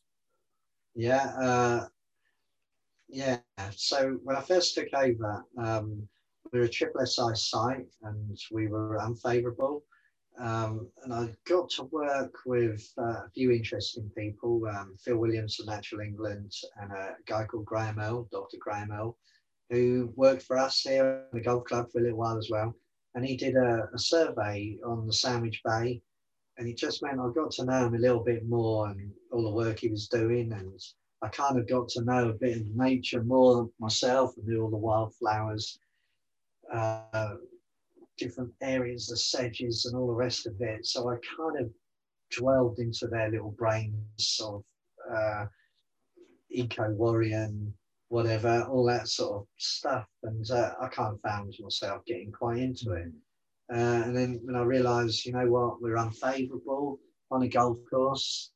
Yeah, 0.94 1.32
uh, 1.40 1.86
yeah. 3.08 3.38
So 3.76 4.18
when 4.24 4.36
I 4.36 4.40
first 4.40 4.74
took 4.74 4.92
over, 4.94 5.44
um, 5.58 6.08
we 6.52 6.58
were 6.58 6.66
a 6.66 6.68
triple 6.68 7.04
SI 7.04 7.34
site 7.34 7.88
and 8.02 8.38
we 8.50 8.68
were 8.68 8.96
unfavourable. 8.96 9.84
Um, 10.38 10.88
and 11.02 11.12
I 11.12 11.28
got 11.46 11.68
to 11.70 11.84
work 11.84 12.34
with 12.46 12.90
uh, 12.98 13.24
a 13.26 13.30
few 13.34 13.50
interesting 13.50 14.10
people 14.16 14.62
um, 14.66 14.96
Phil 14.98 15.18
Williams 15.18 15.56
from 15.56 15.66
Natural 15.66 16.00
England 16.00 16.52
and 16.80 16.90
a 16.90 17.16
guy 17.26 17.44
called 17.44 17.66
Graham 17.66 17.98
L, 17.98 18.28
Dr. 18.32 18.56
Graham 18.58 18.92
L, 18.92 19.16
who 19.70 20.12
worked 20.16 20.42
for 20.42 20.58
us 20.58 20.80
here 20.80 21.24
at 21.26 21.32
the 21.32 21.40
golf 21.40 21.64
club 21.64 21.90
for 21.90 21.98
a 21.98 22.02
little 22.02 22.18
while 22.18 22.38
as 22.38 22.48
well. 22.50 22.74
And 23.14 23.24
he 23.24 23.36
did 23.36 23.56
a, 23.56 23.88
a 23.92 23.98
survey 23.98 24.78
on 24.84 25.06
the 25.06 25.12
Sandwich 25.12 25.60
Bay 25.64 26.00
and 26.58 26.68
it 26.68 26.76
just 26.76 27.02
meant 27.02 27.20
I 27.20 27.28
got 27.34 27.50
to 27.52 27.64
know 27.64 27.86
him 27.86 27.94
a 27.94 27.98
little 27.98 28.22
bit 28.22 28.46
more 28.46 28.88
and 28.88 29.12
all 29.30 29.42
the 29.42 29.50
work 29.50 29.80
he 29.80 29.88
was 29.88 30.08
doing, 30.08 30.52
and 30.52 30.80
I 31.22 31.28
kind 31.28 31.58
of 31.58 31.68
got 31.68 31.88
to 31.90 32.04
know 32.04 32.28
a 32.28 32.34
bit 32.34 32.58
of 32.58 32.66
nature 32.76 33.22
more 33.22 33.70
myself 33.78 34.36
and 34.36 34.46
knew 34.46 34.62
all 34.62 34.70
the 34.70 34.76
wildflowers, 34.76 35.78
uh, 36.72 37.34
different 38.22 38.52
areas, 38.60 39.06
the 39.06 39.16
sedges, 39.16 39.86
and 39.86 39.96
all 39.96 40.06
the 40.06 40.12
rest 40.12 40.46
of 40.46 40.54
it. 40.60 40.86
So 40.86 41.10
I 41.10 41.16
kind 41.36 41.64
of 41.64 41.70
dwelled 42.30 42.78
into 42.78 43.06
their 43.08 43.30
little 43.30 43.50
brains 43.50 44.40
of 44.42 44.64
uh, 45.12 45.46
eco 46.50 46.84
and 46.84 47.72
whatever, 48.08 48.62
all 48.70 48.84
that 48.84 49.08
sort 49.08 49.40
of 49.40 49.46
stuff, 49.56 50.06
and 50.22 50.50
uh, 50.50 50.74
I 50.80 50.88
kind 50.88 51.14
of 51.14 51.20
found 51.22 51.54
myself 51.58 52.04
getting 52.04 52.30
quite 52.30 52.58
into 52.58 52.92
it. 52.92 53.10
Uh, 53.72 54.02
and 54.04 54.14
then 54.14 54.40
when 54.44 54.54
I 54.54 54.62
realised, 54.62 55.24
you 55.24 55.32
know 55.32 55.50
what, 55.50 55.80
we're 55.80 55.96
unfavourable 55.96 57.00
on 57.30 57.42
a 57.42 57.48
golf 57.48 57.78
course, 57.88 58.50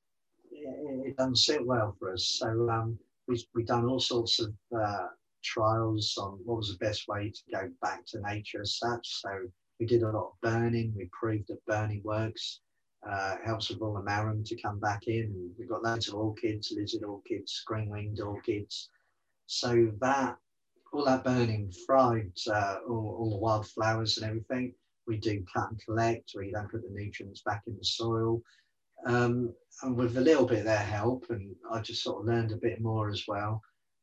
it, 0.53 1.09
it 1.09 1.17
doesn't 1.17 1.37
sit 1.37 1.65
well 1.65 1.97
for 1.99 2.13
us. 2.13 2.37
So 2.39 2.69
um, 2.69 2.99
we've, 3.27 3.45
we've 3.55 3.67
done 3.67 3.87
all 3.87 4.01
sorts 4.01 4.41
of 4.41 4.53
uh, 4.79 5.07
trials 5.47 6.15
on 6.19 6.39
what 6.45 6.59
was 6.59 6.71
the 6.71 6.85
best 6.85 7.09
way 7.09 7.31
to 7.31 7.57
go 7.57 7.71
back 7.81 8.05
to 8.07 8.21
nature 8.21 8.61
as 8.61 8.79
such. 8.79 9.07
So 9.23 9.31
we 9.79 9.87
did 9.87 10.03
a 10.03 10.11
lot 10.11 10.33
of 10.33 10.41
burning. 10.43 10.93
We 10.97 11.09
proved 11.13 11.49
that 11.49 11.65
burning 11.67 12.03
works. 12.05 12.61
Uh, 13.09 13.37
helps 13.45 13.69
with 13.69 13.81
all 13.81 13.95
the 13.95 14.03
marram 14.03 14.43
to 14.43 14.61
come 14.61 14.81
back 14.81 15.07
in. 15.07 15.53
We've 15.57 15.69
got 15.69 15.85
loads 15.85 16.09
of 16.09 16.15
orchids, 16.15 16.73
lizard 16.77 17.05
orchids, 17.05 17.63
green-winged 17.65 18.21
orchids. 18.21 18.91
So 19.47 19.93
that 20.01 20.37
all 20.93 21.05
that 21.05 21.23
burning 21.23 21.73
fried 21.87 22.33
uh, 22.51 22.79
all, 22.89 23.17
all 23.19 23.31
the 23.31 23.37
wildflowers 23.37 24.17
and 24.17 24.27
everything 24.27 24.75
we 25.07 25.19
do 25.19 25.45
cut 25.55 25.71
and 25.71 25.81
collect, 25.85 26.35
you 26.35 26.51
don't 26.53 26.71
put 26.71 26.83
the 26.83 26.91
nutrients 26.93 27.43
back 27.43 27.63
in 27.67 27.77
the 27.77 27.85
soil. 27.85 28.43
Um, 29.07 29.55
and 29.83 29.97
with 29.97 30.17
a 30.17 30.21
little 30.21 30.47
bit 30.47 30.61
of 30.61 30.65
their 30.65 30.79
help, 30.79 31.27
and 31.31 31.55
I 31.71 31.81
just 31.81 32.03
sort 32.03 32.21
of 32.21 32.27
learned 32.27 32.53
a 32.53 32.57
bit 32.57 32.81
more 32.81 33.09
as 33.09 33.25
well, 33.29 33.63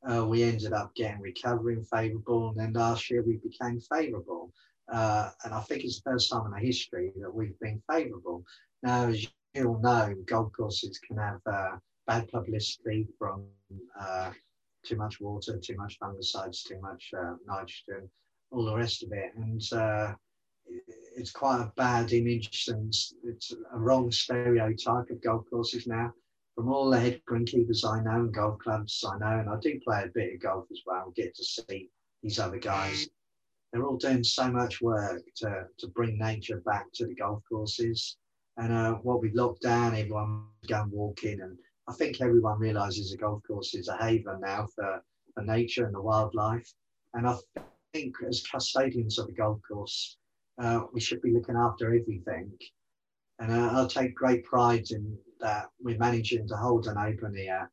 uh, 0.09 0.25
we 0.25 0.43
ended 0.43 0.73
up 0.73 0.93
getting 0.95 1.21
recovering 1.21 1.83
favourable. 1.83 2.49
And 2.49 2.59
then 2.59 2.73
last 2.73 3.09
year 3.09 3.23
we 3.23 3.37
became 3.37 3.79
favourable. 3.79 4.51
Uh, 4.91 5.29
and 5.43 5.53
I 5.53 5.61
think 5.61 5.83
it's 5.83 6.01
the 6.01 6.11
first 6.11 6.29
time 6.31 6.45
in 6.45 6.53
our 6.53 6.59
history 6.59 7.11
that 7.21 7.33
we've 7.33 7.57
been 7.59 7.81
favourable. 7.89 8.43
Now, 8.81 9.07
as 9.07 9.27
you 9.53 9.67
all 9.67 9.79
know, 9.79 10.13
golf 10.25 10.51
courses 10.51 10.99
can 10.99 11.17
have 11.17 11.39
uh, 11.45 11.77
bad 12.05 12.27
publicity 12.29 13.07
from 13.17 13.45
uh, 13.99 14.31
too 14.85 14.97
much 14.97 15.21
water, 15.21 15.57
too 15.57 15.77
much 15.77 15.97
fungicides, 15.99 16.63
too 16.67 16.79
much 16.81 17.11
uh, 17.17 17.35
nitrogen, 17.47 18.09
all 18.51 18.65
the 18.65 18.75
rest 18.75 19.03
of 19.03 19.11
it. 19.13 19.31
And 19.35 19.61
uh, 19.71 20.13
it's 21.15 21.31
quite 21.31 21.61
a 21.61 21.71
bad 21.77 22.11
image 22.11 22.65
and 22.67 22.93
it's 23.23 23.53
a 23.73 23.77
wrong 23.77 24.11
stereotype 24.11 25.09
of 25.09 25.21
golf 25.21 25.45
courses 25.49 25.87
now. 25.87 26.13
From 26.55 26.69
all 26.69 26.89
the 26.89 26.99
head 26.99 27.21
greenkeepers 27.29 27.83
I 27.83 28.03
know 28.03 28.21
and 28.21 28.33
golf 28.33 28.59
clubs 28.59 29.03
I 29.07 29.17
know, 29.17 29.39
and 29.39 29.49
I 29.49 29.57
do 29.59 29.79
play 29.83 30.03
a 30.03 30.11
bit 30.13 30.35
of 30.35 30.41
golf 30.41 30.65
as 30.71 30.81
well, 30.85 31.11
get 31.15 31.35
to 31.35 31.43
see 31.43 31.89
these 32.21 32.39
other 32.39 32.59
guys. 32.59 33.07
They're 33.71 33.83
all 33.83 33.97
doing 33.97 34.23
so 34.23 34.51
much 34.51 34.81
work 34.81 35.23
to, 35.37 35.65
to 35.79 35.87
bring 35.89 36.17
nature 36.19 36.61
back 36.63 36.85
to 36.93 37.07
the 37.07 37.15
golf 37.15 37.41
courses. 37.49 38.17
And 38.57 38.71
uh, 38.71 38.93
what 38.95 39.19
we 39.19 39.31
locked 39.31 39.63
down, 39.63 39.95
everyone 39.95 40.45
going 40.67 40.91
walking. 40.91 41.41
And 41.41 41.57
I 41.87 41.93
think 41.93 42.21
everyone 42.21 42.59
realizes 42.59 43.11
a 43.11 43.17
golf 43.17 43.41
course 43.47 43.73
is 43.73 43.87
a 43.87 43.97
haven 43.97 44.39
now 44.41 44.67
for, 44.75 45.03
for 45.33 45.43
nature 45.43 45.85
and 45.85 45.95
the 45.95 46.01
wildlife. 46.01 46.71
And 47.15 47.27
I 47.27 47.35
think 47.93 48.15
as 48.27 48.43
custodians 48.43 49.17
of 49.17 49.25
the 49.25 49.33
golf 49.33 49.59
course, 49.67 50.17
uh, 50.61 50.81
we 50.93 50.99
should 50.99 51.21
be 51.23 51.33
looking 51.33 51.55
after 51.55 51.87
everything. 51.87 52.51
And 53.39 53.51
uh, 53.51 53.71
I'll 53.73 53.87
take 53.87 54.13
great 54.13 54.45
pride 54.45 54.85
in 54.91 55.17
that 55.43 55.67
we're 55.79 55.97
managing 55.97 56.47
to 56.47 56.55
hold 56.55 56.87
an 56.87 56.97
open 56.97 57.35
here. 57.35 57.69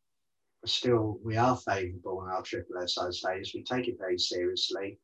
Still, 0.66 1.18
we 1.24 1.38
are 1.38 1.56
favourable 1.56 2.22
in 2.22 2.30
our 2.30 2.42
triple 2.42 2.86
SI 2.86 3.12
status. 3.12 3.52
We 3.54 3.62
take 3.62 3.88
it 3.88 3.96
very 3.98 4.18
seriously. 4.18 4.98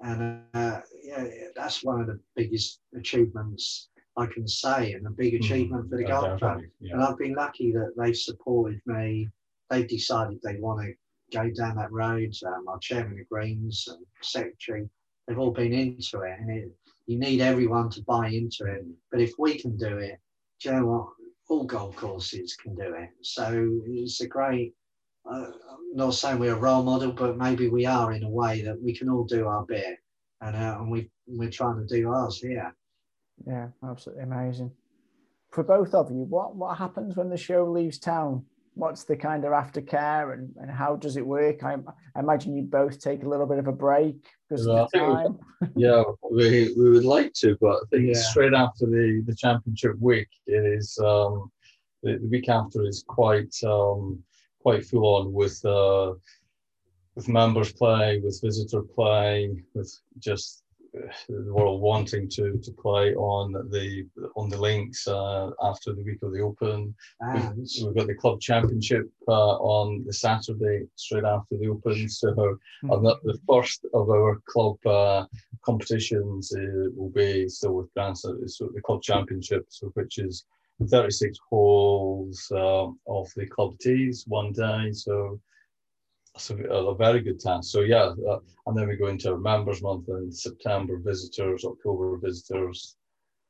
And 0.00 0.42
uh, 0.52 0.80
yeah, 1.02 1.24
that's 1.56 1.82
one 1.82 2.00
of 2.00 2.06
the 2.06 2.20
biggest 2.36 2.80
achievements 2.94 3.88
I 4.18 4.26
can 4.26 4.46
say, 4.46 4.92
and 4.92 5.06
a 5.06 5.10
big 5.10 5.32
mm-hmm. 5.32 5.44
achievement 5.44 5.86
mm, 5.86 5.90
for 5.90 5.96
the 5.96 6.04
golf 6.04 6.38
club. 6.40 6.60
Yeah. 6.80 6.94
And 6.94 7.02
I've 7.02 7.18
been 7.18 7.34
lucky 7.34 7.72
that 7.72 7.94
they've 7.96 8.16
supported 8.16 8.80
me. 8.84 9.28
They've 9.70 9.88
decided 9.88 10.40
they 10.42 10.56
want 10.56 10.86
to 10.86 10.92
go 11.36 11.50
down 11.50 11.76
that 11.76 11.92
road. 11.92 12.34
Um, 12.46 12.68
our 12.68 12.78
chairman 12.80 13.20
of 13.20 13.28
Greens 13.28 13.86
and 13.88 14.04
secretary, 14.22 14.88
they've 15.26 15.38
all 15.38 15.52
been 15.52 15.72
into 15.72 16.22
it, 16.22 16.38
and 16.40 16.50
it, 16.50 16.70
you 17.06 17.18
need 17.18 17.40
everyone 17.40 17.90
to 17.90 18.02
buy 18.02 18.28
into 18.28 18.64
it. 18.66 18.84
But 19.10 19.20
if 19.20 19.34
we 19.38 19.58
can 19.58 19.76
do 19.76 19.98
it, 19.98 20.18
do 20.60 20.68
you 20.68 20.74
know 20.74 20.86
what? 20.86 21.08
All 21.48 21.64
golf 21.64 21.96
courses 21.96 22.56
can 22.56 22.74
do 22.74 22.94
it. 22.94 23.10
So 23.22 23.80
it's 23.86 24.20
a 24.20 24.28
great. 24.28 24.74
Uh, 25.30 25.50
not 25.94 26.14
saying 26.14 26.38
we're 26.38 26.54
a 26.54 26.58
role 26.58 26.82
model, 26.82 27.12
but 27.12 27.36
maybe 27.36 27.68
we 27.68 27.84
are 27.86 28.12
in 28.12 28.22
a 28.22 28.28
way 28.30 28.62
that 28.62 28.80
we 28.80 28.94
can 28.94 29.08
all 29.08 29.24
do 29.24 29.46
our 29.46 29.64
bit, 29.64 29.98
and 30.40 30.56
uh, 30.56 30.76
and 30.78 30.90
we 30.90 31.10
we're 31.26 31.50
trying 31.50 31.76
to 31.76 31.86
do 31.86 32.08
ours 32.10 32.38
here. 32.38 32.74
Yeah, 33.46 33.68
absolutely 33.88 34.24
amazing. 34.24 34.72
For 35.50 35.64
both 35.64 35.94
of 35.94 36.10
you, 36.10 36.24
what 36.24 36.56
what 36.56 36.78
happens 36.78 37.16
when 37.16 37.30
the 37.30 37.36
show 37.36 37.64
leaves 37.70 37.98
town? 37.98 38.44
What's 38.78 39.04
the 39.04 39.16
kind 39.16 39.44
of 39.44 39.50
aftercare 39.50 40.32
and, 40.32 40.54
and 40.56 40.70
how 40.70 40.94
does 40.94 41.16
it 41.16 41.26
work? 41.26 41.64
I, 41.64 41.74
I, 42.14 42.20
imagine 42.20 42.56
you 42.56 42.62
both 42.62 43.00
take 43.00 43.24
a 43.24 43.28
little 43.28 43.46
bit 43.46 43.58
of 43.58 43.66
a 43.66 43.72
break 43.72 44.24
because 44.48 44.66
well, 44.66 44.84
of 44.84 44.90
the 44.92 44.98
time. 44.98 45.38
yeah, 45.76 46.04
we, 46.30 46.72
we 46.78 46.90
would 46.90 47.04
like 47.04 47.32
to, 47.40 47.56
but 47.60 47.72
I 47.72 47.80
think 47.90 48.14
yeah. 48.14 48.20
straight 48.20 48.54
after 48.54 48.86
the, 48.86 49.22
the 49.26 49.34
championship 49.34 49.98
week, 49.98 50.28
it 50.46 50.64
is 50.64 50.96
um, 51.02 51.50
the, 52.04 52.18
the 52.18 52.28
week 52.28 52.48
after 52.48 52.86
is 52.86 53.04
quite 53.06 53.54
um, 53.64 54.22
quite 54.60 54.86
full 54.86 55.16
on 55.16 55.32
with 55.32 55.64
uh, 55.64 56.14
with 57.16 57.28
members 57.28 57.72
play, 57.72 58.20
with 58.22 58.40
visitor 58.42 58.82
play, 58.82 59.50
with 59.74 59.92
just 60.20 60.62
the 60.92 61.52
world 61.52 61.80
wanting 61.80 62.28
to 62.28 62.58
to 62.58 62.72
play 62.72 63.14
on 63.14 63.52
the 63.70 64.06
on 64.36 64.48
the 64.48 64.60
links 64.60 65.06
uh, 65.06 65.50
after 65.62 65.92
the 65.92 66.02
week 66.02 66.22
of 66.22 66.32
the 66.32 66.40
Open. 66.40 66.94
We've, 67.34 67.68
we've, 67.84 67.94
got 67.94 68.06
the 68.06 68.14
club 68.14 68.40
championship 68.40 69.10
uh, 69.26 69.56
on 69.58 70.04
the 70.06 70.12
Saturday 70.12 70.86
straight 70.96 71.24
after 71.24 71.56
the 71.56 71.68
Open. 71.68 72.08
So 72.08 72.32
mm-hmm. 72.32 72.88
the, 72.88 73.16
the 73.24 73.38
first 73.48 73.86
of 73.94 74.08
our 74.10 74.40
club 74.48 74.84
uh, 74.86 75.26
competitions 75.62 76.52
uh, 76.54 76.90
will 76.94 77.10
be 77.10 77.48
still 77.48 77.74
with 77.74 77.92
Grandson. 77.94 78.48
So 78.48 78.70
the 78.74 78.82
club 78.82 79.02
championship, 79.02 79.66
so 79.68 79.88
which 79.94 80.18
is 80.18 80.44
36 80.86 81.38
holes 81.50 82.50
uh, 82.54 82.86
of 83.08 83.28
the 83.36 83.46
club 83.46 83.78
tees 83.80 84.24
one 84.26 84.52
day. 84.52 84.92
So 84.92 85.40
a, 86.50 86.54
a, 86.54 86.94
very 86.94 87.20
good 87.20 87.40
task. 87.40 87.70
So 87.70 87.80
yeah, 87.80 88.14
uh, 88.28 88.38
and 88.66 88.76
then 88.76 88.88
we 88.88 88.96
go 88.96 89.06
into 89.06 89.32
our 89.32 89.38
members 89.38 89.82
month 89.82 90.08
in 90.08 90.32
September, 90.32 90.98
visitors, 90.98 91.64
October 91.64 92.16
visitors. 92.18 92.96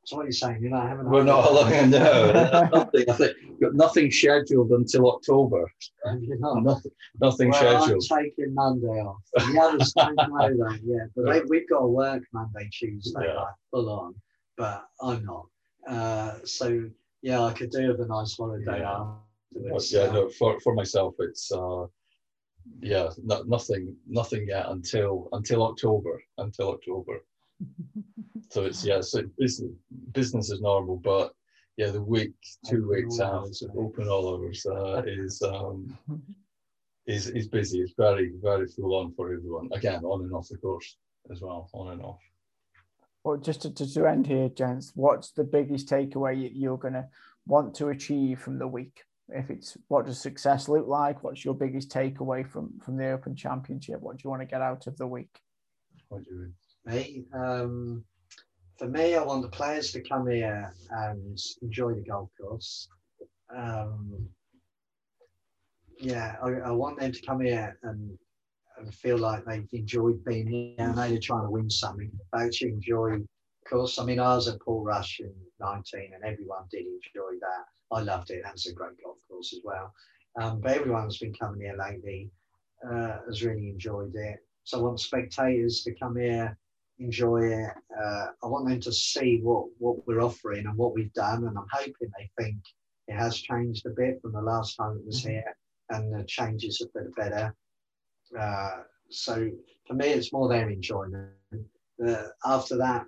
So 0.04 0.16
what 0.16 0.24
you're 0.24 0.32
saying, 0.32 0.58
you're 0.62 0.70
not 0.70 0.88
having. 0.88 1.10
We're 1.10 1.24
not 1.24 1.50
allowing 1.50 1.90
no, 1.90 2.68
nothing. 2.72 3.04
I 3.08 3.12
think 3.12 3.36
got 3.60 3.74
nothing 3.74 4.10
scheduled 4.10 4.70
until 4.70 5.10
October. 5.10 5.70
Nothing, 6.06 6.92
nothing 7.20 7.50
well, 7.50 7.82
scheduled. 7.82 8.04
I'm 8.10 8.24
taking 8.24 8.54
Monday 8.54 8.86
off. 8.86 9.22
The 9.34 9.60
others 9.60 9.92
don't 9.92 10.16
know 10.16 10.48
that, 10.48 10.80
yeah. 10.82 11.06
But 11.14 11.32
they, 11.32 11.40
we've 11.48 11.68
got 11.68 11.80
to 11.80 11.86
work 11.86 12.22
Monday, 12.32 12.70
Tuesday, 12.72 13.20
yeah. 13.22 13.34
like 13.34 13.54
full 13.70 13.90
on. 13.90 14.14
But 14.56 14.84
I'm 15.02 15.24
not. 15.24 15.46
Uh, 15.86 16.38
so 16.44 16.88
yeah, 17.22 17.42
I 17.42 17.52
could 17.52 17.70
do 17.70 17.88
with 17.88 18.00
a 18.00 18.06
nice 18.06 18.36
holiday 18.36 18.80
yeah. 18.80 19.14
yeah, 19.90 20.10
no, 20.10 20.28
for, 20.30 20.60
for 20.60 20.74
myself, 20.74 21.14
it's 21.18 21.50
uh, 21.52 21.86
yeah, 22.80 23.08
no, 23.22 23.42
nothing, 23.42 23.94
nothing 24.06 24.46
yet 24.48 24.66
until 24.68 25.28
until 25.32 25.64
October. 25.64 26.22
Until 26.38 26.70
October. 26.70 27.24
so 28.50 28.64
it's 28.64 28.84
yeah, 28.84 29.00
so 29.00 29.22
business 29.38 29.72
business 30.12 30.50
is 30.50 30.60
normal, 30.60 30.96
but 30.96 31.32
yeah, 31.76 31.90
the 31.90 32.02
week, 32.02 32.32
two 32.68 32.84
open 32.84 32.88
weeks 32.88 33.20
out, 33.20 33.48
open 33.76 34.08
all 34.08 34.34
hours 34.34 34.66
uh, 34.70 35.02
is 35.06 35.42
um, 35.42 35.96
is 37.06 37.28
is 37.28 37.48
busy. 37.48 37.80
It's 37.80 37.94
very 37.96 38.32
very 38.42 38.66
full 38.66 38.94
on 38.96 39.12
for 39.14 39.32
everyone. 39.32 39.68
Again, 39.72 40.04
on 40.04 40.22
and 40.22 40.32
off 40.32 40.48
the 40.48 40.58
course 40.58 40.96
as 41.30 41.40
well, 41.40 41.68
on 41.72 41.92
and 41.92 42.02
off. 42.02 42.20
Well, 43.24 43.36
just 43.36 43.62
to, 43.62 43.70
to 43.74 44.06
end 44.06 44.26
here, 44.26 44.48
gents, 44.48 44.92
what's 44.94 45.32
the 45.32 45.44
biggest 45.44 45.88
takeaway 45.88 46.50
you're 46.54 46.78
going 46.78 46.94
to 46.94 47.06
want 47.46 47.74
to 47.76 47.88
achieve 47.88 48.40
from 48.40 48.58
the 48.58 48.66
week? 48.66 49.02
If 49.30 49.50
it's 49.50 49.76
what 49.88 50.06
does 50.06 50.20
success 50.20 50.68
look 50.68 50.86
like? 50.86 51.22
What's 51.22 51.44
your 51.44 51.54
biggest 51.54 51.90
takeaway 51.90 52.48
from 52.48 52.78
from 52.80 52.96
the 52.96 53.10
open 53.10 53.36
championship? 53.36 54.00
What 54.00 54.16
do 54.16 54.22
you 54.24 54.30
want 54.30 54.42
to 54.42 54.46
get 54.46 54.62
out 54.62 54.86
of 54.86 54.96
the 54.96 55.06
week? 55.06 55.40
What 56.08 56.24
do 56.24 56.30
you 56.30 56.52
me 56.88 57.24
um, 57.34 58.04
for 58.78 58.88
me 58.88 59.14
i 59.14 59.22
want 59.22 59.42
the 59.42 59.48
players 59.48 59.92
to 59.92 60.00
come 60.00 60.28
here 60.28 60.72
and 60.90 61.38
enjoy 61.62 61.94
the 61.94 62.02
golf 62.02 62.30
course. 62.40 62.88
Um, 63.54 64.28
yeah 65.98 66.36
I, 66.42 66.48
I, 66.48 66.70
want 66.70 67.00
them 67.00 67.12
to 67.12 67.26
come 67.26 67.40
here 67.40 67.76
and, 67.82 68.16
and 68.78 68.94
feel 68.94 69.18
like 69.18 69.44
they've 69.44 69.66
enjoyed 69.72 70.22
being 70.24 70.46
here. 70.46 70.74
I 70.78 70.94
know 70.94 71.08
they're 71.08 71.18
trying 71.18 71.44
to 71.44 71.50
win 71.50 71.70
something 71.70 72.10
but 72.30 72.42
actually 72.42 72.70
enjoy 72.70 73.20
course. 73.68 73.98
I 73.98 74.04
mean, 74.04 74.20
I 74.20 74.34
was 74.34 74.48
at 74.48 74.60
Portrush 74.60 75.20
in 75.20 75.32
19 75.60 76.10
and 76.14 76.24
everyone 76.24 76.64
did 76.70 76.86
enjoy 76.86 77.38
that. 77.40 77.64
I 77.90 78.02
loved 78.02 78.30
it. 78.30 78.42
That's 78.44 78.68
a 78.68 78.74
great 78.74 79.02
golf 79.02 79.18
course 79.28 79.52
as 79.54 79.60
well. 79.64 79.92
Um, 80.40 80.60
but 80.60 80.72
everyone 80.72 81.04
has 81.04 81.18
been 81.18 81.34
coming 81.34 81.60
here 81.60 81.76
lately 81.78 82.30
uh, 82.86 83.18
has 83.26 83.44
really 83.44 83.68
enjoyed 83.68 84.14
it. 84.14 84.38
So 84.64 84.78
I 84.78 84.82
want 84.82 85.00
spectators 85.00 85.82
to 85.82 85.94
come 85.94 86.16
here, 86.16 86.56
enjoy 86.98 87.44
it. 87.44 87.72
Uh, 87.98 88.26
I 88.42 88.46
want 88.46 88.68
them 88.68 88.80
to 88.80 88.92
see 88.92 89.40
what, 89.42 89.66
what 89.78 90.06
we're 90.06 90.20
offering 90.20 90.66
and 90.66 90.76
what 90.76 90.94
we've 90.94 91.12
done. 91.14 91.46
And 91.46 91.56
I'm 91.56 91.66
hoping 91.72 92.10
they 92.18 92.30
think 92.40 92.58
it 93.08 93.14
has 93.14 93.40
changed 93.40 93.86
a 93.86 93.90
bit 93.90 94.20
from 94.20 94.32
the 94.32 94.42
last 94.42 94.76
time 94.76 94.98
it 94.98 95.06
was 95.06 95.22
mm-hmm. 95.22 95.30
here 95.30 95.56
and 95.90 96.12
the 96.12 96.24
changes 96.24 96.82
are 96.82 96.88
for 96.92 97.04
the 97.04 97.10
better. 97.10 97.54
Uh, 98.38 98.82
so 99.10 99.50
for 99.86 99.94
me, 99.94 100.08
it's 100.08 100.32
more 100.32 100.48
their 100.48 100.68
enjoyment. 100.68 101.30
Uh, 102.06 102.24
after 102.44 102.76
that, 102.76 103.06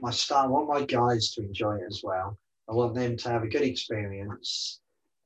my 0.00 0.10
staff, 0.10 0.44
I 0.44 0.48
want 0.48 0.68
my 0.68 0.84
guys 0.84 1.32
to 1.32 1.42
enjoy 1.42 1.76
it 1.76 1.84
as 1.88 2.02
well. 2.02 2.38
I 2.68 2.72
want 2.72 2.94
them 2.94 3.16
to 3.16 3.28
have 3.28 3.42
a 3.42 3.48
good 3.48 3.62
experience. 3.62 4.80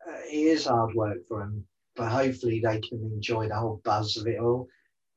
Uh, 0.07 0.19
it 0.31 0.35
is 0.35 0.67
hard 0.67 0.95
work 0.95 1.19
for 1.29 1.41
them, 1.41 1.65
but 1.97 2.11
hopefully 2.11 2.61
they 2.61 2.81
can 2.81 2.99
enjoy 3.15 3.49
the 3.49 3.57
whole 3.57 3.81
buzz 3.85 4.17
of 4.17 4.27
it 4.27 4.39
all. 4.39 4.69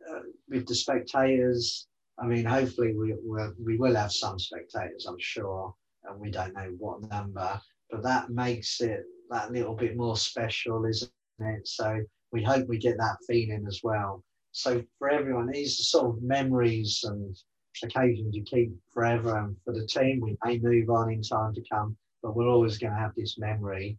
Uh, 0.10 0.20
with 0.50 0.68
the 0.68 0.76
spectators, 0.76 1.88
I 2.20 2.26
mean, 2.26 2.46
hopefully 2.46 2.94
we, 2.96 3.16
we'll, 3.24 3.54
we 3.64 3.78
will 3.78 3.96
have 3.96 4.12
some 4.12 4.40
spectators, 4.40 5.06
I'm 5.08 5.20
sure, 5.20 5.74
and 6.06 6.20
we 6.20 6.32
don't 6.32 6.54
know 6.54 6.74
what 6.78 7.10
number, 7.10 7.60
but 7.90 8.04
that 8.04 8.30
makes 8.30 8.82
it 8.82 9.04
that 9.30 9.52
little 9.52 9.76
bit 9.76 9.98
more 9.98 10.18
special, 10.18 10.86
isn't 10.86 11.12
it? 11.40 11.68
So 11.68 12.02
we 12.32 12.44
hope 12.44 12.68
we 12.68 12.78
get 12.78 12.98
that 12.98 13.18
feeling 13.28 13.66
as 13.68 13.82
well. 13.84 14.24
So 14.52 14.84
for 15.00 15.10
everyone, 15.10 15.50
these 15.52 15.80
are 15.80 15.84
sort 15.84 16.18
of 16.18 16.24
memories 16.24 17.04
and 17.04 17.36
occasions 17.84 18.36
you 18.36 18.44
keep 18.44 18.72
forever. 18.94 19.38
And 19.38 19.56
for 19.66 19.74
the 19.74 19.86
team, 19.88 20.20
we 20.22 20.38
may 20.46 20.60
move 20.60 20.90
on 20.90 21.12
in 21.12 21.22
time 21.22 21.54
to 21.56 21.64
come, 21.72 21.98
but 22.22 22.36
we're 22.36 22.48
always 22.50 22.78
going 22.78 22.94
to 22.94 23.00
have 23.00 23.16
this 23.16 23.38
memory. 23.40 23.98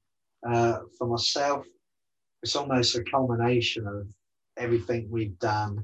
Uh, 0.48 0.80
for 0.98 1.06
myself, 1.08 1.66
it's 2.42 2.54
almost 2.56 2.94
a 2.96 3.02
culmination 3.04 3.86
of 3.86 4.06
everything 4.58 5.08
we've 5.10 5.38
done 5.38 5.82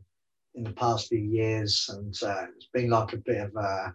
in 0.55 0.63
the 0.65 0.73
past 0.73 1.09
few 1.09 1.19
years, 1.19 1.89
and 1.93 2.15
uh, 2.23 2.45
it's 2.57 2.69
been 2.75 2.91
like 2.91 3.13
a 3.13 3.17
bit 3.19 3.39
of 3.41 3.55
a 3.57 3.95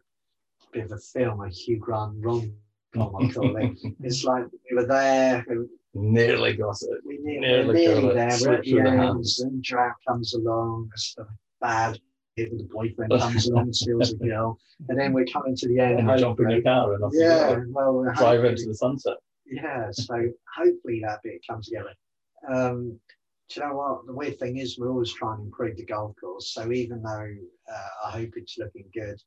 bit 0.73 0.85
of 0.85 0.91
a 0.93 0.97
film, 0.97 1.41
a 1.41 1.49
Hugh 1.49 1.77
Grant 1.77 2.13
rom 2.17 2.51
com, 2.93 3.15
I 3.17 3.31
call 3.31 3.55
it. 3.57 3.77
it's 4.03 4.23
like 4.23 4.45
we 4.69 4.75
were 4.77 4.85
there, 4.87 5.45
nearly 5.93 6.53
got 6.55 6.77
it. 6.81 6.99
We 7.05 7.19
nearly, 7.21 7.39
Nearly 7.47 7.67
we're 7.67 7.73
nearly 7.73 8.01
got 8.01 8.09
it. 8.09 8.15
there. 8.15 8.37
We're 8.49 8.55
at 8.57 8.63
the 8.63 8.69
through 8.71 8.83
the 8.83 8.89
end, 8.89 8.99
hands. 8.99 9.39
and 9.41 9.61
drought 9.63 9.95
comes 10.07 10.33
along. 10.33 10.89
It's 10.93 11.15
a 11.19 11.27
bad 11.61 11.99
hit 12.35 12.51
with 12.51 12.61
the 12.61 12.73
boyfriend 12.73 13.11
comes 13.19 13.47
along, 13.47 13.73
steals 13.73 14.11
a 14.11 14.15
girl, 14.17 14.59
and 14.89 14.99
then 14.99 15.13
we're 15.13 15.25
coming 15.25 15.55
to 15.55 15.67
the 15.67 15.79
end. 15.79 15.99
And 15.99 16.09
you 16.09 16.17
jump 16.17 16.39
in 16.39 16.49
your 16.49 16.61
car 16.61 16.93
and 16.93 17.03
off 17.03 17.11
Yeah, 17.15 17.59
well, 17.69 18.03
drive 18.15 18.43
into 18.43 18.65
the 18.67 18.75
sunset. 18.75 19.17
yeah, 19.45 19.89
so 19.91 20.15
hopefully 20.55 21.01
that 21.05 21.21
bit 21.23 21.41
comes 21.49 21.67
together. 21.67 21.93
Um, 22.47 22.99
do 23.49 23.59
you 23.61 23.67
know 23.67 23.75
what? 23.75 24.05
The 24.07 24.13
weird 24.13 24.39
thing 24.39 24.57
is, 24.57 24.77
we're 24.77 24.89
always 24.89 25.13
trying 25.13 25.37
to 25.37 25.43
improve 25.43 25.77
the 25.77 25.85
golf 25.85 26.15
course. 26.19 26.51
So 26.53 26.71
even 26.71 27.01
though 27.01 27.33
uh, 27.71 28.07
I 28.07 28.11
hope 28.11 28.31
it's 28.35 28.57
looking 28.57 28.85
good, 28.93 29.21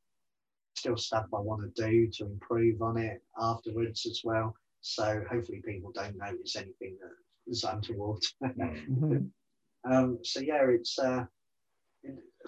still 0.77 0.97
stuff 0.97 1.27
I 1.35 1.39
want 1.41 1.63
to 1.75 1.83
do 1.91 2.09
to 2.15 2.25
improve 2.27 2.83
on 2.83 2.99
it 2.99 3.23
afterwards 3.41 4.07
as 4.07 4.23
well. 4.25 4.55
So 4.81 5.23
hopefully 5.31 5.63
people 5.65 5.93
don't 5.93 6.17
notice 6.17 6.57
anything 6.57 6.97
that 7.01 7.51
is 7.51 7.65
untoward. 7.65 8.23
Mhm. 8.43 9.31
um, 9.91 10.19
so 10.25 10.41
yeah, 10.41 10.67
it's 10.69 10.99
uh, 10.99 11.25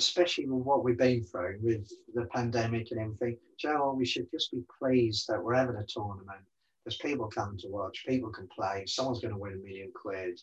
especially 0.01 0.47
with 0.49 0.65
what 0.65 0.83
we've 0.83 0.97
been 0.99 1.23
through 1.23 1.59
with 1.63 1.87
the 2.15 2.25
pandemic 2.35 2.91
and 2.91 3.01
everything. 3.01 3.37
You 3.63 3.71
know? 3.71 3.95
We 3.97 4.07
should 4.07 4.29
just 4.31 4.51
be 4.51 4.63
pleased 4.79 5.27
that 5.29 5.43
we're 5.43 5.55
having 5.55 5.77
a 5.77 5.85
tournament. 5.87 6.45
There's 6.85 6.97
people 6.97 7.29
coming 7.29 7.59
to 7.59 7.69
watch. 7.69 8.05
People 8.09 8.31
can 8.31 8.49
play. 8.49 8.85
Someone's 8.87 9.21
going 9.21 9.35
to 9.35 9.39
win 9.39 9.53
a 9.53 9.57
million 9.57 9.93
quid. 9.95 10.41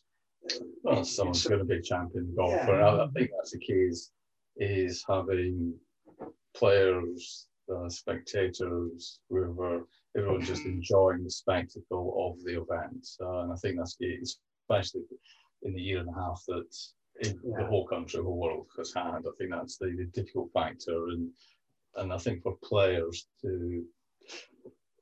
Well, 0.83 0.93
it's- 0.93 1.15
someone's 1.15 1.43
it's- 1.45 1.49
going 1.49 1.59
to 1.59 1.73
be 1.73 1.79
a 1.79 1.81
champion 1.81 2.33
golfer. 2.35 2.77
Yeah. 2.79 2.87
I, 2.87 3.05
I 3.05 3.07
think 3.15 3.31
that's 3.35 3.51
the 3.51 3.59
key 3.59 3.87
is, 3.93 4.11
is 4.57 5.03
having 5.09 5.73
players, 6.55 7.47
uh, 7.73 7.89
spectators, 7.89 9.19
whoever, 9.29 9.87
everyone 10.15 10.41
just 10.41 10.65
enjoying 10.65 11.23
the 11.23 11.31
spectacle 11.31 12.05
of 12.27 12.43
the 12.43 12.61
event. 12.61 13.07
Uh, 13.21 13.41
and 13.41 13.51
I 13.51 13.55
think 13.55 13.77
that's 13.77 13.95
key, 13.95 14.19
especially 14.21 15.01
in 15.63 15.73
the 15.73 15.81
year 15.81 15.99
and 15.99 16.09
a 16.09 16.13
half 16.13 16.43
that 16.47 16.71
in 17.21 17.39
the 17.57 17.65
whole 17.65 17.87
country, 17.87 18.19
the 18.19 18.23
whole 18.23 18.37
world 18.37 18.67
has 18.77 18.93
had. 18.93 19.19
I 19.25 19.31
think 19.37 19.51
that's 19.51 19.77
the, 19.77 19.87
the 19.97 20.05
difficult 20.13 20.51
factor. 20.53 21.07
And 21.07 21.31
and 21.97 22.13
I 22.13 22.17
think 22.17 22.43
for 22.43 22.55
players 22.63 23.27
to 23.41 23.83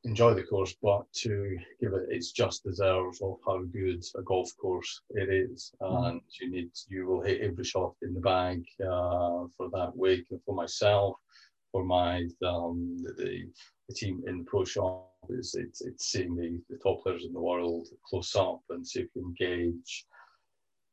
enjoy 0.05 0.34
the 0.34 0.43
course, 0.43 0.76
but 0.82 1.11
to 1.13 1.57
give 1.82 1.93
it 1.93 2.09
its 2.09 2.32
just 2.32 2.63
deserves 2.63 3.22
of 3.22 3.38
how 3.45 3.63
good 3.63 4.03
a 4.16 4.22
golf 4.22 4.49
course 4.57 5.01
it 5.09 5.30
is. 5.30 5.74
Mhm. 5.82 6.07
And 6.07 6.22
you 6.39 6.51
need, 6.51 6.72
you 6.88 7.07
will 7.07 7.22
hit 7.22 7.41
every 7.41 7.63
shot 7.63 7.95
in 8.01 8.13
the 8.13 8.22
bag 8.22 8.63
uh, 8.82 9.47
for 9.57 9.70
that 9.72 9.91
week. 9.95 10.26
And 10.32 10.41
for 10.43 10.55
myself, 10.55 11.18
for 11.72 11.84
my 11.84 12.30
um, 12.43 12.97
the, 12.99 13.51
the, 13.88 13.93
team 13.93 14.24
in 14.28 14.39
the 14.39 14.43
pro 14.45 14.63
shop, 14.63 15.11
is 15.30 15.55
it's, 15.55 15.82
it's 15.82 16.07
seeing 16.11 16.36
the, 16.36 16.61
the 16.70 16.78
top 16.78 17.01
players 17.01 17.26
in 17.26 17.34
the 17.34 17.41
world 17.41 17.88
close 18.07 18.36
up 18.36 18.61
and 18.70 18.88
see 18.88 19.01
if 19.01 19.09
you 19.16 19.24
can 19.24 19.34
gauge. 19.38 20.05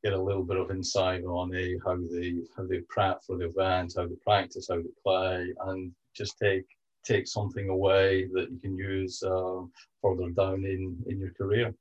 Get 0.05 0.15
a 0.15 0.21
little 0.21 0.43
bit 0.43 0.57
of 0.57 0.71
insight 0.71 1.23
on 1.25 1.55
eh, 1.55 1.75
how 1.85 1.97
they 1.97 2.35
how 2.57 2.67
they 2.67 2.81
prep 2.89 3.23
for 3.25 3.37
the 3.37 3.47
event, 3.47 3.95
how 3.97 4.07
they 4.07 4.17
practice, 4.25 4.67
how 4.69 4.77
they 4.77 4.89
play, 5.05 5.53
and 5.67 5.93
just 6.15 6.39
take 6.39 6.67
take 7.05 7.27
something 7.27 7.69
away 7.69 8.29
that 8.33 8.51
you 8.51 8.59
can 8.59 8.77
use 8.77 9.23
um, 9.25 9.71
further 10.01 10.31
down 10.31 10.65
in, 10.65 10.97
in 11.07 11.19
your 11.19 11.33
career. 11.33 11.75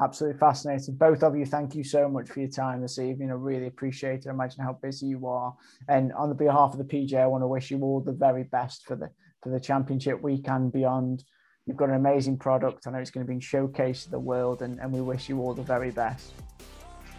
Absolutely 0.00 0.38
fascinating. 0.38 0.94
Both 0.94 1.24
of 1.24 1.36
you, 1.36 1.44
thank 1.44 1.74
you 1.74 1.82
so 1.82 2.08
much 2.08 2.28
for 2.28 2.38
your 2.38 2.48
time 2.48 2.80
this 2.80 3.00
evening. 3.00 3.30
I 3.30 3.34
really 3.34 3.66
appreciate 3.66 4.26
it. 4.26 4.26
Imagine 4.26 4.62
how 4.62 4.74
busy 4.74 5.06
you 5.06 5.26
are. 5.26 5.56
And 5.88 6.12
on 6.12 6.28
the 6.28 6.36
behalf 6.36 6.72
of 6.72 6.78
the 6.78 6.84
PGA, 6.84 7.22
I 7.22 7.26
want 7.26 7.42
to 7.42 7.48
wish 7.48 7.70
you 7.70 7.80
all 7.80 8.00
the 8.00 8.12
very 8.12 8.44
best 8.44 8.86
for 8.86 8.94
the 8.94 9.10
for 9.42 9.50
the 9.50 9.60
championship 9.60 10.20
week 10.22 10.48
and 10.48 10.72
beyond. 10.72 11.24
You've 11.66 11.76
got 11.76 11.88
an 11.88 11.96
amazing 11.96 12.38
product. 12.38 12.86
I 12.86 12.90
know 12.90 12.98
it's 12.98 13.10
going 13.10 13.26
to 13.26 13.32
be 13.32 13.40
showcased 13.40 14.04
to 14.04 14.10
the 14.10 14.20
world, 14.20 14.62
and, 14.62 14.78
and 14.78 14.92
we 14.92 15.00
wish 15.00 15.28
you 15.28 15.40
all 15.40 15.52
the 15.52 15.62
very 15.62 15.90
best. 15.90 16.32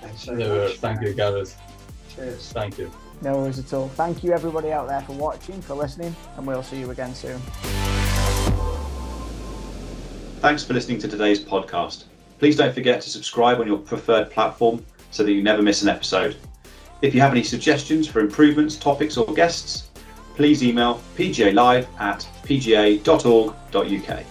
Thanks 0.02 0.24
so 0.24 0.34
No, 0.34 0.66
much. 0.68 0.78
thank 0.78 1.02
you, 1.02 1.14
Gareth. 1.14 1.58
Cheers. 2.16 2.52
Thank 2.52 2.78
you. 2.78 2.91
No 3.22 3.38
worries 3.38 3.60
at 3.60 3.74
all. 3.74 3.89
Thank 3.89 4.24
you, 4.24 4.32
everybody 4.32 4.72
out 4.72 4.88
there, 4.88 5.02
for 5.02 5.14
watching, 5.14 5.62
for 5.62 5.74
listening, 5.76 6.16
and 6.38 6.47
we'll 6.47 6.64
see 6.64 6.80
you 6.80 6.89
again 6.91 7.14
soon. 7.14 7.39
Thanks 10.41 10.64
for 10.64 10.74
listening 10.74 11.00
to 11.00 11.08
today's 11.08 11.43
podcast. 11.43 12.06
Please 12.39 12.56
don't 12.56 12.74
forget 12.74 13.02
to 13.02 13.10
subscribe 13.10 13.60
on 13.60 13.68
your 13.68 13.78
preferred 13.78 14.32
platform 14.32 14.86
so 15.12 15.24
that 15.24 15.32
you 15.34 15.43
never 15.43 15.62
miss 15.62 15.82
an 15.82 15.89
episode. 15.89 16.38
If 17.02 17.14
you 17.14 17.20
have 17.20 17.32
any 17.32 17.43
suggestions 17.43 18.08
for 18.08 18.22
improvements, 18.22 18.78
topics, 18.78 19.18
or 19.18 19.34
guests, 19.34 19.89
please 20.36 20.64
email 20.64 21.02
pgalive 21.18 21.86
at 22.00 22.26
pga.org.uk. 22.43 24.26